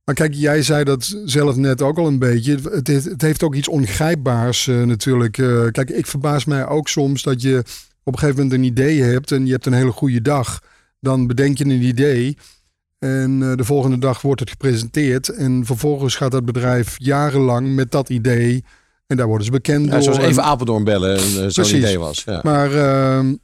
maar 0.05 0.15
kijk, 0.15 0.35
jij 0.35 0.63
zei 0.63 0.85
dat 0.85 1.17
zelf 1.25 1.57
net 1.57 1.83
ook 1.83 1.99
al 1.99 2.07
een 2.07 2.19
beetje. 2.19 2.59
Het, 2.71 2.87
heeft- 2.87 3.05
het 3.05 3.23
heeft 3.23 3.43
ook 3.43 3.55
iets 3.55 3.69
ongrijpbaars 3.69 4.67
eh, 4.69 4.83
natuurlijk. 4.83 5.39
Eh, 5.39 5.67
kijk, 5.71 5.91
ik 5.91 6.07
verbaas 6.07 6.45
mij 6.45 6.67
ook 6.67 6.89
soms 6.89 7.23
dat 7.23 7.43
je 7.43 7.63
op 8.05 8.13
een 8.13 8.19
gegeven 8.19 8.43
moment 8.43 8.61
een 8.61 8.67
idee 8.67 9.03
hebt 9.03 9.33
en 9.33 9.47
je 9.47 9.53
hebt 9.53 9.67
een 9.67 9.73
hele 9.73 9.93
goede 9.93 10.23
dag. 10.23 10.61
Dan 11.01 11.27
bedenk 11.27 11.59
je 11.59 11.65
een 11.65 11.71
idee 11.83 12.37
en 12.99 13.43
eh, 13.43 13.57
de 13.57 13.65
volgende 13.65 13.99
dag 13.99 14.21
wordt 14.23 14.41
het 14.41 14.51
gepresenteerd. 14.51 15.29
En 15.29 15.67
vervolgens 15.67 16.15
gaat 16.17 16.31
dat 16.31 16.45
bedrijf 16.45 16.95
jarenlang 16.99 17.75
met 17.75 17.91
dat 17.91 18.09
idee. 18.09 18.65
En 19.07 19.17
daar 19.17 19.27
worden 19.27 19.45
ze 19.47 19.51
bekend 19.53 19.85
Ja, 19.87 19.91
door. 19.93 20.03
zoals 20.03 20.19
En- 20.19 20.25
even 20.25 20.43
Apeldoorn 20.43 20.85
bellen 20.85 21.17
en 21.17 21.43
eh, 21.45 21.49
zo'n 21.49 21.77
idee 21.77 21.99
was. 21.99 22.23
Ja. 22.25 22.41
Maar 22.43 22.73
ehm, 22.75 23.35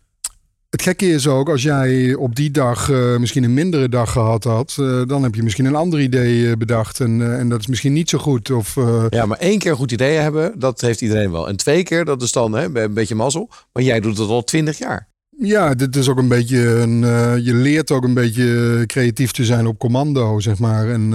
het 0.71 0.83
gekke 0.83 1.11
is 1.11 1.27
ook, 1.27 1.49
als 1.49 1.63
jij 1.63 2.15
op 2.15 2.37
die 2.37 2.51
dag 2.51 2.91
eh, 2.91 3.17
misschien 3.17 3.45
een 3.45 3.55
mindere 3.55 3.89
dag 3.89 4.13
gehad 4.13 4.45
had, 4.45 4.77
eh, 4.81 5.03
dan 5.07 5.23
heb 5.23 5.35
je 5.35 5.43
misschien 5.43 5.65
een 5.65 5.75
ander 5.75 6.01
idee 6.01 6.51
eh, 6.51 6.57
bedacht. 6.57 7.01
En, 7.01 7.39
en 7.39 7.49
dat 7.49 7.61
is 7.61 7.67
misschien 7.67 7.93
niet 7.93 8.09
zo 8.09 8.19
goed. 8.19 8.51
Of, 8.51 8.77
ja, 9.09 9.27
maar 9.27 9.39
één 9.39 9.59
keer 9.59 9.71
een 9.71 9.77
goed 9.77 9.93
idee 9.93 10.17
hebben, 10.17 10.59
dat 10.59 10.81
heeft 10.81 11.01
iedereen 11.01 11.31
wel. 11.31 11.49
En 11.49 11.57
twee 11.57 11.83
keer, 11.83 12.05
dat 12.05 12.23
is 12.23 12.33
dan 12.33 12.53
hè, 12.53 12.83
een 12.83 12.95
beetje 12.95 13.15
mazzel. 13.15 13.51
Maar 13.73 13.83
jij 13.83 14.01
doet 14.01 14.19
het 14.19 14.29
al 14.29 14.45
twintig 14.45 14.79
jaar. 14.79 15.09
Ja, 15.39 15.75
dit 15.75 15.97
is 15.97 16.09
ook 16.09 16.19
een 16.19 16.29
beetje 16.29 16.59
een. 16.59 17.01
je 17.45 17.55
leert 17.55 17.91
ook 17.91 18.05
een 18.05 18.15
beetje 18.15 18.83
creatief 18.87 19.31
te 19.31 19.45
zijn 19.45 19.67
op 19.67 19.79
commando, 19.79 20.41
zeg 20.41 20.59
maar. 20.59 20.91
En, 20.91 21.09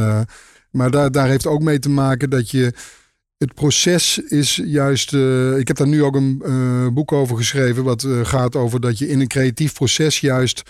maar 0.71 0.91
daar, 0.91 1.11
daar 1.11 1.27
heeft 1.27 1.47
ook 1.47 1.61
mee 1.61 1.79
te 1.79 1.89
maken 1.89 2.29
dat 2.29 2.51
je. 2.51 2.73
Het 3.37 3.53
proces 3.53 4.17
is 4.17 4.61
juist. 4.65 5.13
eh, 5.13 5.57
ik 5.57 5.67
heb 5.67 5.77
daar 5.77 5.87
nu 5.87 6.03
ook 6.03 6.15
een 6.15 6.41
eh, 6.45 6.87
boek 6.87 7.11
over 7.11 7.37
geschreven. 7.37 7.83
Wat 7.83 8.03
eh, 8.03 8.19
gaat 8.23 8.55
over 8.55 8.79
dat 8.79 8.97
je 8.97 9.09
in 9.09 9.19
een 9.19 9.27
creatief 9.27 9.73
proces 9.73 10.19
juist 10.19 10.63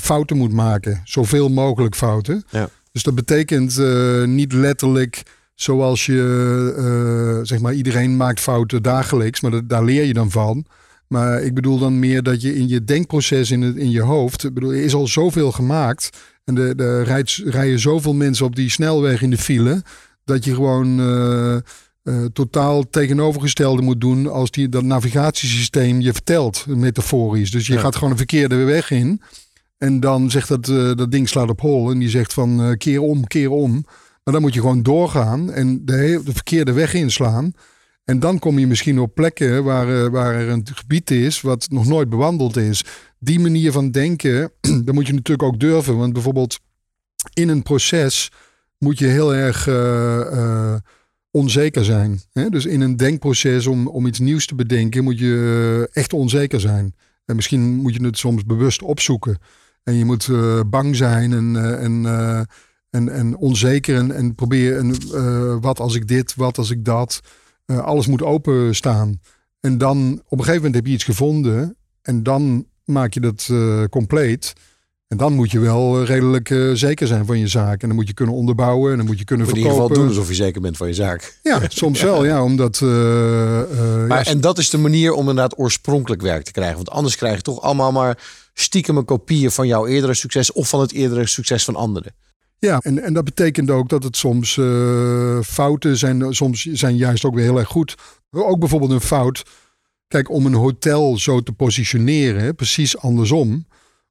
fouten 0.00 0.36
moet 0.36 0.52
maken. 0.52 1.00
Zoveel 1.04 1.48
mogelijk 1.48 1.94
fouten. 1.94 2.44
Ja. 2.50 2.68
Dus 2.92 3.02
dat 3.02 3.14
betekent 3.14 3.78
niet 4.26 4.52
letterlijk 4.52 5.22
zoals 5.54 6.06
je. 6.06 7.40
zeg 7.42 7.60
maar, 7.60 7.74
iedereen 7.74 8.16
maakt 8.16 8.40
fouten 8.40 8.82
dagelijks. 8.82 9.40
Maar 9.40 9.50
dat, 9.50 9.68
daar 9.68 9.84
leer 9.84 10.04
je 10.04 10.12
dan 10.12 10.30
van. 10.30 10.66
Maar 11.08 11.42
ik 11.42 11.54
bedoel 11.54 11.78
dan 11.78 11.98
meer 11.98 12.22
dat 12.22 12.42
je 12.42 12.54
in 12.54 12.68
je 12.68 12.84
denkproces 12.84 13.50
in, 13.50 13.62
het, 13.62 13.76
in 13.76 13.90
je 13.90 14.02
hoofd. 14.02 14.44
Ik 14.44 14.54
bedoel, 14.54 14.72
er 14.72 14.84
is 14.84 14.94
al 14.94 15.06
zoveel 15.06 15.52
gemaakt. 15.52 16.10
En 16.44 16.72
rijdt, 17.04 17.42
rijden 17.44 17.78
zoveel 17.78 18.14
mensen 18.14 18.46
op 18.46 18.56
die 18.56 18.70
snelweg 18.70 19.22
in 19.22 19.30
de 19.30 19.38
file. 19.38 19.82
Dat 20.26 20.44
je 20.44 20.54
gewoon 20.54 21.00
eh, 21.00 21.56
eh, 22.02 22.24
totaal 22.32 22.88
tegenovergestelde 22.90 23.82
moet 23.82 24.00
doen. 24.00 24.26
als 24.30 24.50
die, 24.50 24.68
dat 24.68 24.82
navigatiesysteem 24.82 26.00
je 26.00 26.12
vertelt, 26.12 26.66
metaforisch. 26.66 27.50
Dus 27.50 27.66
je 27.66 27.72
Ja. 27.72 27.80
gaat 27.80 27.94
gewoon 27.94 28.10
een 28.10 28.16
verkeerde 28.16 28.56
weg 28.56 28.90
in. 28.90 29.20
En 29.78 30.00
dan 30.00 30.30
zegt 30.30 30.48
dat, 30.48 30.68
eh, 30.68 30.94
dat 30.94 31.10
ding 31.10 31.28
slaat 31.28 31.48
op 31.50 31.60
hol. 31.60 31.90
En 31.90 31.98
die 31.98 32.08
zegt 32.08 32.32
van 32.32 32.74
keer 32.78 33.00
om, 33.00 33.26
keer 33.26 33.50
om. 33.50 33.72
Maar 34.24 34.34
dan 34.34 34.40
moet 34.42 34.54
je 34.54 34.60
gewoon 34.60 34.82
doorgaan 34.82 35.52
en 35.52 35.84
de, 35.84 36.20
de 36.24 36.32
verkeerde 36.32 36.72
weg 36.72 36.94
inslaan. 36.94 37.52
En 38.04 38.20
dan 38.20 38.38
kom 38.38 38.58
je 38.58 38.66
misschien 38.66 38.98
op 38.98 39.14
plekken 39.14 39.64
waar, 39.64 40.10
waar 40.10 40.34
er 40.34 40.48
een 40.48 40.66
gebied 40.74 41.10
is 41.10 41.40
wat 41.40 41.66
nog 41.70 41.86
nooit 41.86 42.08
bewandeld 42.08 42.56
is. 42.56 42.84
Die 43.18 43.40
manier 43.40 43.72
van 43.72 43.90
denken, 43.90 44.52
dan 44.84 44.94
moet 44.94 45.06
je 45.06 45.12
natuurlijk 45.14 45.48
ook 45.48 45.60
durven. 45.60 45.96
Want 45.96 46.12
bijvoorbeeld 46.12 46.58
in 47.34 47.48
een 47.48 47.62
proces 47.62 48.30
moet 48.78 48.98
je 48.98 49.06
heel 49.06 49.34
erg 49.34 49.66
eh, 49.66 50.20
eh, 50.20 50.76
onzeker 51.30 51.84
zijn. 51.84 52.20
Hè? 52.32 52.48
Dus 52.48 52.66
in 52.66 52.80
een 52.80 52.96
denkproces 52.96 53.66
om, 53.66 53.88
om 53.88 54.06
iets 54.06 54.18
nieuws 54.18 54.46
te 54.46 54.54
bedenken 54.54 55.04
moet 55.04 55.18
je 55.18 55.86
eh, 55.92 56.02
echt 56.02 56.12
onzeker 56.12 56.60
zijn. 56.60 56.94
En 57.24 57.36
misschien 57.36 57.74
moet 57.74 57.94
je 57.94 58.04
het 58.04 58.18
soms 58.18 58.44
bewust 58.44 58.82
opzoeken. 58.82 59.38
En 59.86 59.94
je 59.94 60.04
moet 60.04 60.30
bang 60.70 60.96
zijn 60.96 61.32
en, 61.32 61.56
eh, 61.56 61.84
en, 61.84 62.06
eh, 62.06 62.40
en, 62.90 63.08
en 63.08 63.36
onzeker 63.36 63.96
en, 63.96 64.12
en 64.12 64.34
probeer 64.34 64.76
en, 64.76 64.94
eh, 65.14 65.56
wat 65.60 65.80
als 65.80 65.94
ik 65.94 66.08
dit, 66.08 66.34
wat 66.34 66.58
als 66.58 66.70
ik 66.70 66.84
dat. 66.84 67.20
Alles 67.66 68.06
moet 68.06 68.22
openstaan. 68.22 69.20
En 69.60 69.78
dan 69.78 70.22
op 70.28 70.38
een 70.38 70.44
gegeven 70.44 70.56
moment 70.56 70.74
heb 70.74 70.86
je 70.86 70.92
iets 70.92 71.04
gevonden. 71.04 71.76
En 72.02 72.22
dan 72.22 72.66
maak 72.84 73.12
je 73.12 73.20
dat 73.20 73.50
compleet. 73.90 74.52
En 75.08 75.16
dan 75.16 75.32
moet 75.32 75.50
je 75.50 75.58
wel 75.58 76.00
eh, 76.00 76.06
redelijk 76.06 76.50
eh, 76.50 76.70
zeker 76.72 77.06
zijn 77.06 77.26
van 77.26 77.38
je 77.38 77.48
zaak. 77.48 77.82
En 77.82 77.86
dan 77.88 77.96
moet 77.96 78.06
je 78.08 78.14
kunnen 78.14 78.34
onderbouwen. 78.34 78.90
En 78.90 78.96
dan 78.96 79.06
moet 79.06 79.18
je 79.18 79.24
kunnen 79.24 79.46
Moet 79.46 79.54
in 79.54 79.60
ieder 79.60 79.76
verkopen. 79.76 79.96
geval 79.96 80.08
doen 80.08 80.16
alsof 80.18 80.36
je 80.36 80.44
zeker 80.44 80.60
bent 80.60 80.76
van 80.76 80.86
je 80.86 80.94
zaak. 80.94 81.38
Ja, 81.42 81.60
soms 81.68 82.02
wel. 82.02 82.24
Ja, 82.24 82.42
omdat... 82.42 82.80
eh, 82.82 82.88
Maar, 84.08 84.08
ja, 84.08 84.24
en 84.24 84.40
dat 84.40 84.58
is 84.58 84.70
de 84.70 84.78
manier 84.78 85.12
om 85.12 85.18
inderdaad 85.20 85.58
oorspronkelijk 85.58 86.22
werk 86.22 86.44
te 86.44 86.52
krijgen. 86.52 86.76
Want 86.76 86.90
anders 86.90 87.16
krijg 87.16 87.36
je 87.36 87.42
toch 87.42 87.60
allemaal 87.60 87.92
maar 87.92 88.18
stiekem 88.54 89.04
kopieën 89.04 89.50
van 89.50 89.66
jouw 89.66 89.86
eerdere 89.86 90.14
succes 90.14 90.52
of 90.52 90.68
van 90.68 90.80
het 90.80 90.92
eerdere 90.92 91.26
succes 91.26 91.64
van 91.64 91.76
anderen. 91.76 92.14
Ja, 92.58 92.78
en, 92.82 93.02
en 93.02 93.12
dat 93.12 93.24
betekent 93.24 93.70
ook 93.70 93.88
dat 93.88 94.02
het 94.02 94.16
soms 94.16 94.52
fouten 95.46 95.96
zijn, 95.96 96.34
soms 96.34 96.62
zijn 96.64 96.96
juist 96.96 97.24
ook 97.24 97.34
weer 97.34 97.44
heel 97.44 97.58
erg 97.58 97.68
goed. 97.68 97.94
Ook 98.30 98.58
bijvoorbeeld 98.58 98.90
een 98.90 99.00
fout. 99.00 99.42
Kijk, 100.08 100.30
om 100.30 100.46
een 100.46 100.54
hotel 100.54 101.18
zo 101.18 101.40
te 101.40 101.52
positioneren, 101.52 102.42
hè, 102.42 102.54
precies 102.54 102.98
andersom. 102.98 103.66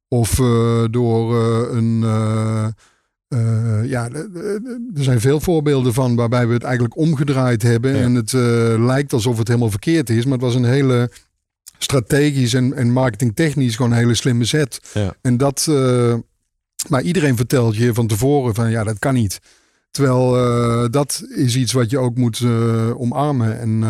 Of 0.08 0.40
eh, 0.40 0.84
door 0.92 1.40
eh, 1.40 1.78
een. 1.78 2.04
eh, 2.04 2.68
ja, 3.84 4.10
er 4.96 5.04
zijn 5.04 5.20
veel 5.20 5.40
voorbeelden 5.40 5.94
van 5.94 6.16
waarbij 6.16 6.48
we 6.48 6.54
het 6.54 6.64
eigenlijk 6.64 6.98
omgedraaid 6.98 7.62
hebben. 7.62 7.96
Ja. 7.96 8.02
En 8.02 8.16
het 8.16 8.32
lijkt 8.80 9.14
alsof 9.14 9.38
het 9.38 9.48
helemaal 9.48 9.70
verkeerd 9.70 10.10
is. 10.10 10.24
Maar 10.24 10.34
het 10.34 10.42
was 10.42 10.56
een 10.56 10.66
hele 10.66 11.12
strategisch 11.78 12.54
en, 12.54 12.74
en 12.74 12.92
marketingtechnisch 12.92 13.76
gewoon 13.76 13.92
een 13.92 13.98
hele 13.98 14.16
slimme 14.16 14.46
zet. 14.46 14.80
Ja. 14.94 15.16
En 15.22 15.38
dat. 15.38 15.68
maar 16.90 17.02
iedereen 17.02 17.36
vertelt 17.36 17.76
je 17.76 17.94
van 17.94 18.08
tevoren 18.08 18.56
van 18.56 18.70
ja, 18.70 18.84
dat 18.84 19.00
kan 19.00 19.14
niet. 19.14 19.40
Terwijl 19.92 20.32
dat 20.90 21.24
is 21.36 21.56
iets 21.56 21.72
wat 21.72 21.90
je 21.90 21.98
ook 21.98 22.18
moet 22.18 22.46
omarmen. 22.98 23.60
En 23.60 23.84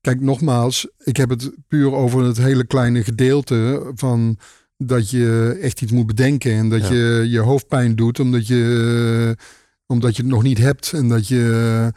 kijk, 0.00 0.20
nogmaals, 0.20 0.88
ik 0.98 1.16
heb 1.16 1.30
het 1.30 1.50
puur 1.68 1.92
over 1.92 2.22
het 2.22 2.36
hele 2.36 2.66
kleine 2.66 3.04
gedeelte 3.04 3.92
van 3.94 4.38
dat 4.76 5.10
je 5.10 5.58
echt 5.62 5.82
iets 5.82 5.92
moet 5.92 6.06
bedenken. 6.06 6.52
En 6.52 6.68
dat 6.68 6.80
Ja. 6.88 6.92
je 6.94 7.26
je 7.28 7.38
hoofdpijn 7.38 7.96
doet 7.96 8.20
omdat 8.20 8.46
je, 8.46 9.36
omdat 9.86 10.16
je 10.16 10.22
het 10.22 10.30
nog 10.30 10.42
niet 10.42 10.58
hebt. 10.58 10.92
En 10.92 11.08
dat 11.08 11.28
je. 11.28 11.92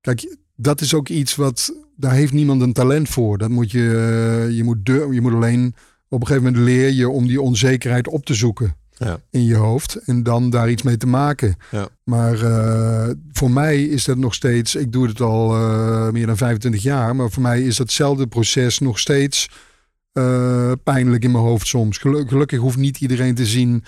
Kijk, 0.00 0.36
dat 0.56 0.80
is 0.80 0.94
ook 0.94 1.08
iets 1.08 1.34
wat. 1.36 1.74
Daar 1.96 2.12
heeft 2.12 2.32
niemand 2.32 2.62
een 2.62 2.72
talent 2.72 3.08
voor. 3.08 3.38
Dat 3.38 3.50
moet 3.50 3.70
je. 3.70 3.80
eh, 4.48 4.56
Je 4.56 4.64
moet, 4.64 4.78
je 4.86 5.18
moet 5.20 5.32
alleen. 5.34 5.74
Op 6.08 6.20
een 6.20 6.26
gegeven 6.26 6.46
moment 6.52 6.64
leer 6.64 6.90
je 6.90 7.08
om 7.08 7.26
die 7.26 7.40
onzekerheid 7.40 8.08
op 8.08 8.24
te 8.24 8.34
zoeken 8.34 8.76
Ja. 8.90 9.20
in 9.30 9.44
je 9.44 9.54
hoofd. 9.54 9.94
En 10.04 10.22
dan 10.22 10.50
daar 10.50 10.70
iets 10.70 10.82
mee 10.82 10.96
te 10.96 11.06
maken. 11.06 11.56
Ja. 11.70 11.88
Maar 12.04 12.40
eh, 12.42 13.10
voor 13.32 13.50
mij 13.50 13.82
is 13.84 14.04
dat 14.04 14.16
nog 14.16 14.34
steeds. 14.34 14.74
Ik 14.74 14.92
doe 14.92 15.06
het 15.08 15.20
al 15.20 15.54
eh, 15.54 16.10
meer 16.10 16.26
dan 16.26 16.36
25 16.36 16.82
jaar. 16.82 17.16
Maar 17.16 17.30
voor 17.30 17.42
mij 17.42 17.62
is 17.62 17.76
datzelfde 17.76 18.26
proces 18.26 18.78
nog 18.78 18.98
steeds 18.98 19.48
eh, 20.12 20.72
pijnlijk 20.84 21.24
in 21.24 21.30
mijn 21.30 21.44
hoofd 21.44 21.66
soms. 21.66 21.98
Gelu- 21.98 22.26
Gelukkig 22.26 22.58
hoeft 22.58 22.76
niet 22.76 23.00
iedereen 23.00 23.34
te 23.34 23.46
zien 23.46 23.84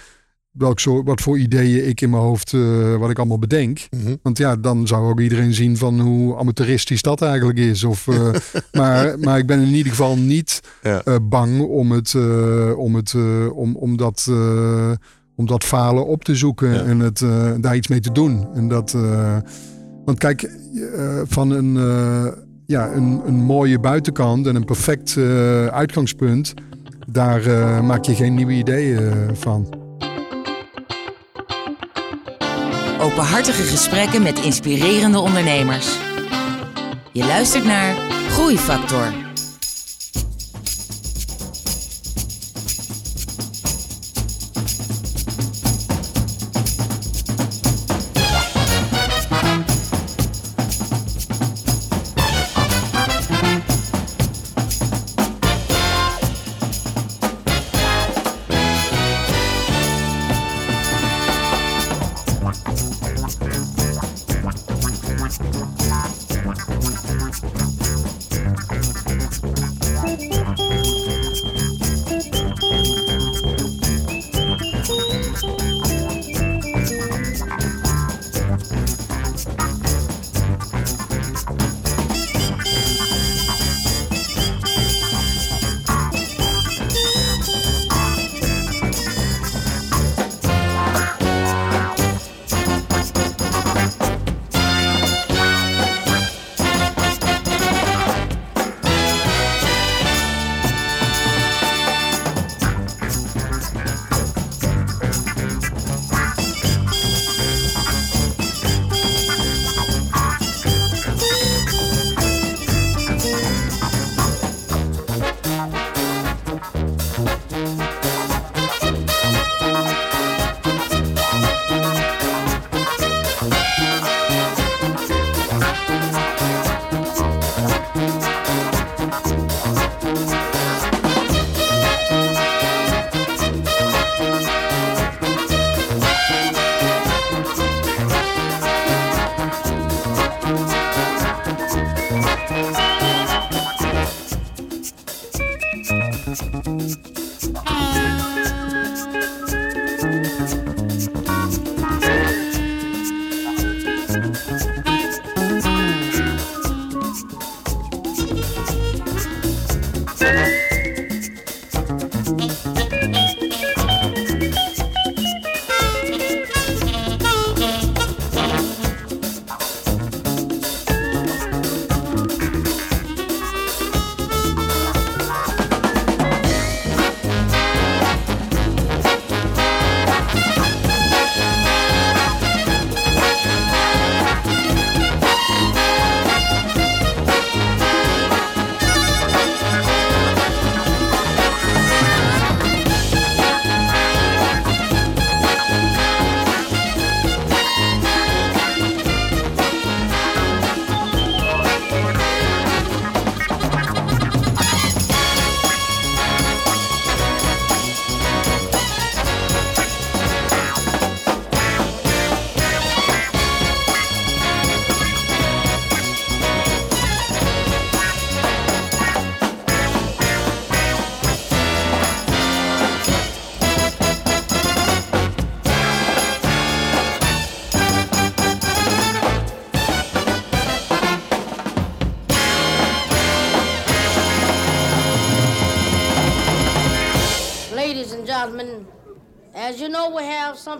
welk 0.50 0.80
soort, 0.80 1.06
wat 1.06 1.20
voor 1.20 1.38
ideeën 1.38 1.88
ik 1.88 2.00
in 2.00 2.10
mijn 2.10 2.22
hoofd, 2.22 2.52
eh, 2.52 2.96
wat 2.96 3.10
ik 3.10 3.18
allemaal 3.18 3.38
bedenk. 3.38 3.78
Mhm. 3.90 4.14
Want 4.22 4.38
ja, 4.38 4.56
dan 4.56 4.86
zou 4.86 5.08
ook 5.10 5.20
iedereen 5.20 5.54
zien 5.54 5.76
van 5.76 6.00
hoe 6.00 6.36
amateuristisch 6.36 7.02
dat 7.02 7.22
eigenlijk 7.22 7.58
is. 7.58 7.84
Of, 7.84 8.08
eh, 8.08 8.28
maar, 8.72 9.18
maar 9.18 9.38
ik 9.38 9.46
ben 9.46 9.60
in 9.60 9.74
ieder 9.74 9.90
geval 9.90 10.16
niet 10.16 10.60
Ja. 10.82 11.02
bang 11.22 11.60
om, 11.60 11.90
het, 11.92 12.14
om, 12.76 12.94
het, 12.94 13.14
om, 13.52 13.76
om, 13.76 13.96
dat, 13.96 14.30
om 15.36 15.46
dat 15.46 15.64
falen 15.64 16.06
op 16.06 16.24
te 16.24 16.34
zoeken 16.34 16.72
Ja. 16.74 16.82
en 16.82 16.98
het, 17.00 17.18
daar 17.62 17.76
iets 17.76 17.88
mee 17.88 18.00
te 18.00 18.12
doen. 18.12 18.46
En 18.54 18.68
dat, 18.68 18.96
want 20.04 20.18
kijk, 20.18 20.50
van 21.24 21.50
een, 21.50 21.74
ja, 22.66 22.92
een, 22.92 23.22
een 23.26 23.34
mooie 23.34 23.78
buitenkant 23.78 24.46
en 24.46 24.56
een 24.56 24.64
perfect 24.64 25.16
eh, 25.16 25.66
uitgangspunt, 25.66 26.54
daar 27.06 27.46
eh, 27.46 27.80
maak 27.80 28.04
je 28.04 28.14
geen 28.14 28.34
nieuwe 28.34 28.52
ideeën 28.52 28.98
eh, 28.98 29.12
van. 29.32 29.82
Openhartige 33.00 33.62
gesprekken 33.62 34.22
met 34.22 34.40
inspirerende 34.40 35.18
ondernemers. 35.18 35.98
Je 37.12 37.24
luistert 37.24 37.64
naar 37.64 37.94
Groeifactor. 38.28 39.23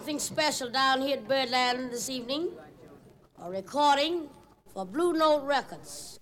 Something 0.05 0.21
special 0.21 0.69
down 0.69 1.01
here 1.01 1.17
at 1.17 1.27
Birdland 1.27 1.91
this 1.91 2.11
evening. 2.11 2.51
A 3.43 3.51
recording 3.51 4.29
for 4.75 4.85
Blue 4.85 5.15
Note 5.15 5.47
Records. 5.47 6.21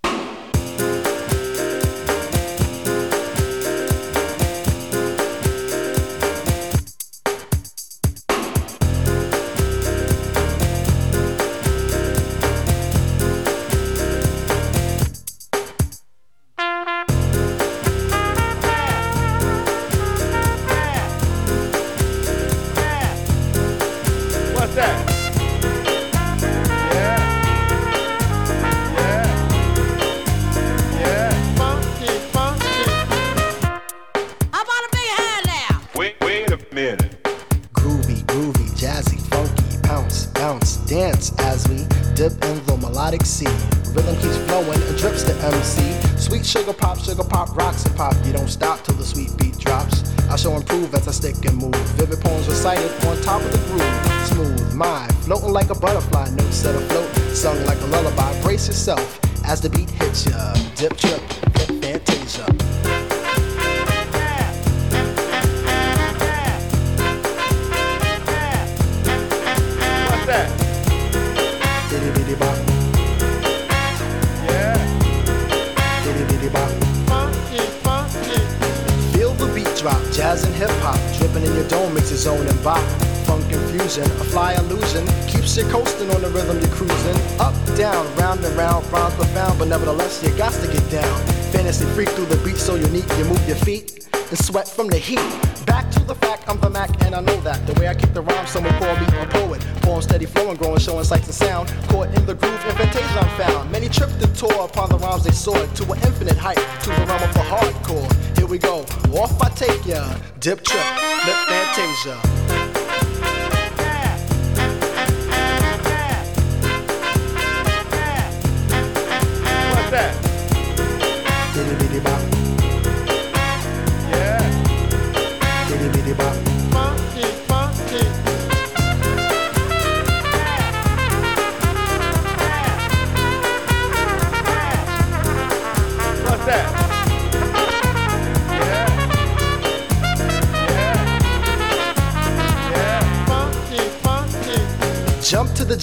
Illusion, 84.73 85.07
keeps 85.28 85.57
you 85.57 85.65
coasting 85.65 86.11
on 86.11 86.23
the 86.23 86.31
rhythm 86.31 86.59
you're 86.61 86.74
cruising. 86.74 87.16
Up, 87.39 87.55
down, 87.77 88.05
round 88.16 88.44
and 88.44 88.57
round, 88.57 88.85
rhymes 88.93 89.15
profound, 89.15 89.59
but 89.59 89.69
nevertheless 89.69 90.23
you 90.23 90.31
got 90.36 90.53
to 90.53 90.66
get 90.66 90.85
down. 90.90 91.20
Fantasy 91.53 91.85
freak 91.94 92.09
through 92.11 92.27
the 92.27 92.36
beat 92.44 92.57
so 92.57 92.74
unique, 92.74 93.09
you 93.19 93.24
move 93.24 93.43
your 93.47 93.57
feet 93.57 94.09
and 94.12 94.39
sweat 94.39 94.66
from 94.66 94.89
the 94.89 94.97
heat. 94.97 95.20
Back 95.66 95.90
to 95.93 96.01
the 96.01 96.15
fact, 96.15 96.49
I'm 96.49 96.59
the 96.61 96.70
Mac 96.70 96.90
and 97.05 97.15
I 97.15 97.20
know 97.20 97.39
that. 97.43 97.66
The 97.66 97.78
way 97.78 97.89
I 97.89 97.94
kick 97.94 98.12
the 98.15 98.23
rhyme, 98.23 98.47
someone 98.47 98.73
call 98.78 98.97
me 98.97 99.07
a 99.20 99.27
poet. 99.27 99.61
Poem 99.82 100.01
steady 100.03 100.27
flowing, 100.27 100.57
growing, 100.57 100.81
showing 100.81 101.05
sights 101.05 101.27
and 101.27 101.35
sound. 101.35 101.69
Caught 101.89 102.15
in 102.15 102.24
the 102.27 102.35
groove, 102.35 102.65
invitation 102.66 103.19
I'm 103.19 103.28
found. 103.39 103.70
Many 103.70 103.89
tripped 103.89 104.23
and 104.23 104.35
tore 104.36 104.65
upon 104.65 104.89
the 104.89 104.99
rhymes 104.99 105.24
they 105.24 105.32
soared 105.32 105.74
to 105.77 105.85
an 105.93 105.99
infinite 106.03 106.36
height, 106.36 106.62
to 106.85 106.89
the 106.89 107.05
realm 107.07 107.23
of 107.23 107.35
the 107.35 107.44
hardcore. 107.53 108.36
Here 108.36 108.47
we 108.47 108.59
go, 108.59 108.81
off 109.20 109.40
I 109.40 109.51
take 109.51 109.85
ya. 109.86 110.03
Dip 110.40 110.65
trip, 110.65 110.86
lip 111.27 111.36
fantasia. 111.47 112.61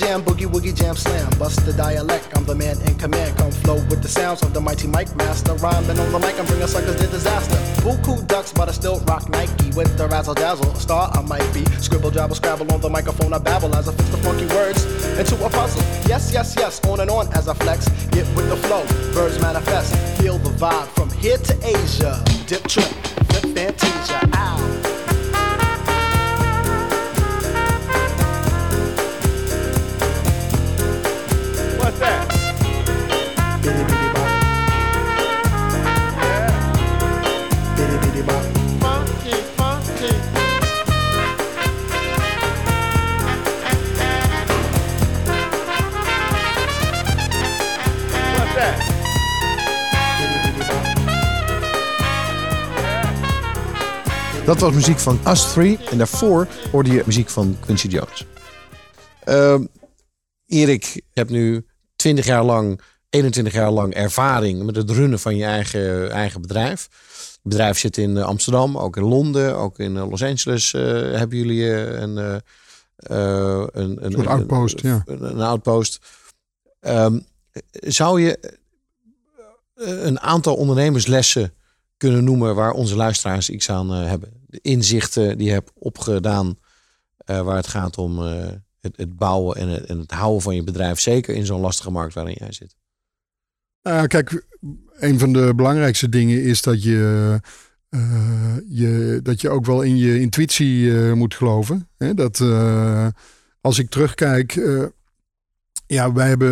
Jam, 0.09 0.23
boogie 0.23 0.47
woogie 0.47 0.73
jam 0.73 0.95
slam. 0.95 1.29
Bust 1.37 1.63
the 1.65 1.73
dialect, 1.73 2.27
I'm 2.35 2.43
the 2.43 2.55
man 2.55 2.81
in 2.87 2.95
command. 2.95 3.37
Come 3.37 3.51
flow 3.51 3.75
with 3.89 4.01
the 4.01 4.07
sounds 4.07 4.41
of 4.41 4.53
the 4.53 4.61
mighty 4.61 4.87
Mike 4.87 5.15
Master. 5.15 5.53
Rhyming 5.53 5.99
on 5.99 6.11
the 6.11 6.19
mic, 6.19 6.39
I'm 6.39 6.45
bringing 6.47 6.67
suckers 6.67 6.95
to 6.95 7.07
disaster. 7.07 7.57
Buku 7.83 8.25
ducks, 8.27 8.51
but 8.51 8.69
I 8.69 8.71
still 8.71 8.99
rock 9.01 9.29
Nike 9.29 9.69
with 9.77 9.97
the 9.97 10.07
razzle 10.07 10.33
dazzle. 10.33 10.71
A 10.71 10.79
star 10.79 11.11
I 11.13 11.21
might 11.21 11.47
be. 11.53 11.63
Scribble, 11.85 12.09
jabble, 12.09 12.35
scrabble 12.35 12.71
on 12.73 12.81
the 12.81 12.89
microphone. 12.89 13.33
I 13.33 13.37
babble 13.37 13.75
as 13.75 13.87
I 13.87 13.93
fix 13.93 14.09
the 14.09 14.17
funky 14.17 14.47
words 14.55 14.83
into 15.19 15.35
a 15.45 15.49
puzzle. 15.49 15.83
Yes, 16.09 16.31
yes, 16.33 16.55
yes, 16.57 16.83
on 16.85 16.99
and 17.01 17.11
on 17.11 17.31
as 17.33 17.47
I 17.47 17.53
flex. 17.53 17.87
Get 18.09 18.25
with 18.35 18.49
the 18.49 18.57
flow, 18.65 18.83
birds 19.13 19.39
manifest. 19.39 19.95
Feel 20.19 20.39
the 20.39 20.49
vibe 20.61 20.87
from 20.97 21.09
here 21.21 21.37
to 21.37 21.53
Asia. 21.63 22.23
Dip 22.47 22.63
trip, 22.67 22.91
flip 23.29 23.45
fantasia. 23.55 24.19
Ow. 24.33 24.78
Dat 54.49 54.59
was 54.59 54.73
muziek 54.73 54.99
van 54.99 55.19
Us 55.27 55.53
3 55.53 55.77
en 55.89 55.97
daarvoor 55.97 56.47
hoorde 56.71 56.91
je 56.91 57.03
muziek 57.05 57.29
van 57.29 57.57
Quincy 57.59 57.87
Jones. 57.87 58.25
Ehm, 59.23 59.65
Erik, 60.45 60.83
je 60.83 61.03
hebt 61.13 61.29
nu 61.29 61.65
20 61.95 62.25
jaar 62.25 62.43
lang, 62.43 62.81
21 63.09 63.53
jaar 63.53 63.71
lang 63.71 63.93
ervaring 63.93 64.63
met 64.63 64.75
het 64.75 64.89
runnen 64.89 65.19
van 65.19 65.35
je 65.35 65.43
eigen, 65.43 66.11
eigen 66.11 66.41
bedrijf. 66.41 66.87
Het 67.31 67.39
bedrijf 67.43 67.79
zit 67.79 67.97
in 67.97 68.17
eh, 68.17 68.23
Amsterdam, 68.23 68.77
ook 68.77 68.97
in 68.97 69.03
Londen, 69.03 69.57
ook 69.57 69.79
in 69.79 69.97
eh, 69.97 70.09
Los 70.09 70.23
Angeles 70.23 70.73
eh, 70.73 70.81
hebben 70.91 71.37
jullie 71.37 71.71
een, 71.73 72.17
een, 72.97 74.05
een, 74.05 74.11
soort 74.11 74.27
outpost, 74.27 74.81
ja. 74.81 75.03
een, 75.05 75.23
een 75.23 75.41
outpost. 75.41 75.99
Ehm, 76.79 77.19
zou 77.71 78.21
je 78.21 78.57
een 79.75 80.19
aantal 80.19 80.55
ondernemerslessen 80.55 81.53
kunnen 81.97 82.23
noemen 82.23 82.55
waar 82.55 82.71
onze 82.71 82.95
luisteraars 82.95 83.49
iets 83.49 83.69
aan 83.69 83.89
hebben? 83.91 84.38
De 84.49 84.59
inzichten 84.61 85.37
die 85.37 85.47
je 85.47 85.53
hebt 85.53 85.71
opgedaan 85.73 86.57
eh, 87.17 87.41
waar 87.41 87.55
het 87.55 87.67
gaat 87.67 87.97
om 87.97 88.25
eh, 88.25 88.47
het, 88.81 88.97
het 88.97 89.15
bouwen 89.15 89.55
en 89.57 89.67
het, 89.67 89.85
en 89.85 89.99
het 89.99 90.11
houden 90.11 90.41
van 90.41 90.55
je 90.55 90.63
bedrijf, 90.63 90.99
zeker 90.99 91.35
in 91.35 91.45
zo'n 91.45 91.59
lastige 91.59 91.91
markt 91.91 92.13
waarin 92.13 92.35
jij 92.39 92.51
zit. 92.51 92.75
Nou, 93.81 94.07
kijk, 94.07 94.45
een 94.91 95.19
van 95.19 95.33
de 95.33 95.53
belangrijkste 95.55 96.09
dingen 96.09 96.43
is 96.43 96.61
dat 96.61 96.83
je, 96.83 97.39
eh, 97.89 98.55
je, 98.69 99.19
dat 99.23 99.41
je 99.41 99.49
ook 99.49 99.65
wel 99.65 99.81
in 99.81 99.97
je 99.97 100.19
intuïtie 100.19 100.93
moet 100.93 101.35
geloven. 101.35 101.89
Hè? 101.97 102.13
Dat 102.13 102.41
als 103.61 103.79
ik 103.79 103.89
terugkijk, 103.89 104.61
ja, 105.87 106.13
wij 106.13 106.27
hebben, 106.27 106.49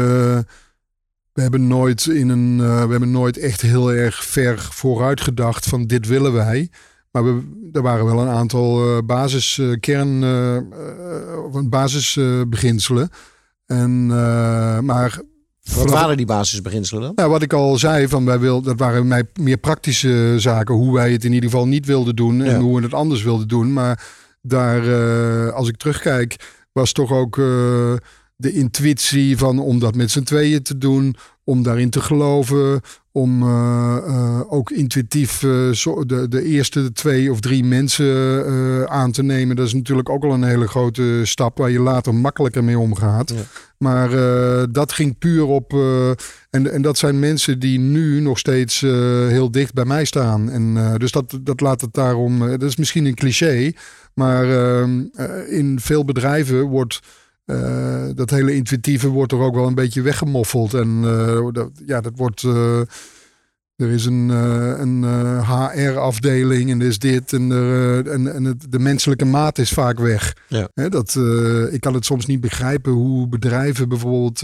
we 1.33 1.41
hebben 1.41 1.67
nooit 1.67 2.05
in 2.05 2.29
een, 2.29 2.57
we 2.57 2.91
hebben 2.91 3.11
nooit 3.11 3.37
echt 3.37 3.61
heel 3.61 3.93
erg 3.93 4.25
ver 4.25 4.59
vooruit 4.59 5.21
gedacht 5.21 5.65
van 5.65 5.87
dit 5.87 6.07
willen 6.07 6.33
wij. 6.33 6.69
Maar 7.11 7.23
we, 7.23 7.41
er 7.71 7.81
waren 7.81 8.05
wel 8.05 8.19
een 8.19 8.27
aantal 8.27 8.81
eh, 8.97 8.97
basis, 9.05 9.57
eh, 9.57 9.71
kern, 9.79 10.23
eh, 10.23 11.61
basisbeginselen. 11.69 13.09
en, 13.65 14.05
maar 14.85 15.21
Wat 15.75 15.89
waren 15.89 16.17
die 16.17 16.25
basisbeginselen 16.25 17.01
dan? 17.01 17.11
nou, 17.15 17.29
wat 17.29 17.41
ik 17.41 17.53
al 17.53 17.77
zei, 17.77 18.07
van 18.07 18.25
wij 18.25 18.39
wil, 18.39 18.61
dat 18.61 18.79
waren 18.79 19.07
mij 19.07 19.23
meer 19.41 19.57
praktische 19.57 20.35
zaken. 20.37 20.75
Hoe 20.75 20.93
wij 20.93 21.11
het 21.11 21.23
in 21.25 21.33
ieder 21.33 21.49
geval 21.49 21.67
niet 21.67 21.85
wilden 21.85 22.15
doen 22.15 22.41
en 22.43 22.51
Ja. 22.51 22.59
hoe 22.59 22.75
we 22.77 22.83
het 22.83 22.93
anders 22.93 23.23
wilden 23.23 23.47
doen. 23.47 23.73
Maar 23.73 24.07
daar, 24.41 25.51
als 25.51 25.67
ik 25.67 25.77
terugkijk, 25.77 26.35
was 26.71 26.91
toch 26.91 27.11
ook 27.11 27.35
de 28.37 28.51
intuïtie 28.51 29.37
van 29.37 29.59
om 29.59 29.79
dat 29.79 29.95
met 29.95 30.11
z'n 30.11 30.23
tweeën 30.23 30.61
te 30.61 30.77
doen. 30.77 31.15
Om 31.43 31.63
daarin 31.63 31.89
te 31.89 32.01
geloven. 32.01 32.81
Om 33.11 33.43
eh, 33.43 33.97
eh, 34.05 34.41
ook 34.53 34.71
intuïtief 34.71 35.43
eh, 35.43 35.69
zo- 35.69 36.05
de, 36.05 36.27
de 36.27 36.43
eerste 36.43 36.91
twee 36.91 37.31
of 37.31 37.39
drie 37.39 37.63
mensen 37.63 38.89
aan 38.89 39.11
te 39.11 39.23
nemen. 39.23 39.55
Dat 39.55 39.65
is 39.67 39.73
natuurlijk 39.73 40.09
ook 40.09 40.23
al 40.23 40.33
een 40.33 40.43
hele 40.43 40.67
grote 40.67 41.21
stap 41.23 41.57
waar 41.57 41.71
je 41.71 41.79
later 41.79 42.15
makkelijker 42.15 42.63
mee 42.63 42.79
omgaat. 42.79 43.33
Maar 43.77 44.09
dat 44.71 44.91
ging 44.91 45.17
puur 45.17 45.45
op. 45.45 45.73
en, 46.49 46.71
en 46.73 46.81
dat 46.81 46.97
zijn 46.97 47.19
mensen 47.19 47.59
die 47.59 47.79
nu 47.79 48.19
nog 48.19 48.39
steeds 48.39 48.81
heel 49.29 49.51
dicht 49.51 49.73
bij 49.73 49.85
mij 49.85 50.05
staan. 50.05 50.49
En 50.49 50.97
dus 50.97 51.11
dat, 51.11 51.39
dat 51.41 51.61
laat 51.61 51.81
het 51.81 51.93
daarom. 51.93 52.39
dat 52.39 52.63
is 52.63 52.75
misschien 52.75 53.05
een 53.05 53.15
cliché. 53.15 53.71
Maar 54.17 54.49
ehm, 54.49 55.03
eh, 55.13 55.57
in 55.57 55.79
veel 55.79 56.05
bedrijven 56.05 56.61
wordt. 56.61 56.99
Eh, 57.47 58.05
dat 58.15 58.29
hele 58.29 58.55
intuïtieve 58.55 59.07
wordt 59.07 59.31
er 59.31 59.39
ook 59.39 59.55
wel 59.55 59.67
een 59.67 59.75
beetje 59.75 60.01
weggemoffeld. 60.01 60.73
En 60.73 61.01
eh, 61.03 61.47
dat, 61.51 61.69
ja, 61.85 62.01
dat 62.01 62.13
wordt. 62.15 62.43
eh, 62.43 62.79
er 63.75 63.89
is 63.89 64.05
een, 64.05 64.29
een 64.29 65.03
HR-afdeling 65.43 66.71
en 66.71 66.81
er 66.81 66.87
is 66.87 66.99
dit. 66.99 67.33
En, 67.33 67.51
en, 68.11 68.33
en 68.33 68.43
het, 68.43 68.71
de 68.71 68.79
menselijke 68.79 69.25
maat 69.25 69.57
is 69.57 69.71
vaak 69.71 69.99
weg. 69.99 70.35
Ja. 70.47 70.69
Dat, 70.73 71.15
ik 71.71 71.81
kan 71.81 71.93
het 71.93 72.05
soms 72.05 72.25
niet 72.25 72.41
begrijpen 72.41 72.91
hoe 72.91 73.27
bedrijven 73.27 73.89
bijvoorbeeld 73.89 74.41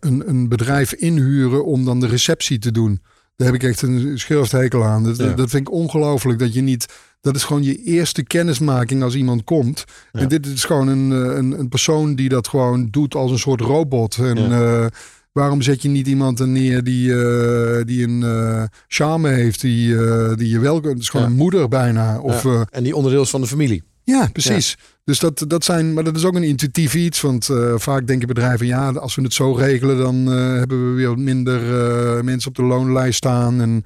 een, 0.00 0.28
een 0.28 0.48
bedrijf 0.48 0.92
inhuren 0.92 1.64
om 1.64 1.84
dan 1.84 2.00
de 2.00 2.06
receptie 2.06 2.58
te 2.58 2.70
doen. 2.70 3.02
Daar 3.36 3.46
heb 3.46 3.56
ik 3.56 3.62
echt 3.62 3.82
een 3.82 4.18
schurfthekel 4.18 4.84
aan. 4.84 5.04
Dat, 5.04 5.16
Ja. 5.16 5.32
dat 5.32 5.50
vind 5.50 5.68
ik 5.68 5.72
ongelooflijk. 5.74 6.38
Dat 6.38 6.54
je 6.54 6.60
niet. 6.60 6.86
Dat 7.20 7.36
is 7.36 7.44
gewoon 7.44 7.62
je 7.62 7.82
eerste 7.82 8.22
kennismaking 8.22 9.02
als 9.02 9.14
iemand 9.14 9.44
komt. 9.44 9.84
En 10.12 10.28
dit 10.28 10.46
is 10.46 10.64
gewoon 10.64 10.88
een, 10.88 11.12
eh, 11.12 11.36
een, 11.36 11.58
een 11.58 11.68
persoon 11.68 12.14
die 12.14 12.28
dat 12.28 12.48
gewoon 12.48 12.88
doet 12.90 13.14
als 13.14 13.30
een 13.30 13.38
soort 13.38 13.60
robot. 13.60 14.16
En 14.18 14.36
Ja. 14.48 14.82
eh, 14.82 14.86
Waarom 15.32 15.62
zet 15.62 15.82
je 15.82 15.88
niet 15.88 16.06
iemand 16.06 16.40
er 16.40 16.48
neer 16.48 16.84
die, 16.84 17.14
eh, 17.24 17.84
die 17.84 18.06
een 18.08 18.22
eh, 18.22 18.62
charme 18.88 19.28
heeft, 19.28 19.60
die, 19.60 19.88
die 20.36 20.48
je 20.48 20.58
wel 20.58 20.80
kunt? 20.80 20.92
Het 20.92 21.02
is 21.02 21.08
gewoon 21.08 21.26
een 21.26 21.36
moeder 21.36 21.68
bijna. 21.68 22.20
Of, 22.20 22.44
en 22.70 22.82
die 22.82 22.96
onderdeel 22.96 23.22
is 23.22 23.30
van 23.30 23.40
de 23.40 23.46
familie. 23.46 23.82
Ja, 24.06 24.28
precies. 24.32 24.76
Dus 25.04 25.18
dat, 25.18 25.44
dat 25.48 25.64
zijn, 25.64 25.94
maar 25.94 26.04
dat 26.04 26.16
is 26.16 26.24
ook 26.24 26.34
een 26.34 26.42
intuïtief 26.42 26.94
iets. 26.94 27.20
Want 27.20 27.48
eh, 27.48 27.74
vaak 27.76 28.06
denken 28.06 28.28
bedrijven, 28.28 28.66
ja, 28.66 28.90
als 28.90 29.14
we 29.14 29.22
het 29.22 29.32
zo 29.32 29.52
regelen, 29.52 29.98
dan 29.98 30.32
eh, 30.32 30.34
hebben 30.34 30.90
we 30.90 30.96
weer 30.96 31.18
minder 31.18 31.60
eh, 31.60 32.22
mensen 32.22 32.48
op 32.48 32.56
de 32.56 32.62
loonlijst 32.62 33.16
staan. 33.16 33.60
En 33.60 33.74
dat 33.74 33.84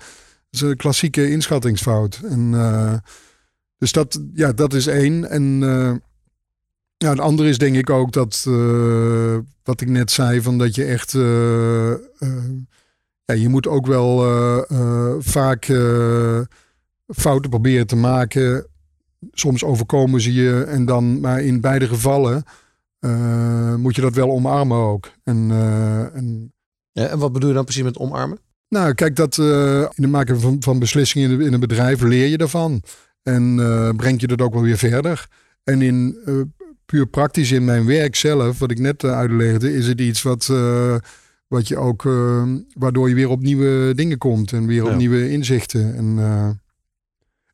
is 0.50 0.60
een 0.60 0.76
klassieke 0.76 1.30
inschattingsfout. 1.30 2.20
En, 2.28 2.52
dus 3.78 3.92
dat, 3.92 4.20
ja, 4.34 4.52
dat 4.52 4.72
is 4.72 4.86
één. 4.86 5.30
En 5.30 5.60
ja, 6.96 7.10
het 7.10 7.20
andere 7.20 7.48
is 7.48 7.58
denk 7.58 7.76
ik 7.76 7.90
ook 7.90 8.12
dat, 8.12 8.48
wat 9.62 9.80
ik 9.80 9.88
net 9.88 10.10
zei, 10.10 10.42
van 10.42 10.58
dat 10.58 10.74
je 10.74 10.84
echt, 10.84 11.12
ja, 13.24 13.34
je 13.34 13.48
moet 13.48 13.66
ook 13.66 13.86
wel 13.86 14.18
vaak 15.20 15.64
fouten 17.06 17.50
proberen 17.50 17.86
te 17.86 17.96
maken 17.96 18.69
soms 19.32 19.64
overkomen 19.64 20.20
ze 20.20 20.32
je 20.32 20.62
en 20.64 20.84
dan, 20.84 21.20
maar 21.20 21.42
in 21.42 21.60
beide 21.60 21.86
gevallen 21.88 22.44
eh, 22.98 23.74
moet 23.74 23.94
je 23.94 24.00
dat 24.00 24.14
wel 24.14 24.30
omarmen 24.30 24.76
ook. 24.76 25.10
En, 25.24 25.46
eh, 25.50 26.16
en 26.16 26.52
Ja, 26.92 27.06
en 27.06 27.18
wat 27.18 27.32
bedoel 27.32 27.48
je 27.48 27.54
dan 27.54 27.64
precies 27.64 27.82
met 27.82 27.98
omarmen? 27.98 28.38
nou, 28.68 28.94
kijk, 28.94 29.16
dat 29.16 29.38
eh, 29.38 29.80
in 29.80 30.02
het 30.02 30.10
maken 30.10 30.40
van, 30.40 30.56
van 30.60 30.78
beslissingen 30.78 31.30
in, 31.30 31.40
in 31.40 31.52
een 31.52 31.60
bedrijf 31.60 32.00
leer 32.00 32.26
je 32.26 32.38
daarvan. 32.38 32.82
En 33.22 33.54
breng 33.96 34.20
je 34.20 34.26
dat 34.26 34.40
ook 34.40 34.52
wel 34.52 34.62
weer 34.62 34.78
verder. 34.78 35.28
En 35.64 35.82
in 35.82 36.18
puur 36.86 37.06
praktisch 37.06 37.50
in 37.52 37.64
mijn 37.64 37.86
werk 37.86 38.16
zelf, 38.16 38.58
wat 38.58 38.70
ik 38.70 38.78
net 38.78 39.04
uitlegde, 39.04 39.74
is 39.74 39.86
het 39.86 40.00
iets 40.00 40.22
wat, 40.22 40.46
wat 41.46 41.68
je 41.68 41.76
ook, 41.76 42.02
waardoor 42.74 43.08
je 43.08 43.14
weer 43.14 43.28
op 43.28 43.40
nieuwe 43.42 43.94
dingen 43.94 44.18
komt 44.18 44.52
en 44.52 44.66
weer 44.66 44.84
op 44.84 44.90
Ja. 44.90 44.96
nieuwe 44.96 45.30
inzichten. 45.30 45.96
En, 45.96 46.18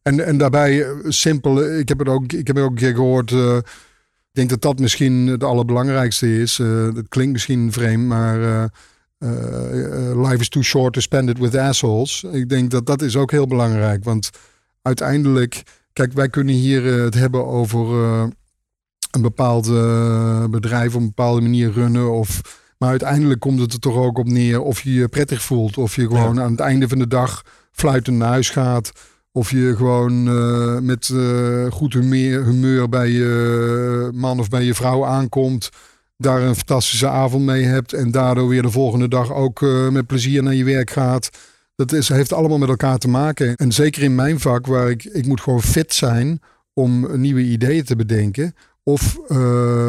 en, 0.07 0.27
en 0.27 0.39
daarbij 0.39 0.83
eh, 0.83 0.91
simpel, 1.09 1.63
eh, 1.63 1.79
ik 1.79 1.89
heb 1.89 1.99
het 1.99 2.09
ook, 2.09 2.33
ik 2.33 2.47
heb 2.47 2.57
het 2.57 2.65
ook 2.65 2.71
een 2.71 2.77
keer 2.77 2.95
gehoord. 2.95 3.33
eh, 3.33 3.57
ik 3.57 4.33
denk 4.33 4.49
dat 4.49 4.63
dat 4.63 4.79
misschien 4.79 5.27
het 5.27 5.45
allerbelangrijkste 5.45 6.41
is. 6.41 6.59
Eh 6.59 6.95
dat 6.95 7.09
klinkt 7.09 7.33
misschien 7.33 7.73
vreemd, 7.73 8.07
maar 8.07 8.71
life 10.17 10.41
is 10.41 10.49
too 10.49 10.63
short 10.63 10.93
to 10.93 11.01
spend 11.01 11.29
it 11.29 11.39
with 11.39 11.57
assholes. 11.57 12.25
Ik 12.33 12.49
denk 12.49 12.71
dat 12.71 12.87
dat 12.87 13.03
is 13.03 13.17
ook 13.17 13.31
heel 13.31 13.47
belangrijk. 13.47 14.05
Want 14.05 14.31
uiteindelijk, 14.83 15.63
kijk, 15.93 16.13
wij 16.13 16.29
kunnen 16.29 16.55
hier 16.55 16.85
het 16.85 17.15
hebben 17.15 17.47
over 17.47 17.95
een 19.11 19.23
bepaald 19.23 19.65
bedrijf 20.51 20.95
op 20.95 21.01
een 21.01 21.07
bepaalde 21.07 21.41
manier 21.41 21.73
runnen. 21.73 22.13
Of, 22.13 22.41
maar 22.79 22.91
uiteindelijk 22.91 23.41
komt 23.41 23.61
het 23.61 23.73
er 23.73 23.81
toch 23.81 23.97
ook 23.97 24.19
op 24.19 24.29
neer 24.29 24.61
of 24.61 24.81
je 24.81 24.93
je 24.93 25.09
prettig 25.09 25.43
voelt. 25.43 25.79
Of 25.79 25.97
je 25.97 26.07
gewoon 26.07 26.41
aan 26.41 26.51
het 26.51 26.61
einde 26.61 26.89
van 26.89 26.99
de 26.99 27.09
dag 27.09 27.43
fluitend 27.73 28.17
naar 28.17 28.29
huis 28.29 28.51
gaat. 28.51 28.93
Of 29.37 29.51
je 29.51 29.77
gewoon 29.77 30.29
eh, 30.29 30.79
met 30.79 31.09
eh, 31.09 31.67
goed 31.71 31.93
humeur, 31.93 32.45
humeur 32.45 32.89
bij 32.89 33.11
je 33.11 34.11
man 34.15 34.39
of 34.39 34.49
bij 34.49 34.65
je 34.65 34.75
vrouw 34.75 35.05
aankomt. 35.05 35.69
Daar 36.17 36.43
een 36.43 36.55
fantastische 36.55 37.09
avond 37.09 37.45
mee 37.45 37.63
hebt. 37.63 37.93
En 37.93 38.11
daardoor 38.11 38.49
weer 38.49 38.63
de 38.63 38.71
volgende 38.71 39.09
dag 39.09 39.33
ook 39.33 39.63
eh, 39.63 39.89
met 39.89 40.07
plezier 40.07 40.43
naar 40.43 40.55
je 40.55 40.65
werk 40.65 40.91
gaat. 40.91 41.31
Dat 41.75 41.93
is, 41.93 42.09
heeft 42.09 42.33
allemaal 42.33 42.59
met 42.59 42.69
elkaar 42.69 42.99
te 42.99 43.09
maken. 43.09 43.55
En 43.57 43.73
zeker 43.73 44.03
in 44.03 44.15
mijn 44.15 44.41
vak, 44.41 44.67
waar 44.67 44.91
ik, 44.91 45.05
ik 45.05 45.27
moet 45.27 45.41
gewoon 45.41 45.63
fit 45.63 45.95
zijn 45.95 46.41
om 46.73 47.21
nieuwe 47.21 47.43
ideeën 47.43 47.85
te 47.85 47.97
bedenken. 47.97 48.55
Of 48.83 49.19
eh, 49.29 49.37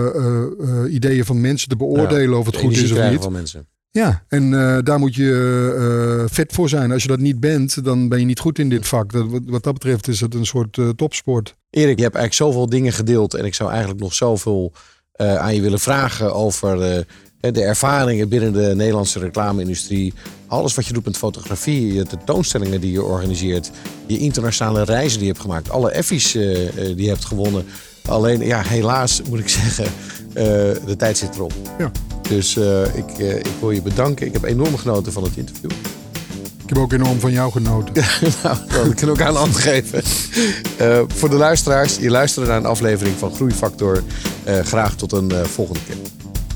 eh, 0.08 0.44
eh, 0.60 0.94
ideeën 0.94 1.26
van 1.26 1.42
mensen 1.42 1.70
te 1.70 1.76
beoordelen 1.76 2.40
of 2.40 2.46
het 2.46 2.58
goed 2.58 2.78
is 2.78 2.92
of 2.92 3.10
niet. 3.10 3.22
van 3.24 3.32
mensen. 3.32 3.68
Ja, 3.92 4.24
en 4.28 4.54
eh, 4.54 4.78
daar 4.84 5.00
moet 5.00 5.16
je 5.16 6.26
eh, 6.26 6.34
fit 6.34 6.54
voor 6.54 6.70
zijn. 6.70 6.92
Als 6.92 7.02
je 7.02 7.08
dat 7.08 7.20
niet 7.20 7.40
bent, 7.40 7.84
dan 7.84 8.10
ben 8.10 8.20
je 8.20 8.26
niet 8.26 8.40
goed 8.40 8.60
in 8.60 8.70
dit 8.70 8.88
vak. 8.88 9.12
Dat, 9.12 9.28
wat, 9.28 9.42
wat 9.46 9.64
dat 9.64 9.74
betreft 9.74 10.08
is 10.08 10.20
het 10.20 10.34
een 10.34 10.46
soort 10.46 10.78
eh, 10.78 10.90
topsport. 10.90 11.56
Erik, 11.70 11.98
je 11.98 12.04
hebt 12.04 12.16
eigenlijk 12.16 12.34
zoveel 12.34 12.70
dingen 12.70 12.94
gedeeld. 12.94 13.34
En 13.34 13.46
ik 13.46 13.56
zou 13.56 13.70
eigenlijk 13.70 14.00
nog 14.00 14.14
zoveel 14.14 14.74
eh, 15.12 15.36
aan 15.36 15.56
je 15.56 15.62
willen 15.62 15.80
vragen 15.80 16.34
over 16.34 16.82
eh, 16.82 17.04
de 17.54 17.64
ervaringen 17.64 18.30
binnen 18.30 18.54
de 18.54 18.74
Nederlandse 18.76 19.20
reclame-industrie. 19.20 20.14
Alles 20.48 20.76
wat 20.76 20.86
je 20.86 20.94
doet 20.94 21.06
met 21.06 21.18
fotografie, 21.18 21.94
je 21.94 22.06
tentoonstellingen 22.06 22.82
die 22.82 22.92
je 22.92 23.04
organiseert. 23.04 23.72
Je 24.08 24.18
internationale 24.18 24.84
reizen 24.84 25.18
die 25.18 25.28
je 25.28 25.34
hebt 25.34 25.44
gemaakt. 25.44 25.70
Alle 25.70 25.92
effies 25.92 26.36
eh, 26.36 26.68
eh, 26.68 26.74
die 26.76 27.04
je 27.04 27.10
hebt 27.10 27.26
gewonnen. 27.26 27.66
Alleen, 28.06 28.46
ja, 28.46 28.62
helaas 28.62 29.22
moet 29.30 29.40
ik 29.40 29.50
zeggen, 29.64 29.86
eh, 29.86 30.44
de 30.86 30.96
tijd 30.98 31.18
zit 31.18 31.36
erop. 31.36 31.54
Ja. 31.78 31.92
Dus 32.30 32.58
eh, 32.58 32.96
ik, 32.96 33.20
eh, 33.20 33.36
ik 33.36 33.54
wil 33.60 33.72
je 33.72 33.82
bedanken. 33.82 34.26
Ik 34.28 34.34
heb 34.34 34.44
enorm 34.44 34.78
genoten 34.78 35.12
van 35.12 35.24
het 35.24 35.38
interview. 35.38 35.72
Ik 36.68 36.74
heb 36.74 36.82
ook 36.82 36.94
enorm 36.94 37.20
van 37.20 37.32
jou 37.32 37.52
genoten. 37.52 37.94
nou, 38.44 38.58
dat 38.68 38.94
kan 38.96 39.10
ik 39.10 39.10
ook 39.10 39.22
aan 39.22 39.34
de 39.34 39.40
hand 39.40 39.56
geven. 39.56 40.02
Eh, 40.78 41.00
voor 41.08 41.30
de 41.30 41.36
luisteraars, 41.36 41.96
je 41.96 42.10
luisterde 42.10 42.50
naar 42.50 42.58
een 42.58 42.66
aflevering 42.66 43.16
van 43.18 43.36
Groeifactor. 43.36 44.04
Eh, 44.44 44.60
graag 44.60 44.96
tot 44.96 45.12
een 45.12 45.32
eh, 45.32 45.44
volgende 45.44 45.80
keer. 45.88 45.96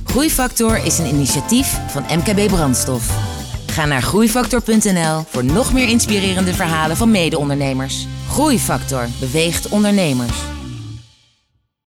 Groeifactor 0.04 0.86
is 0.86 0.98
een 0.98 1.06
initiatief 1.06 1.80
van 1.88 2.04
MKB 2.18 2.48
Brandstof. 2.48 3.10
Ga 3.66 3.86
naar 3.86 4.02
groeifactor.nl 4.02 5.24
voor 5.28 5.44
nog 5.44 5.74
meer 5.74 5.88
inspirerende 5.88 6.54
verhalen 6.54 6.98
van 6.98 7.12
mede-ondernemers. 7.12 8.08
Groeifactor 8.30 9.08
beweegt 9.20 9.70
ondernemers. 9.70 10.38